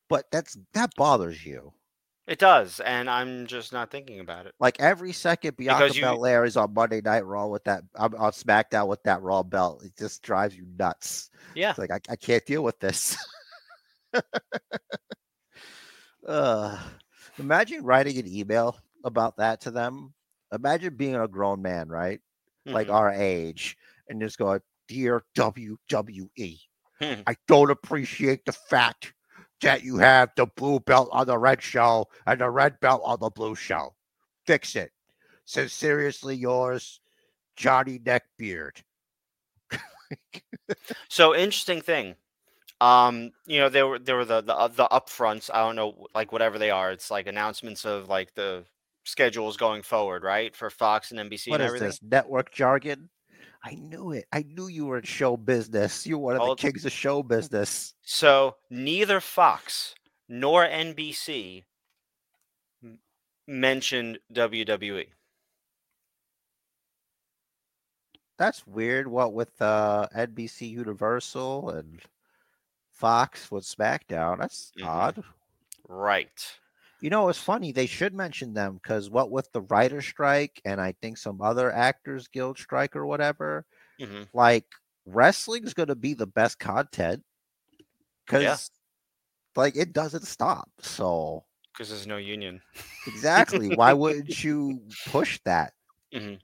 but 0.09 0.27
that's 0.31 0.57
that 0.75 0.95
bothers 0.97 1.45
you. 1.45 1.73
It 2.27 2.39
does, 2.39 2.79
and 2.81 3.11
I'm 3.11 3.47
just 3.49 3.73
not 3.73 3.91
thinking 3.91 4.21
about 4.21 4.47
it. 4.47 4.55
Like 4.61 4.79
every 4.79 5.13
second, 5.13 5.57
Bianca 5.57 5.85
Because 5.85 5.97
you- 5.97 6.05
Belair 6.05 6.45
is 6.45 6.57
on 6.57 6.73
Monday 6.73 7.01
Night 7.01 7.27
Raw 7.27 7.49
with 7.49 7.65
that 7.65 7.83
um, 7.97 8.15
on 8.17 8.31
SmackDown 8.31 8.87
with 8.87 9.03
that 9.03 9.21
Raw 9.21 9.43
belt. 9.43 9.83
It 9.85 9.97
just 9.99 10.23
drives 10.23 10.55
you 10.55 10.65
nuts. 10.79 11.31
Yeah. 11.57 11.71
It's 11.71 11.79
like 11.81 11.91
I, 11.91 11.99
I 12.09 12.15
can't 12.15 12.47
deal 12.47 12.63
with 12.63 12.79
this. 12.79 13.17
uh, 16.31 16.79
imagine 17.39 17.85
writing 17.85 18.19
an 18.19 18.29
email 18.29 18.79
about 19.05 19.37
that 19.39 19.61
to 19.63 19.71
them. 19.71 20.15
Imagine 20.53 20.97
being 20.97 21.17
a 21.17 21.29
grown 21.29 21.63
man, 21.63 21.89
right? 21.89 22.21
Like 22.73 22.89
Mhm. 22.89 22.95
our 22.95 23.11
age, 23.13 23.77
and 24.09 24.21
just 24.21 24.39
going, 24.39 24.61
"Dear 24.89 25.25
WWE, 25.35 26.61
Hmm. 27.01 27.23
I 27.27 27.37
don't 27.49 27.71
appreciate 27.71 28.45
the 28.47 28.53
fact 28.53 29.15
that 29.63 29.83
you 29.85 29.99
have 29.99 30.31
the 30.37 30.47
blue 30.47 30.81
belt 30.81 31.09
on 31.13 31.27
the 31.27 31.39
red 31.39 31.63
show 31.63 32.09
and 32.27 32.41
the 32.41 32.51
red 32.51 32.81
belt 32.81 33.03
on 33.05 33.21
the 33.21 33.31
blue 33.31 33.55
show. 33.57 33.97
Fix 34.47 34.77
it. 34.77 34.93
Sincerely 35.45 36.37
yours, 36.37 37.01
Johnny 37.57 37.99
Neckbeard." 37.99 38.83
So 41.09 41.35
interesting 41.35 41.81
thing. 41.83 42.17
Um, 42.81 43.33
you 43.47 43.59
know, 43.59 43.69
there 43.69 43.87
were 43.87 43.99
there 43.99 44.17
were 44.17 44.25
the 44.25 44.41
the 44.41 44.57
uh, 44.57 44.69
the 44.69 44.89
upfronts. 44.91 45.51
I 45.53 45.59
don't 45.61 45.77
know, 45.77 46.07
like 46.15 46.33
whatever 46.33 46.59
they 46.59 46.71
are. 46.71 46.91
It's 46.93 47.11
like 47.11 47.27
announcements 47.27 47.85
of 47.85 48.09
like 48.09 48.35
the 48.35 48.65
schedules 49.05 49.57
going 49.57 49.83
forward, 49.83 50.23
right, 50.23 50.55
for 50.57 50.71
Fox 50.71 51.11
and 51.11 51.21
NBC 51.21 51.51
What 51.51 51.61
and 51.61 51.65
is 51.65 51.69
everything. 51.69 51.89
this 51.89 52.03
network 52.03 52.53
jargon? 52.53 53.11
I 53.63 53.75
knew 53.75 54.13
it. 54.13 54.25
I 54.33 54.45
knew 54.49 54.69
you 54.69 54.87
were 54.87 54.99
in 54.99 55.05
show 55.05 55.37
business. 55.37 56.07
You're 56.07 56.19
one 56.19 56.37
of 56.37 56.47
the 56.47 56.55
kings 56.55 56.87
of 56.87 56.93
show 56.93 57.23
business. 57.23 57.93
So 58.03 58.57
neither 58.71 59.21
Fox 59.21 59.95
nor 60.29 60.67
NBC 60.67 61.65
mentioned. 63.47 64.19
WWE. 64.33 65.07
That's 68.39 68.67
weird. 68.67 69.07
What 69.07 69.35
with 69.35 69.61
uh, 69.61 70.07
NBC 70.17 70.71
Universal 70.71 71.71
and 71.71 72.01
Fox 73.01 73.51
with 73.51 73.65
SmackDown? 73.65 74.39
That's 74.39 74.73
Mhm. 74.77 74.87
odd. 74.87 75.25
Right. 75.89 76.61
You 77.01 77.11
know, 77.11 77.29
it's 77.29 77.39
funny. 77.39 77.73
They 77.73 77.87
should 77.87 78.15
mention 78.15 78.55
them 78.55 78.75
because 78.75 79.11
what 79.11 79.31
with 79.31 79.51
the 79.53 79.63
writer 79.63 80.01
strike 80.03 80.61
and 80.65 80.81
I 80.81 80.93
think 80.93 81.19
some 81.19 81.41
other 81.41 81.73
actors 81.73 82.29
guild 82.29 82.59
strike 82.59 82.95
or 82.97 83.07
whatever, 83.07 83.67
hmm 83.99 84.25
like 84.35 84.67
wrestling's 85.07 85.75
going 85.75 85.89
to 85.89 85.97
be 85.97 86.15
the 86.15 86.27
best 86.27 86.59
content 86.59 87.25
because, 88.27 88.71
like, 89.57 89.77
it 89.77 89.93
doesn't 89.93 90.25
stop. 90.27 90.71
So 90.81 91.45
Because 91.73 91.91
there's 91.91 92.07
no 92.07 92.17
union. 92.17 92.63
exactly, 93.07 93.69
why 93.71 93.93
wouldn't 93.95 94.43
you 94.45 94.81
push 95.05 95.41
that? 95.45 95.73
hmm 96.13 96.35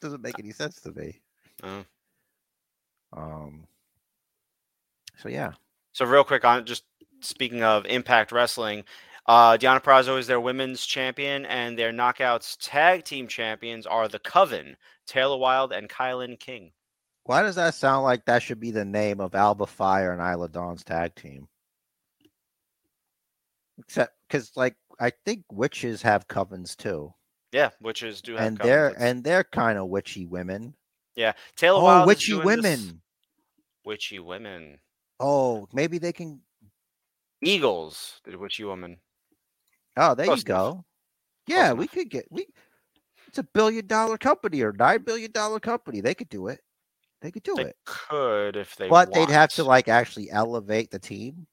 Doesn't 0.00 0.22
make 0.22 0.38
any 0.38 0.52
sense 0.52 0.80
to 0.82 0.92
me. 0.92 1.22
Oh. 1.62 1.84
Um. 3.12 3.66
So 5.16 5.28
yeah, 5.28 5.52
So 5.96 6.04
real 6.04 6.24
quick 6.24 6.44
on 6.44 6.66
just 6.66 6.84
speaking 7.22 7.62
of 7.62 7.86
Impact 7.86 8.30
Wrestling, 8.30 8.84
uh, 9.24 9.56
Deonna 9.56 9.82
Purrazzo 9.82 10.18
is 10.18 10.26
their 10.26 10.38
women's 10.42 10.84
champion, 10.84 11.46
and 11.46 11.78
their 11.78 11.90
Knockouts 11.90 12.58
tag 12.60 13.02
team 13.04 13.26
champions 13.28 13.86
are 13.86 14.06
the 14.06 14.18
Coven, 14.18 14.76
Taylor 15.06 15.38
Wilde 15.38 15.72
and 15.72 15.88
KiLynn 15.88 16.38
King. 16.38 16.72
why 17.24 17.40
does 17.40 17.54
that 17.54 17.72
sound 17.74 18.04
like 18.04 18.26
that 18.26 18.42
should 18.42 18.60
be 18.60 18.70
the 18.72 18.84
name 18.84 19.20
of 19.22 19.34
Alba 19.34 19.64
Fire 19.66 20.12
and 20.12 20.20
Isla 20.20 20.50
Dawn's 20.50 20.84
tag 20.84 21.14
team? 21.14 21.48
Except 23.78 24.12
because, 24.28 24.54
like, 24.54 24.76
I 25.00 25.12
think 25.24 25.44
witches 25.50 26.02
have 26.02 26.28
covens 26.28 26.76
too, 26.76 27.14
Yeah, 27.52 27.70
witches 27.80 28.20
do 28.20 28.34
have 28.36 28.46
and 28.46 28.58
covens. 28.58 28.64
they're 28.64 28.94
and 29.02 29.24
they're 29.24 29.44
kind 29.44 29.78
of 29.78 29.88
witchy 29.88 30.26
women. 30.26 30.74
yeah, 31.14 31.32
Taylor 31.56 31.80
Oh, 31.80 31.84
Wilde 31.84 32.02
is 32.02 32.06
witchy 32.06 32.32
doing 32.32 32.46
this- 32.60 32.80
women. 32.80 33.02
Witchy 33.86 34.18
women. 34.18 34.78
Oh, 35.20 35.66
maybe 35.72 35.98
they 35.98 36.12
can. 36.12 36.40
Eagles, 37.42 38.20
the 38.24 38.36
witchy 38.38 38.64
woman. 38.64 38.98
Oh, 39.96 40.14
there 40.14 40.26
Close 40.26 40.40
you 40.46 40.54
enough. 40.54 40.74
go. 40.74 40.84
Yeah, 41.46 41.72
we 41.72 41.84
enough. 41.84 41.94
could 41.94 42.10
get 42.10 42.26
we. 42.30 42.46
It's 43.28 43.38
a 43.38 43.42
billion 43.42 43.86
dollar 43.86 44.18
company 44.18 44.62
or 44.62 44.72
nine 44.72 45.02
billion 45.02 45.32
dollar 45.32 45.60
company. 45.60 46.00
They 46.00 46.14
could 46.14 46.28
do 46.28 46.48
it. 46.48 46.60
They 47.22 47.30
could 47.30 47.42
do 47.42 47.54
They 47.56 47.64
it. 47.64 47.76
could 47.84 48.56
if 48.56 48.76
they. 48.76 48.88
but 48.88 49.12
they'd 49.12 49.28
have 49.30 49.52
to 49.54 49.64
like 49.64 49.88
actually 49.88 50.30
elevate 50.30 50.90
the 50.90 50.98
team. 50.98 51.46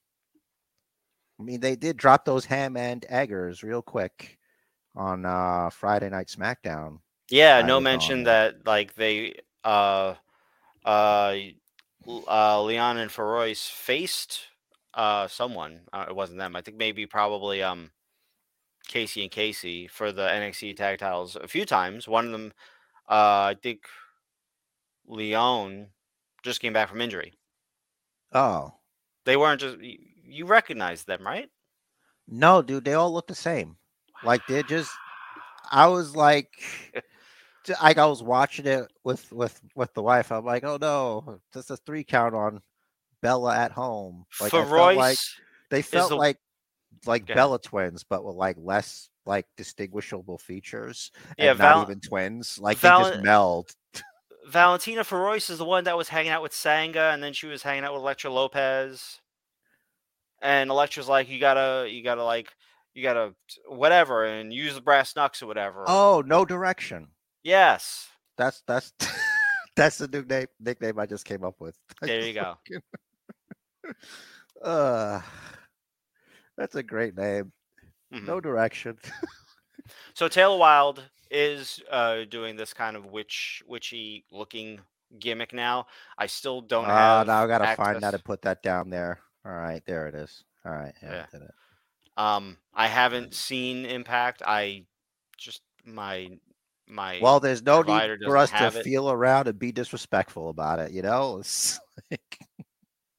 I 1.39 1.43
mean, 1.43 1.59
they 1.59 1.75
did 1.75 1.97
drop 1.97 2.25
those 2.25 2.45
ham 2.45 2.77
and 2.77 3.05
eggers 3.09 3.63
real 3.63 3.81
quick 3.81 4.37
on 4.95 5.25
uh 5.25 5.69
Friday 5.71 6.09
Night 6.09 6.27
SmackDown. 6.27 6.99
Yeah, 7.29 7.61
I 7.61 7.67
no 7.67 7.77
was 7.77 7.85
on 7.87 7.91
mention 7.91 8.23
that 8.25 8.65
like 8.65 8.93
they 8.95 9.35
uh 9.63 10.15
uh 10.85 11.35
uh 12.27 12.61
Leon 12.63 12.97
and 12.97 13.11
Feroz 13.11 13.63
faced 13.67 14.47
uh 14.93 15.27
someone. 15.27 15.81
Uh, 15.91 16.05
it 16.09 16.15
wasn't 16.15 16.39
them. 16.39 16.55
I 16.55 16.61
think 16.61 16.77
maybe 16.77 17.05
probably 17.05 17.63
um 17.63 17.91
Casey 18.87 19.23
and 19.23 19.31
Casey 19.31 19.87
for 19.87 20.11
the 20.11 20.23
NXT 20.31 20.73
tag 20.75 20.99
titles 20.99 21.35
a 21.35 21.47
few 21.47 21.65
times. 21.65 22.07
One 22.07 22.25
of 22.27 22.31
them 22.31 22.53
uh 23.09 23.51
I 23.53 23.55
think 23.61 23.85
Leon 25.05 25.93
just 26.43 26.59
came 26.59 26.73
back 26.73 26.89
from 26.89 26.99
injury. 26.99 27.39
Oh 28.33 28.79
They 29.25 29.35
weren't 29.35 29.59
just 29.59 29.79
y- 29.79 29.97
you 30.23 30.45
recognize 30.45 31.03
them, 31.03 31.25
right? 31.25 31.49
no, 32.27 32.61
dude, 32.61 32.85
they 32.85 32.93
all 32.93 33.13
look 33.13 33.27
the 33.27 33.35
same. 33.35 33.77
Like 34.21 34.45
they're 34.47 34.63
just. 34.63 34.91
I 35.71 35.87
was 35.87 36.15
like, 36.15 36.49
like 37.81 37.97
I 37.97 38.05
was 38.05 38.23
watching 38.23 38.65
it 38.65 38.91
with 39.03 39.31
with 39.31 39.59
with 39.75 39.93
the 39.93 40.03
wife. 40.03 40.31
I'm 40.31 40.45
like, 40.45 40.63
oh 40.63 40.77
no, 40.79 41.39
just 41.53 41.71
a 41.71 41.77
three 41.77 42.03
count 42.03 42.35
on 42.35 42.61
Bella 43.21 43.55
at 43.55 43.71
home. 43.71 44.25
Like 44.41 44.53
I 44.53 44.65
felt 44.65 44.95
like 44.97 45.17
they 45.69 45.81
felt 45.81 46.09
the- 46.09 46.15
like 46.15 46.37
like 47.05 47.23
ahead. 47.23 47.35
Bella 47.35 47.59
twins, 47.59 48.03
but 48.03 48.23
with 48.23 48.35
like 48.35 48.57
less 48.59 49.09
like 49.25 49.45
distinguishable 49.57 50.37
features. 50.37 51.11
Yeah, 51.37 51.51
and 51.51 51.59
not 51.59 51.89
even 51.89 51.99
twins. 51.99 52.59
Like 52.59 52.77
Val- 52.77 53.03
they 53.03 53.11
just 53.11 53.23
meld. 53.23 53.71
Valentina 54.47 55.03
Feroz 55.03 55.49
is 55.49 55.57
the 55.57 55.65
one 55.65 55.85
that 55.85 55.97
was 55.97 56.09
hanging 56.09 56.31
out 56.31 56.41
with 56.41 56.53
Sanga, 56.53 57.11
and 57.13 57.23
then 57.23 57.33
she 57.33 57.47
was 57.47 57.63
hanging 57.63 57.83
out 57.83 57.93
with 57.93 58.01
Elektra 58.01 58.29
Lopez. 58.29 59.19
And 60.41 60.69
Elektra's 60.69 61.07
like, 61.07 61.29
you 61.29 61.39
gotta, 61.39 61.87
you 61.89 62.03
gotta 62.03 62.23
like, 62.25 62.49
you 62.93 63.01
gotta 63.01 63.33
whatever 63.65 64.25
and 64.25 64.51
use 64.53 64.75
the 64.75 64.81
brass 64.81 65.15
knucks 65.15 65.41
or 65.41 65.47
whatever. 65.47 65.85
Oh, 65.87 66.21
no 66.25 66.43
direction. 66.43 67.07
Yes, 67.43 68.07
That's 68.37 68.63
that's 68.67 68.93
that's 69.75 69.97
the 69.97 70.07
new 70.07 70.23
name 70.23 70.47
nickname 70.59 70.99
I 70.99 71.05
just 71.05 71.25
came 71.25 71.43
up 71.43 71.59
with. 71.59 71.77
There 72.01 72.21
you 72.25 72.33
go. 72.33 72.57
Uh, 74.61 75.21
that's 76.57 76.75
a 76.75 76.83
great 76.83 77.17
name. 77.17 77.51
Mhm. 78.13 78.25
No 78.27 78.39
direction. 78.39 78.97
So 80.13 80.27
Taylor 80.27 80.57
Wilde 80.57 81.03
is 81.29 81.81
uh, 81.91 82.23
doing 82.29 82.55
this 82.55 82.73
kind 82.73 82.95
of 82.95 83.07
witch 83.07 83.61
witchy 83.67 84.25
looking 84.31 84.79
gimmick 85.19 85.51
now. 85.53 85.87
I 86.17 86.27
still 86.27 86.61
don't 86.61 86.85
Ah, 86.85 87.19
have. 87.19 87.27
now 87.27 87.43
I 87.43 87.47
gotta 87.47 87.75
find 87.75 87.95
that 87.97 88.03
access- 88.07 88.13
and 88.13 88.23
put 88.23 88.41
that 88.43 88.63
down 88.63 88.89
there. 88.89 89.19
All 89.45 89.51
right, 89.51 89.83
there 89.85 90.07
it 90.07 90.15
is. 90.15 90.43
All 90.65 90.71
right, 90.71 90.93
yeah, 91.03 91.25
Yeah. 91.33 91.39
Um, 92.15 92.57
I 92.73 92.87
haven't 92.87 93.33
seen 93.33 93.85
Impact. 93.85 94.41
I 94.45 94.85
just 95.37 95.61
my 95.83 96.29
my. 96.87 97.19
Well, 97.21 97.39
there's 97.39 97.63
no 97.63 97.81
need 97.81 98.19
for 98.25 98.37
us 98.37 98.51
to 98.51 98.67
it. 98.67 98.83
feel 98.83 99.09
around 99.11 99.47
and 99.47 99.57
be 99.57 99.71
disrespectful 99.71 100.49
about 100.49 100.79
it. 100.79 100.91
You 100.91 101.01
know, 101.01 101.39
it's 101.39 101.79
like, 102.11 102.39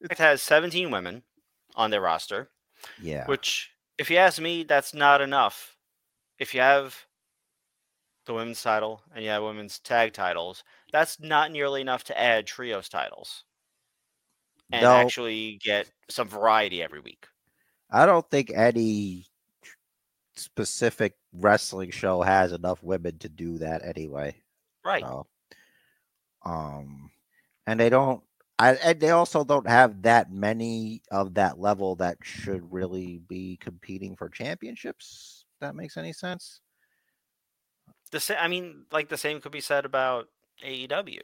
Impact 0.01 0.19
has 0.19 0.41
17 0.41 0.91
women 0.91 1.23
on 1.75 1.91
their 1.91 2.01
roster, 2.01 2.49
yeah, 3.01 3.25
which, 3.25 3.71
if 3.97 4.09
you 4.09 4.17
ask 4.17 4.41
me, 4.41 4.63
that's 4.63 4.93
not 4.93 5.21
enough. 5.21 5.75
If 6.39 6.53
you 6.53 6.61
have 6.61 6.95
the 8.25 8.33
women's 8.33 8.61
title 8.61 9.01
and 9.13 9.23
you 9.23 9.29
have 9.29 9.43
women's 9.43 9.79
tag 9.79 10.13
titles, 10.13 10.63
that's 10.91 11.19
not 11.19 11.51
nearly 11.51 11.81
enough 11.81 12.03
to 12.05 12.19
add 12.19 12.45
trios 12.45 12.89
titles 12.89 13.43
and 14.71 14.83
no, 14.83 14.91
actually 14.91 15.59
get 15.63 15.89
some 16.09 16.27
variety 16.27 16.81
every 16.81 16.99
week. 16.99 17.27
I 17.91 18.05
don't 18.05 18.29
think 18.29 18.51
any 18.53 19.25
specific 20.35 21.17
wrestling 21.33 21.91
show 21.91 22.21
has 22.21 22.51
enough 22.51 22.81
women 22.83 23.17
to 23.19 23.29
do 23.29 23.57
that 23.59 23.83
anyway. 23.85 24.35
Right. 24.83 25.01
So, 25.03 25.27
um, 26.45 27.11
and 27.67 27.79
they 27.79 27.89
don't. 27.89 28.23
I 28.57 28.75
and 28.75 28.99
they 28.99 29.09
also 29.11 29.43
don't 29.43 29.67
have 29.67 30.03
that 30.03 30.31
many 30.31 31.01
of 31.11 31.33
that 31.33 31.59
level 31.59 31.95
that 31.97 32.17
should 32.23 32.71
really 32.71 33.19
be 33.27 33.57
competing 33.57 34.15
for 34.15 34.29
championships. 34.29 35.45
That 35.59 35.75
makes 35.75 35.97
any 35.97 36.13
sense? 36.13 36.61
The 38.11 38.19
sa- 38.19 38.35
I 38.35 38.47
mean, 38.47 38.85
like 38.91 39.09
the 39.09 39.17
same 39.17 39.41
could 39.41 39.51
be 39.51 39.61
said 39.61 39.85
about 39.85 40.29
AEW. 40.63 41.21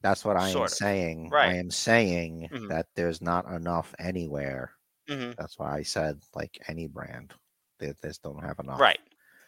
That's 0.00 0.24
what 0.24 0.36
I 0.36 0.48
am 0.50 0.56
of. 0.56 0.70
saying. 0.70 1.30
I 1.34 1.54
am 1.56 1.70
saying 1.70 2.48
Mhm. 2.50 2.68
that 2.68 2.86
there's 2.94 3.20
not 3.20 3.46
enough 3.52 3.94
anywhere. 3.98 4.72
hmm 5.08 5.32
That's 5.36 5.58
why 5.58 5.76
I 5.76 5.82
said 5.82 6.22
like 6.34 6.58
any 6.68 6.86
brand. 6.86 7.34
They 7.78 7.92
just 8.02 8.22
don't 8.22 8.42
have 8.42 8.58
enough. 8.58 8.80
Right. 8.80 9.00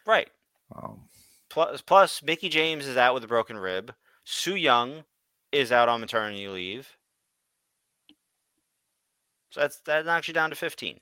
Right. 0.06 0.28
Um, 0.74 1.00
Plus, 1.50 1.80
plus, 1.80 2.22
Mickie 2.22 2.50
James 2.50 2.86
is 2.86 2.96
out 2.98 3.14
with 3.14 3.24
a 3.24 3.28
broken 3.28 3.56
rib. 3.56 3.94
Su 4.24 4.54
Yung 4.54 5.04
is 5.50 5.72
out 5.72 5.88
on 5.88 6.00
maternity 6.00 6.46
leave. 6.46 6.88
So 9.50 9.60
that's 9.60 9.78
that 9.80 10.04
knocks 10.04 10.28
you 10.28 10.34
down 10.34 10.50
to 10.50 10.56
15. 10.56 11.00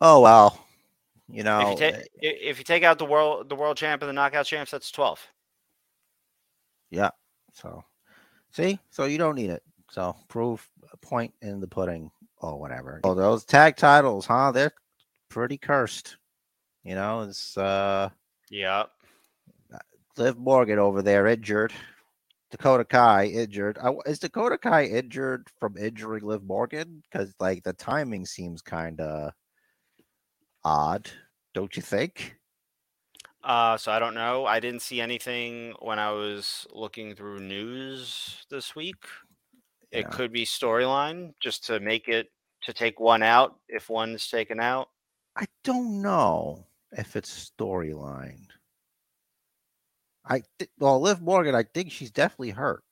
oh 0.00 0.20
well. 0.20 0.64
You 1.28 1.40
if 1.40 1.44
know, 1.44 1.70
you 1.70 1.76
take 1.76 1.94
eh, 1.94 2.00
if 2.22 2.58
you 2.58 2.64
take 2.64 2.84
out 2.84 2.98
the 2.98 3.04
world 3.04 3.48
the 3.48 3.56
world 3.56 3.76
champ 3.76 4.02
and 4.02 4.08
the 4.08 4.12
knockout 4.12 4.46
champs, 4.46 4.70
that's 4.70 4.90
12. 4.92 5.26
Yeah. 6.90 7.10
so 7.52 7.82
see, 8.52 8.78
so 8.90 9.06
you 9.06 9.18
don't 9.18 9.34
need 9.34 9.50
it. 9.50 9.62
So 9.90 10.14
prove 10.28 10.66
a 10.92 10.96
point 10.98 11.34
in 11.42 11.58
the 11.58 11.66
pudding 11.66 12.10
or 12.38 12.60
whatever. 12.60 13.00
Oh, 13.02 13.14
those 13.14 13.44
tag 13.44 13.76
titles, 13.76 14.26
huh? 14.26 14.52
They're 14.52 14.72
pretty 15.32 15.56
cursed. 15.56 16.18
You 16.84 16.94
know, 16.94 17.22
it's 17.22 17.56
uh 17.56 18.10
Yeah. 18.50 18.84
Liv 20.18 20.38
Morgan 20.38 20.78
over 20.78 21.00
there 21.00 21.26
injured. 21.26 21.72
Dakota 22.50 22.84
Kai 22.84 23.26
injured. 23.26 23.78
I, 23.82 23.92
is 24.04 24.18
Dakota 24.18 24.58
Kai 24.58 24.84
injured 24.84 25.48
from 25.58 25.78
injuring 25.78 26.24
Liv 26.24 26.44
Morgan? 26.44 27.02
Because 27.10 27.34
like 27.40 27.62
the 27.62 27.72
timing 27.72 28.26
seems 28.26 28.60
kind 28.60 29.00
of 29.00 29.32
odd, 30.62 31.10
don't 31.54 31.74
you 31.74 31.82
think? 31.82 32.36
Uh, 33.42 33.78
so 33.78 33.90
I 33.90 33.98
don't 33.98 34.14
know. 34.14 34.44
I 34.44 34.60
didn't 34.60 34.82
see 34.82 35.00
anything 35.00 35.74
when 35.80 35.98
I 35.98 36.12
was 36.12 36.66
looking 36.74 37.14
through 37.14 37.40
news 37.40 38.44
this 38.50 38.76
week. 38.76 39.02
It 39.90 40.10
could 40.10 40.32
be 40.32 40.44
storyline 40.44 41.32
just 41.42 41.66
to 41.66 41.80
make 41.80 42.08
it 42.08 42.28
to 42.62 42.72
take 42.72 43.00
one 43.00 43.22
out 43.22 43.56
if 43.68 43.88
one's 43.90 44.28
taken 44.28 44.60
out. 44.60 44.88
I 45.36 45.46
don't 45.64 46.02
know 46.02 46.66
if 46.92 47.16
it's 47.16 47.50
storyline. 47.58 48.48
I 50.24 50.42
th- 50.58 50.70
well, 50.78 51.00
Liv 51.00 51.20
Morgan, 51.20 51.54
I 51.54 51.62
think 51.64 51.90
she's 51.90 52.10
definitely 52.10 52.50
hurt. 52.50 52.84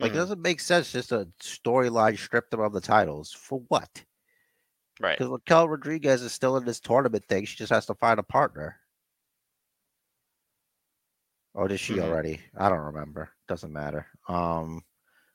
Like, 0.00 0.12
Mhm. 0.12 0.14
it 0.14 0.18
doesn't 0.18 0.42
make 0.42 0.60
sense 0.60 0.92
just 0.92 1.12
a 1.12 1.28
storyline 1.40 2.18
stripped 2.18 2.50
them 2.50 2.60
of 2.60 2.72
the 2.72 2.80
titles 2.80 3.32
for 3.32 3.60
what? 3.68 4.04
Right. 5.00 5.18
Because 5.18 5.30
Raquel 5.30 5.68
Rodriguez 5.68 6.22
is 6.22 6.32
still 6.32 6.56
in 6.56 6.64
this 6.64 6.80
tournament 6.80 7.26
thing. 7.26 7.44
She 7.44 7.56
just 7.56 7.72
has 7.72 7.86
to 7.86 7.94
find 7.94 8.18
a 8.18 8.22
partner. 8.22 8.80
Or 11.54 11.68
did 11.68 11.80
she 11.80 11.94
Mhm. 11.94 12.02
already? 12.02 12.42
I 12.56 12.68
don't 12.68 12.80
remember. 12.80 13.30
Doesn't 13.48 13.72
matter. 13.72 14.06
Um, 14.28 14.84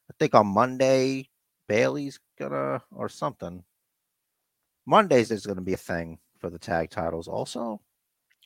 I 0.09 0.13
think 0.19 0.35
on 0.35 0.47
Monday 0.47 1.29
Bayley's 1.67 2.19
gonna 2.37 2.83
or 2.91 3.09
something. 3.09 3.65
Mondays 4.85 5.31
is 5.31 5.45
gonna 5.45 5.61
be 5.61 5.73
a 5.73 5.77
thing 5.77 6.19
for 6.41 6.49
the 6.49 6.59
tag 6.59 6.89
titles. 6.89 7.27
Also, 7.29 7.79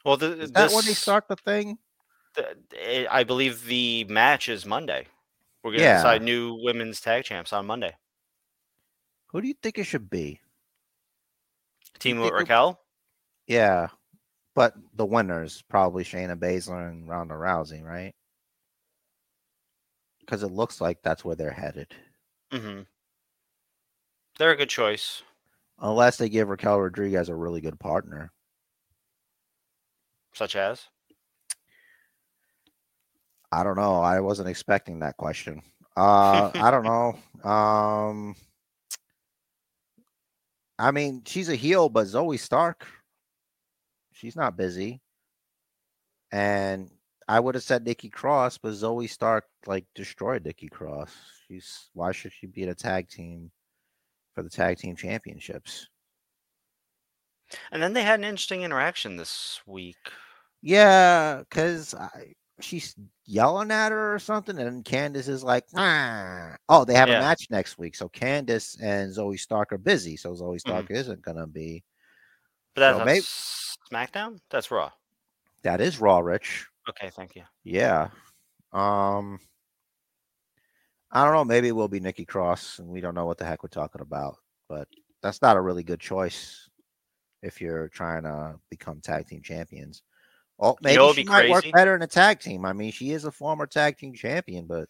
Well, 0.04 0.18
the, 0.18 0.40
is 0.42 0.52
that 0.52 0.72
when 0.72 0.86
they 0.86 0.94
start 0.94 1.28
the 1.28 1.36
thing? 1.38 1.80
the- 2.36 2.58
eh, 2.78 3.08
I 3.10 3.24
believe 3.24 3.66
the 3.66 4.04
match 4.04 4.50
is 4.50 4.66
Monday. 4.66 5.08
We're 5.64 5.72
gonna 5.72 5.84
Yeah. 5.84 5.96
decide 5.96 6.22
new 6.22 6.54
women's 6.62 7.02
tag 7.02 7.24
champs 7.24 7.54
on 7.54 7.66
Monday. 7.66 7.96
Who 9.28 9.42
do 9.42 9.48
you 9.48 9.56
think 9.56 9.80
it 9.80 9.86
should 9.86 10.10
be? 10.10 10.42
Team 11.98 12.18
with 12.20 12.28
think 12.28 12.36
it- 12.36 12.42
Raquel. 12.42 12.82
Yeah, 13.48 13.88
but 14.54 14.76
the 14.94 15.06
winners 15.06 15.62
probably 15.64 16.04
Shayna 16.04 16.36
Baszler 16.38 16.90
and 16.90 17.08
Ronda 17.08 17.36
Rousey, 17.36 17.82
right? 17.84 18.14
Because 20.20 20.44
it 20.44 20.48
looks 20.52 20.82
like 20.82 21.02
that's 21.04 21.24
where 21.24 21.36
they're 21.36 21.52
headed. 21.52 21.96
Mm-hmm. 22.52 22.82
They're 24.38 24.52
a 24.52 24.56
good 24.58 24.70
choice. 24.70 25.22
Unless 25.80 26.18
they 26.18 26.30
give 26.30 26.50
Raquel 26.50 26.80
Rodriguez 26.80 27.30
a 27.30 27.36
really 27.36 27.62
good 27.62 27.80
partner. 27.80 28.32
Such 30.34 30.56
as 30.56 30.86
I 33.52 33.64
don't 33.64 33.78
know. 33.78 34.02
I 34.02 34.20
wasn't 34.20 34.50
expecting 34.50 35.00
that 35.00 35.18
question. 35.18 35.62
Uh, 35.96 36.52
I 36.56 36.72
don't 36.72 36.84
know. 36.84 37.50
Um, 37.50 38.36
I 40.78 40.92
mean, 40.92 41.22
she's 41.26 41.50
a 41.50 41.56
heel, 41.56 41.88
but 41.88 42.08
Zoey 42.08 42.38
Stark, 42.38 42.86
she's 44.12 44.36
not 44.36 44.58
busy. 44.58 45.02
And 46.32 46.92
I 47.28 47.40
would 47.40 47.56
have 47.56 47.64
said 47.64 47.86
Nikki 47.86 48.10
Cross, 48.10 48.58
but 48.58 48.74
Zoey 48.74 49.10
Stark 49.10 49.46
like 49.68 49.86
destroyed 49.96 50.44
Nikki 50.44 50.68
Cross. 50.68 51.16
She's 51.48 51.90
why 51.94 52.12
should 52.12 52.34
she 52.34 52.48
be 52.48 52.64
in 52.64 52.70
a 52.70 52.76
tag 52.76 53.08
team 53.08 53.52
for 54.36 54.44
the 54.44 54.50
tag 54.50 54.78
team 54.78 54.96
championships? 54.96 55.88
And 57.72 57.82
then 57.82 57.94
they 57.94 58.04
had 58.04 58.20
an 58.20 58.26
interesting 58.26 58.64
interaction 58.64 59.16
this 59.18 59.62
week. 59.66 59.98
Yeah, 60.62 61.40
because 61.50 61.96
she's 62.60 62.96
yelling 63.26 63.72
at 63.72 63.92
her 63.92 64.16
or 64.16 64.20
something, 64.20 64.58
and 64.58 64.84
Candice 64.84 65.30
is 65.30 65.44
like, 65.44 65.66
ah. 65.76 66.56
oh, 66.70 66.86
they 66.86 66.96
have 66.96 67.08
Yeah. 67.08 67.18
a 67.20 67.22
match 67.22 67.48
next 67.50 67.78
week. 67.78 67.96
So 67.96 68.10
Candice 68.10 68.78
and 68.82 69.12
Zoey 69.16 69.40
Stark 69.40 69.72
are 69.74 69.78
busy. 69.78 70.18
So 70.18 70.32
Zoey 70.34 70.56
Mm-hmm. 70.56 70.70
Stark 70.70 70.92
isn't 70.92 71.22
going 71.22 71.38
to 71.38 71.48
be. 71.48 71.84
But 72.74 72.82
that's 72.82 73.00
So 73.00 73.06
maybe- 73.06 73.26
SmackDown? 74.12 74.40
That's 74.50 74.72
Raw. 74.72 74.92
That 75.64 75.82
is 75.82 76.00
Raw 76.00 76.20
Rich. 76.20 76.66
Okay, 76.90 77.10
thank 77.10 77.36
you. 77.36 77.44
Yeah. 77.64 78.10
Um, 78.74 79.40
I 81.16 81.24
don't 81.24 81.34
know. 81.34 81.46
Maybe 81.46 81.70
it 81.70 81.76
will 81.76 81.88
be 81.88 82.02
Nikki 82.02 82.26
Cross, 82.26 82.80
and 82.80 82.90
we 82.90 83.00
don't 83.00 83.16
know 83.16 83.26
what 83.26 83.38
the 83.38 83.46
heck 83.46 83.64
we're 83.64 83.70
talking 83.70 84.02
about. 84.02 84.36
But 84.68 84.90
that's 85.24 85.42
not 85.42 85.56
a 85.56 85.62
really 85.62 85.82
good 85.82 86.02
choice 86.02 86.70
if 87.42 87.62
you're 87.62 87.88
trying 87.88 88.24
to 88.24 88.56
become 88.70 89.00
tag 89.00 89.26
team 89.28 89.42
champions. 89.42 90.04
Oh, 90.60 90.76
maybe 90.82 90.98
know 90.98 91.14
she 91.14 91.24
might 91.24 91.50
work 91.50 91.66
better 91.72 91.96
in 91.96 92.02
a 92.02 92.08
tag 92.08 92.42
team. 92.42 92.66
I 92.66 92.74
mean, 92.74 92.92
she 92.92 93.12
is 93.12 93.24
a 93.24 93.32
former 93.32 93.66
tag 93.66 93.98
team 93.98 94.14
champion, 94.14 94.66
but 94.68 94.90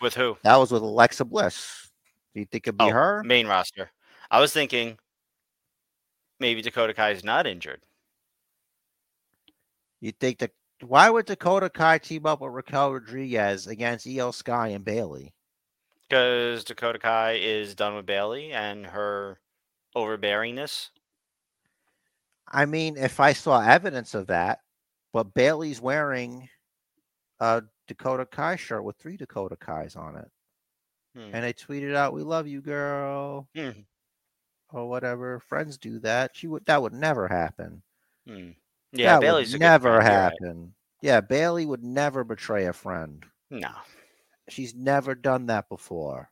With 0.00 0.14
who? 0.14 0.38
that 0.42 0.56
was 0.56 0.72
with 0.72 0.82
Alexa 0.82 1.26
Bliss. 1.26 1.90
Do 2.34 2.40
you 2.40 2.46
think 2.46 2.66
it'd 2.66 2.78
be 2.78 2.84
Oh, 2.84 2.90
her? 2.90 3.22
Main 3.24 3.46
roster. 3.46 3.90
I 4.30 4.40
was 4.40 4.52
thinking 4.54 4.98
maybe 6.40 6.62
Dakota 6.62 6.94
Kai 6.94 7.10
is 7.10 7.24
not 7.24 7.46
injured. 7.46 7.82
You 10.00 10.12
think 10.12 10.38
that? 10.38 10.52
Why 10.80 11.10
would 11.10 11.26
Dakota 11.26 11.68
Kai 11.68 11.98
team 11.98 12.24
up 12.24 12.40
with 12.40 12.52
Raquel 12.52 12.92
Rodriguez 12.92 13.66
against 13.66 14.06
IYO 14.06 14.30
Sky 14.30 14.68
and 14.68 14.84
Bayley? 14.84 15.34
Because 16.08 16.64
Dakota 16.64 16.98
Kai 16.98 17.32
is 17.34 17.74
done 17.74 17.94
with 17.94 18.06
Bayley 18.06 18.52
and 18.52 18.86
her 18.86 19.38
overbearingness. 19.96 20.88
I 22.50 22.64
mean, 22.64 22.96
if 22.96 23.20
I 23.20 23.34
saw 23.34 23.60
evidence 23.60 24.14
of 24.14 24.26
that, 24.28 24.60
but 25.12 25.34
Bayley's 25.34 25.80
wearing 25.82 26.48
a 27.40 27.62
Dakota 27.86 28.24
Kai 28.24 28.56
shirt 28.56 28.84
with 28.84 28.96
three 28.96 29.16
Dakota 29.18 29.56
Kais 29.56 29.96
on 29.96 30.16
it. 30.16 30.30
Hmm. 31.14 31.30
And 31.34 31.44
they 31.44 31.52
tweeted 31.52 31.94
out, 31.94 32.14
We 32.14 32.22
love 32.22 32.46
you, 32.46 32.62
girl, 32.62 33.48
Hmm. 33.54 33.70
or 34.70 34.88
whatever. 34.88 35.40
Friends 35.40 35.76
do 35.76 35.98
that. 36.00 36.34
She 36.34 36.46
would 36.46 36.64
that 36.66 36.80
would 36.80 36.94
never 36.94 37.28
happen. 37.28 37.82
Hmm. 38.26 38.50
Yeah, 38.92 39.14
that 39.14 39.20
Bayley's 39.20 39.50
a 39.50 39.54
would 39.54 39.60
good 39.60 39.64
never 39.66 40.00
friend, 40.00 40.06
you're 40.06 40.16
right. 40.16 40.32
happen. 40.40 40.74
Yeah, 41.02 41.20
Bayley 41.20 41.66
would 41.66 41.84
never 41.84 42.24
betray 42.24 42.66
a 42.66 42.72
friend. 42.72 43.24
No, 43.50 43.70
She's 44.48 44.74
never 44.74 45.14
done 45.14 45.46
that 45.46 45.68
before. 45.68 46.30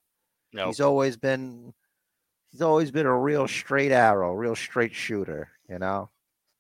no. 0.53 0.67
He's 0.67 0.81
always 0.81 1.17
been 1.17 1.73
he's 2.51 2.63
always 2.63 2.91
been 2.91 3.07
a 3.07 3.19
real 3.19 3.47
straight 3.49 3.93
arrow, 3.93 4.33
real 4.33 4.57
straight 4.57 4.95
shooter, 4.95 5.51
you 5.69 5.79
know. 5.79 6.11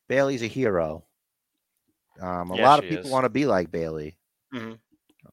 Bayley's 0.09 0.42
a 0.42 0.46
hero. 0.46 1.04
Um, 2.20 2.50
a 2.50 2.57
Yeah, 2.57 2.64
lot 2.68 2.78
of 2.78 2.88
people 2.88 3.07
is. 3.07 3.11
want 3.11 3.24
to 3.24 3.28
be 3.30 3.46
like 3.46 3.70
Bayley. 3.70 4.16
Mm-hmm. 4.54 4.74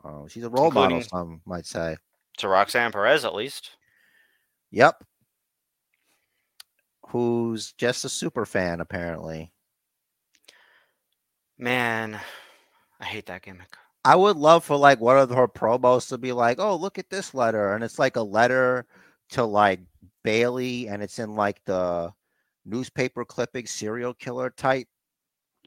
Uh, 0.03 0.27
she's 0.27 0.43
a 0.43 0.49
role 0.49 0.71
model, 0.71 1.01
some 1.01 1.41
might 1.45 1.65
say. 1.65 1.95
To 2.39 2.47
Roxanne 2.47 2.91
Perez, 2.91 3.23
at 3.25 3.35
least. 3.35 3.71
Yep. 4.71 5.03
Who's 7.09 7.73
just 7.73 8.03
a 8.05 8.09
super 8.09 8.45
fan, 8.45 8.81
apparently. 8.81 9.53
Man, 11.57 12.19
I 12.99 13.05
hate 13.05 13.27
that 13.27 13.43
gimmick. 13.43 13.77
I 14.05 14.15
would 14.15 14.37
love 14.37 14.65
for 14.65 14.75
like 14.77 14.99
one 14.99 15.17
of 15.17 15.29
her 15.29 15.47
promos 15.47 16.09
to 16.09 16.17
be 16.17 16.33
like, 16.33 16.59
"Oh, 16.59 16.75
look 16.75 16.99
at 16.99 17.09
this 17.09 17.33
letter," 17.33 17.73
and 17.73 17.83
it's 17.83 17.99
like 17.99 18.15
a 18.17 18.21
letter 18.21 18.85
to 19.29 19.43
like 19.45 19.79
Bayley, 20.23 20.87
and 20.89 21.01
it's 21.01 21.19
in 21.19 21.35
like 21.35 21.63
the 21.65 22.13
newspaper 22.65 23.25
clipping 23.25 23.65
serial 23.67 24.13
killer 24.13 24.49
type 24.51 24.87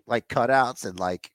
like 0.07 0.29
cutouts, 0.29 0.85
and 0.87 0.99
like, 1.01 1.33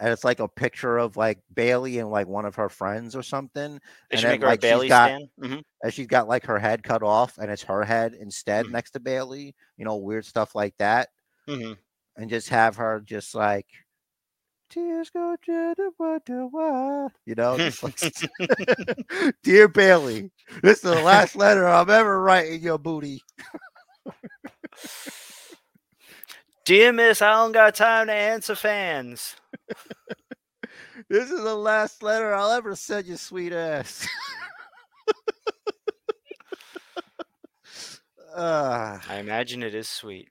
and 0.00 0.10
it's 0.10 0.24
like 0.24 0.40
a 0.40 0.48
picture 0.48 0.98
of 0.98 1.16
like 1.16 1.40
Bayley 1.54 1.98
and 2.00 2.10
like 2.10 2.26
one 2.28 2.46
of 2.46 2.54
her 2.56 2.68
friends 2.70 3.16
or 3.16 3.22
something, 3.22 3.80
They 4.10 4.16
And 4.18 4.24
then, 4.24 4.32
make 4.32 4.42
her 4.42 4.46
like, 4.48 4.58
a 4.60 4.62
she's 4.62 4.70
Bayley 4.70 4.88
got- 4.88 5.08
stand. 5.10 5.30
hmm 5.42 5.60
and 5.82 5.92
she's 5.94 6.06
got 6.06 6.28
like 6.28 6.46
her 6.46 6.58
head 6.58 6.82
cut 6.84 7.02
off, 7.02 7.38
and 7.38 7.50
it's 7.50 7.62
her 7.64 7.84
head 7.84 8.14
instead 8.14 8.66
Mhm. 8.66 8.72
next 8.72 8.92
to 8.92 9.00
Bayley. 9.00 9.54
You 9.76 9.84
know, 9.86 9.96
weird 9.96 10.24
stuff 10.26 10.54
like 10.54 10.76
that. 10.78 11.10
hmm 11.48 11.74
and 12.16 12.30
just 12.30 12.48
have 12.50 12.76
her 12.76 13.00
just 13.00 13.34
like 13.34 13.66
tears 14.70 15.10
go 15.10 15.36
to 15.44 15.74
the 15.76 15.90
water, 15.98 16.46
why?" 16.46 17.08
you 17.26 17.34
know, 17.34 17.56
like, 17.82 18.12
dear 19.42 19.68
Bayley, 19.68 20.30
this 20.62 20.78
is 20.78 20.82
the 20.82 21.00
last 21.00 21.36
letter 21.36 21.66
I'm 21.66 21.90
ever 21.90 22.20
writing 22.20 22.62
your 22.62 22.78
booty. 22.78 23.22
Dear 26.64 26.92
Miss, 26.92 27.20
I 27.22 27.32
don't 27.32 27.52
got 27.52 27.74
time 27.74 28.06
to 28.08 28.12
answer 28.14 28.54
fans. 28.54 29.36
This 31.08 31.30
is 31.30 31.42
the 31.42 31.54
last 31.54 32.02
letter 32.02 32.34
I'll 32.34 32.52
ever 32.52 32.74
send 32.74 33.06
you, 33.06 33.16
sweet 33.16 33.52
ass. 33.52 34.06
uh, 38.34 38.98
I 39.08 39.18
imagine 39.18 39.62
it 39.62 39.74
is 39.74 39.88
sweet. 39.88 40.28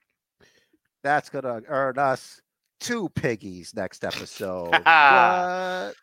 that's 1.03 1.29
gonna 1.29 1.61
earn 1.67 1.99
us 1.99 2.41
two 2.83 3.09
piggies 3.09 3.73
next 3.75 4.03
episode. 4.03 4.71
what? 4.71 5.95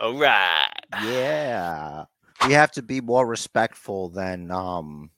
All 0.00 0.14
right. 0.14 0.68
Yeah. 1.04 2.04
We 2.46 2.52
have 2.52 2.72
to 2.72 2.82
be 2.82 3.00
more 3.00 3.26
respectful 3.26 4.10
than 4.10 4.50
um 4.50 5.10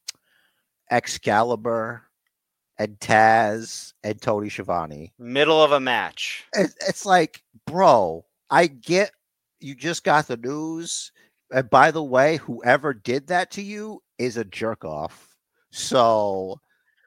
Excalibur 0.91 2.03
and 2.79 2.99
Taz 3.01 3.93
and 4.05 4.21
Tony 4.21 4.49
Schiavone. 4.49 5.13
Middle 5.19 5.63
of 5.63 5.73
a 5.73 5.81
match. 5.81 6.45
It, 6.55 6.73
it's 6.87 7.05
like, 7.05 7.43
bro, 7.67 8.25
I 8.51 8.69
get 8.69 9.11
you 9.61 9.75
just 9.75 10.05
got 10.05 10.29
the 10.29 10.37
news. 10.37 11.11
And 11.51 11.69
by 11.69 11.91
the 11.91 12.05
way, 12.05 12.37
whoever 12.37 12.93
did 12.93 13.29
that 13.29 13.51
to 13.53 13.63
you 13.63 14.03
is 14.19 14.37
a 14.37 14.45
jerk 14.45 14.85
off. 14.85 15.35
So 15.71 16.61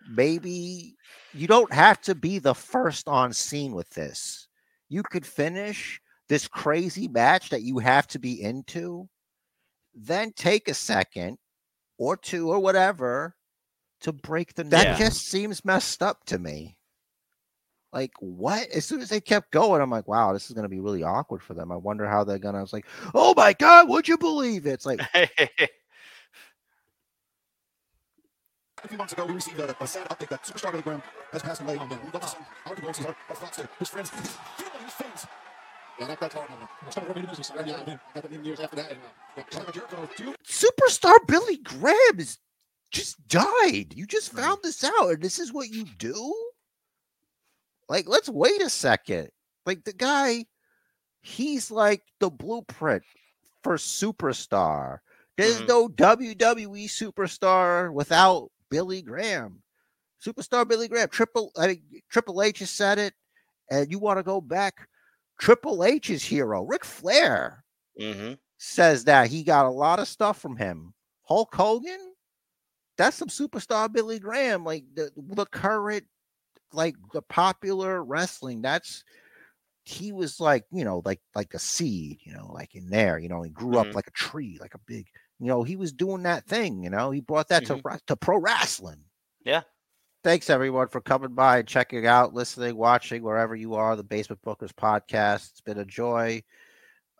maybe 0.10 0.96
you 1.34 1.48
don't 1.48 1.72
have 1.74 2.02
to 2.02 2.16
be 2.16 2.40
the 2.40 2.54
first 2.56 3.08
on 3.08 3.34
scene 3.34 3.74
with 3.74 3.90
this. 3.92 4.48
You 4.90 5.04
could 5.04 5.26
finish 5.26 6.02
this 6.28 6.48
crazy 6.48 7.08
match 7.08 7.50
that 7.50 7.62
you 7.64 7.80
have 7.80 8.08
to 8.08 8.20
be 8.20 8.42
into, 8.42 9.08
then 9.94 10.32
take 10.34 10.68
a 10.68 10.74
second 10.74 11.38
or 11.98 12.18
two 12.18 12.50
or 12.50 12.60
whatever 12.60 13.36
to 14.02 14.12
break 14.12 14.54
the 14.56 14.64
that 14.66 14.86
Yeah. 14.86 14.98
just 14.98 15.28
seems 15.28 15.64
messed 15.64 16.02
up 16.02 16.26
to 16.26 16.40
me. 16.40 16.78
Like 17.94 18.12
what? 18.20 18.70
As 18.70 18.86
soon 18.86 19.02
as 19.02 19.10
they 19.10 19.20
kept 19.20 19.52
going, 19.52 19.82
I'm 19.82 19.90
like, 19.92 20.08
wow, 20.08 20.32
this 20.32 20.50
is 20.50 20.56
gonna 20.56 20.70
be 20.70 20.80
really 20.80 21.04
awkward 21.04 21.44
for 21.44 21.54
them. 21.54 21.72
I 21.72 21.76
wonder 21.76 22.08
how 22.08 22.24
they're 22.24 22.40
gonna. 22.40 22.60
I 22.60 22.62
was 22.62 22.74
like, 22.74 22.86
oh 23.14 23.34
my 23.36 23.54
god, 23.54 23.90
would 23.90 24.08
you 24.08 24.18
believe 24.18 24.66
it? 24.66 24.72
It's 24.72 24.86
like, 24.86 25.02
A 28.84 28.88
few 28.88 28.98
months 28.98 29.14
ago, 29.14 29.26
we 29.26 29.34
received 29.34 29.60
a, 29.60 29.76
a 29.84 29.88
sad 29.88 30.08
update 30.10 30.30
that 30.30 30.44
superstar 30.44 30.72
Billy 30.72 30.84
Graham 30.84 31.04
has 31.32 31.42
passed 31.42 31.62
away. 31.62 31.74
We'd 31.78 32.14
love 32.14 32.22
to 32.22 32.28
send 32.28 32.46
our 32.66 32.74
condolences, 32.74 33.06
our, 33.06 33.16
our 33.30 33.36
thoughts 33.36 33.58
to 33.58 33.70
his 33.80 33.90
friends, 33.90 34.10
his 34.10 34.30
fans. 34.94 35.26
Yeah, 36.00 36.08
that, 36.08 36.20
that's 36.20 36.34
hard. 36.34 36.50
It's 36.88 36.96
kind 36.96 37.08
of 37.10 37.16
we 37.16 37.22
do. 37.22 37.44
So, 37.44 37.54
yeah, 37.64 37.84
yeah, 37.88 37.98
happened 38.16 38.34
in 38.36 38.44
years 38.46 38.60
after 38.60 38.76
that. 38.78 38.92
And, 38.92 39.00
uh, 39.00 39.04
yeah, 39.38 39.44
China 39.52 39.72
Jericho, 39.72 40.10
too. 40.16 40.34
superstar 40.44 41.16
Billy 41.28 41.58
Graham 41.58 42.20
is 42.20 42.40
just 42.92 43.26
died. 43.28 43.94
You 43.96 44.08
just 44.08 44.32
found 44.32 44.60
this 44.64 44.84
out, 44.84 45.10
and 45.12 45.22
this 45.22 45.38
is 45.38 45.54
what 45.54 45.70
you 45.70 45.86
do? 46.00 46.34
Like, 47.88 48.08
let's 48.08 48.30
wait 48.30 48.62
a 48.62 48.70
second. 48.70 49.30
Like 49.66 49.84
the 49.84 49.94
guy, 49.94 50.46
he's 51.22 51.70
like 51.70 52.02
the 52.20 52.32
blueprint 52.32 53.04
for 53.64 53.76
superstar. 53.76 55.00
There's 55.38 55.62
Mhm. 55.62 55.68
no 55.68 55.88
WWE 55.88 56.88
superstar 56.88 57.94
without 57.94 58.50
Billy 58.72 59.04
Graham. 59.04 59.64
Superstar 60.26 60.68
Billy 60.68 60.90
Graham. 60.90 61.10
Triple 61.10 61.52
I 61.58 61.68
mean 61.68 62.02
Triple 62.10 62.44
H 62.44 62.60
has 62.62 62.72
said 62.72 63.00
it, 63.00 63.16
and 63.72 63.92
you 63.92 64.00
want 64.00 64.20
to 64.20 64.24
go 64.24 64.42
back. 64.42 64.90
Triple 65.40 65.84
H's 65.86 66.24
hero, 66.26 66.64
Ric 66.66 66.86
Flair 66.86 67.66
hmm 67.98 68.34
says 68.58 69.06
that 69.06 69.30
he 69.30 69.44
got 69.44 69.66
a 69.66 69.70
lot 69.72 70.00
of 70.00 70.08
stuff 70.08 70.40
from 70.40 70.58
him. 70.58 70.94
Hulk 71.24 71.54
Hogan, 71.56 72.16
that's 72.98 73.18
some 73.18 73.30
superstar 73.30 73.92
Billy 73.92 74.20
Graham, 74.20 74.66
like 74.66 74.86
the 74.96 75.12
the 75.18 75.46
current, 75.48 76.06
like 76.74 76.96
the 77.14 77.24
popular 77.24 78.04
wrestling. 78.04 78.62
That's 78.64 79.04
he 79.86 80.12
was 80.14 80.40
like 80.40 80.66
you 80.72 80.86
know 80.86 81.02
like 81.06 81.22
like 81.36 81.54
a 81.56 81.60
seed, 81.60 82.20
you 82.24 82.34
know, 82.34 82.52
like 82.54 82.76
in 82.76 82.90
there. 82.90 83.20
You 83.20 83.30
know, 83.30 83.44
he 83.44 83.52
grew 83.52 83.78
Mhm. 83.78 83.80
up 83.80 83.96
like 83.96 84.08
a 84.08 84.12
tree, 84.14 84.58
like 84.62 84.76
a 84.76 84.80
big. 84.88 85.08
You 85.42 85.48
know, 85.48 85.64
he 85.64 85.76
was 85.76 85.92
doing 85.92 86.24
that 86.24 86.46
thing. 86.46 86.84
You 86.84 86.92
know, 86.92 87.10
he 87.10 87.20
brought 87.20 87.48
that 87.48 87.66
to 87.66 87.82
to 88.06 88.16
pro 88.16 88.38
wrestling. 88.38 89.04
Yeah. 89.44 89.62
Thanks 90.24 90.52
everyone 90.52 90.88
for 90.88 91.02
coming 91.02 91.34
by 91.34 91.58
and 91.58 91.68
checking 91.68 92.06
out, 92.06 92.36
listening, 92.36 92.76
watching 92.76 93.24
wherever 93.24 93.56
you 93.56 93.74
are. 93.74 93.96
The 93.96 94.04
Basement 94.04 94.44
Bookers 94.44 94.72
podcast. 94.72 95.50
It's 95.50 95.62
been 95.62 95.80
a 95.80 95.86
joy 95.86 96.44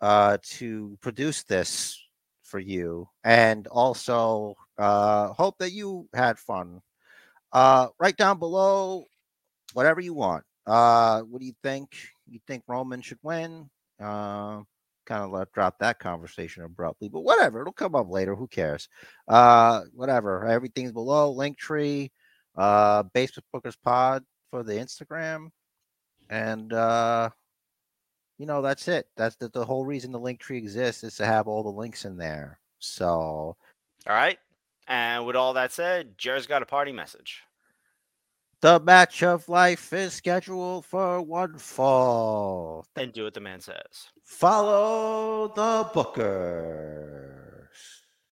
uh, 0.00 0.38
to 0.42 0.96
produce 1.00 1.42
this 1.42 2.00
for 2.44 2.60
you, 2.60 3.08
and 3.24 3.66
also 3.66 4.54
uh, 4.78 5.32
hope 5.32 5.58
that 5.58 5.72
you 5.72 6.08
had 6.14 6.38
fun. 6.38 6.80
Uh, 7.52 7.88
right 7.98 8.16
down 8.16 8.38
below, 8.38 9.04
whatever 9.72 10.00
you 10.00 10.14
want. 10.14 10.44
Uh, 10.64 11.22
what 11.22 11.40
do 11.40 11.46
you 11.46 11.54
think? 11.64 11.96
You 12.28 12.38
think 12.46 12.62
Roman 12.68 13.02
should 13.02 13.18
win? 13.20 13.68
Uh, 14.00 14.60
kind 15.06 15.22
of 15.22 15.30
let 15.30 15.52
drop 15.52 15.78
that 15.78 15.98
conversation 15.98 16.62
abruptly, 16.64 17.08
but 17.08 17.20
whatever. 17.20 17.60
It'll 17.60 17.72
come 17.72 17.94
up 17.94 18.10
later. 18.10 18.34
Who 18.34 18.46
cares? 18.46 18.88
Uh, 19.28 19.82
whatever. 19.94 20.46
Everything's 20.46 20.92
below. 20.92 21.34
Linktree, 21.34 22.10
uh, 22.56 23.02
Basement 23.14 23.46
Bookers 23.54 23.76
Pod 23.82 24.24
for 24.50 24.62
the 24.62 24.74
Instagram, 24.74 25.50
and 26.30 26.72
uh, 26.72 27.30
you 28.38 28.46
know 28.46 28.62
that's 28.62 28.88
it. 28.88 29.06
That's 29.16 29.36
the, 29.36 29.48
the 29.48 29.64
whole 29.64 29.84
reason 29.84 30.12
the 30.12 30.18
link 30.18 30.40
tree 30.40 30.58
exists 30.58 31.04
is 31.04 31.16
to 31.16 31.26
have 31.26 31.48
all 31.48 31.62
the 31.62 31.68
links 31.68 32.04
in 32.04 32.16
there. 32.16 32.58
So 32.78 33.56
All 34.06 34.14
right. 34.14 34.38
And 34.88 35.26
with 35.26 35.36
all 35.36 35.52
that 35.54 35.72
said, 35.72 36.18
Jared's 36.18 36.46
got 36.46 36.62
a 36.62 36.66
party 36.66 36.92
message. 36.92 37.42
The 38.62 38.78
match 38.78 39.22
of 39.24 39.48
life 39.48 39.92
is 39.92 40.14
scheduled 40.14 40.86
for 40.86 41.20
one 41.20 41.58
fall. 41.58 42.86
Then 42.94 43.10
do 43.10 43.24
what 43.24 43.34
the 43.34 43.40
man 43.40 43.60
says. 43.60 44.08
Follow 44.22 45.52
the 45.54 45.90
Booker. 45.92 47.31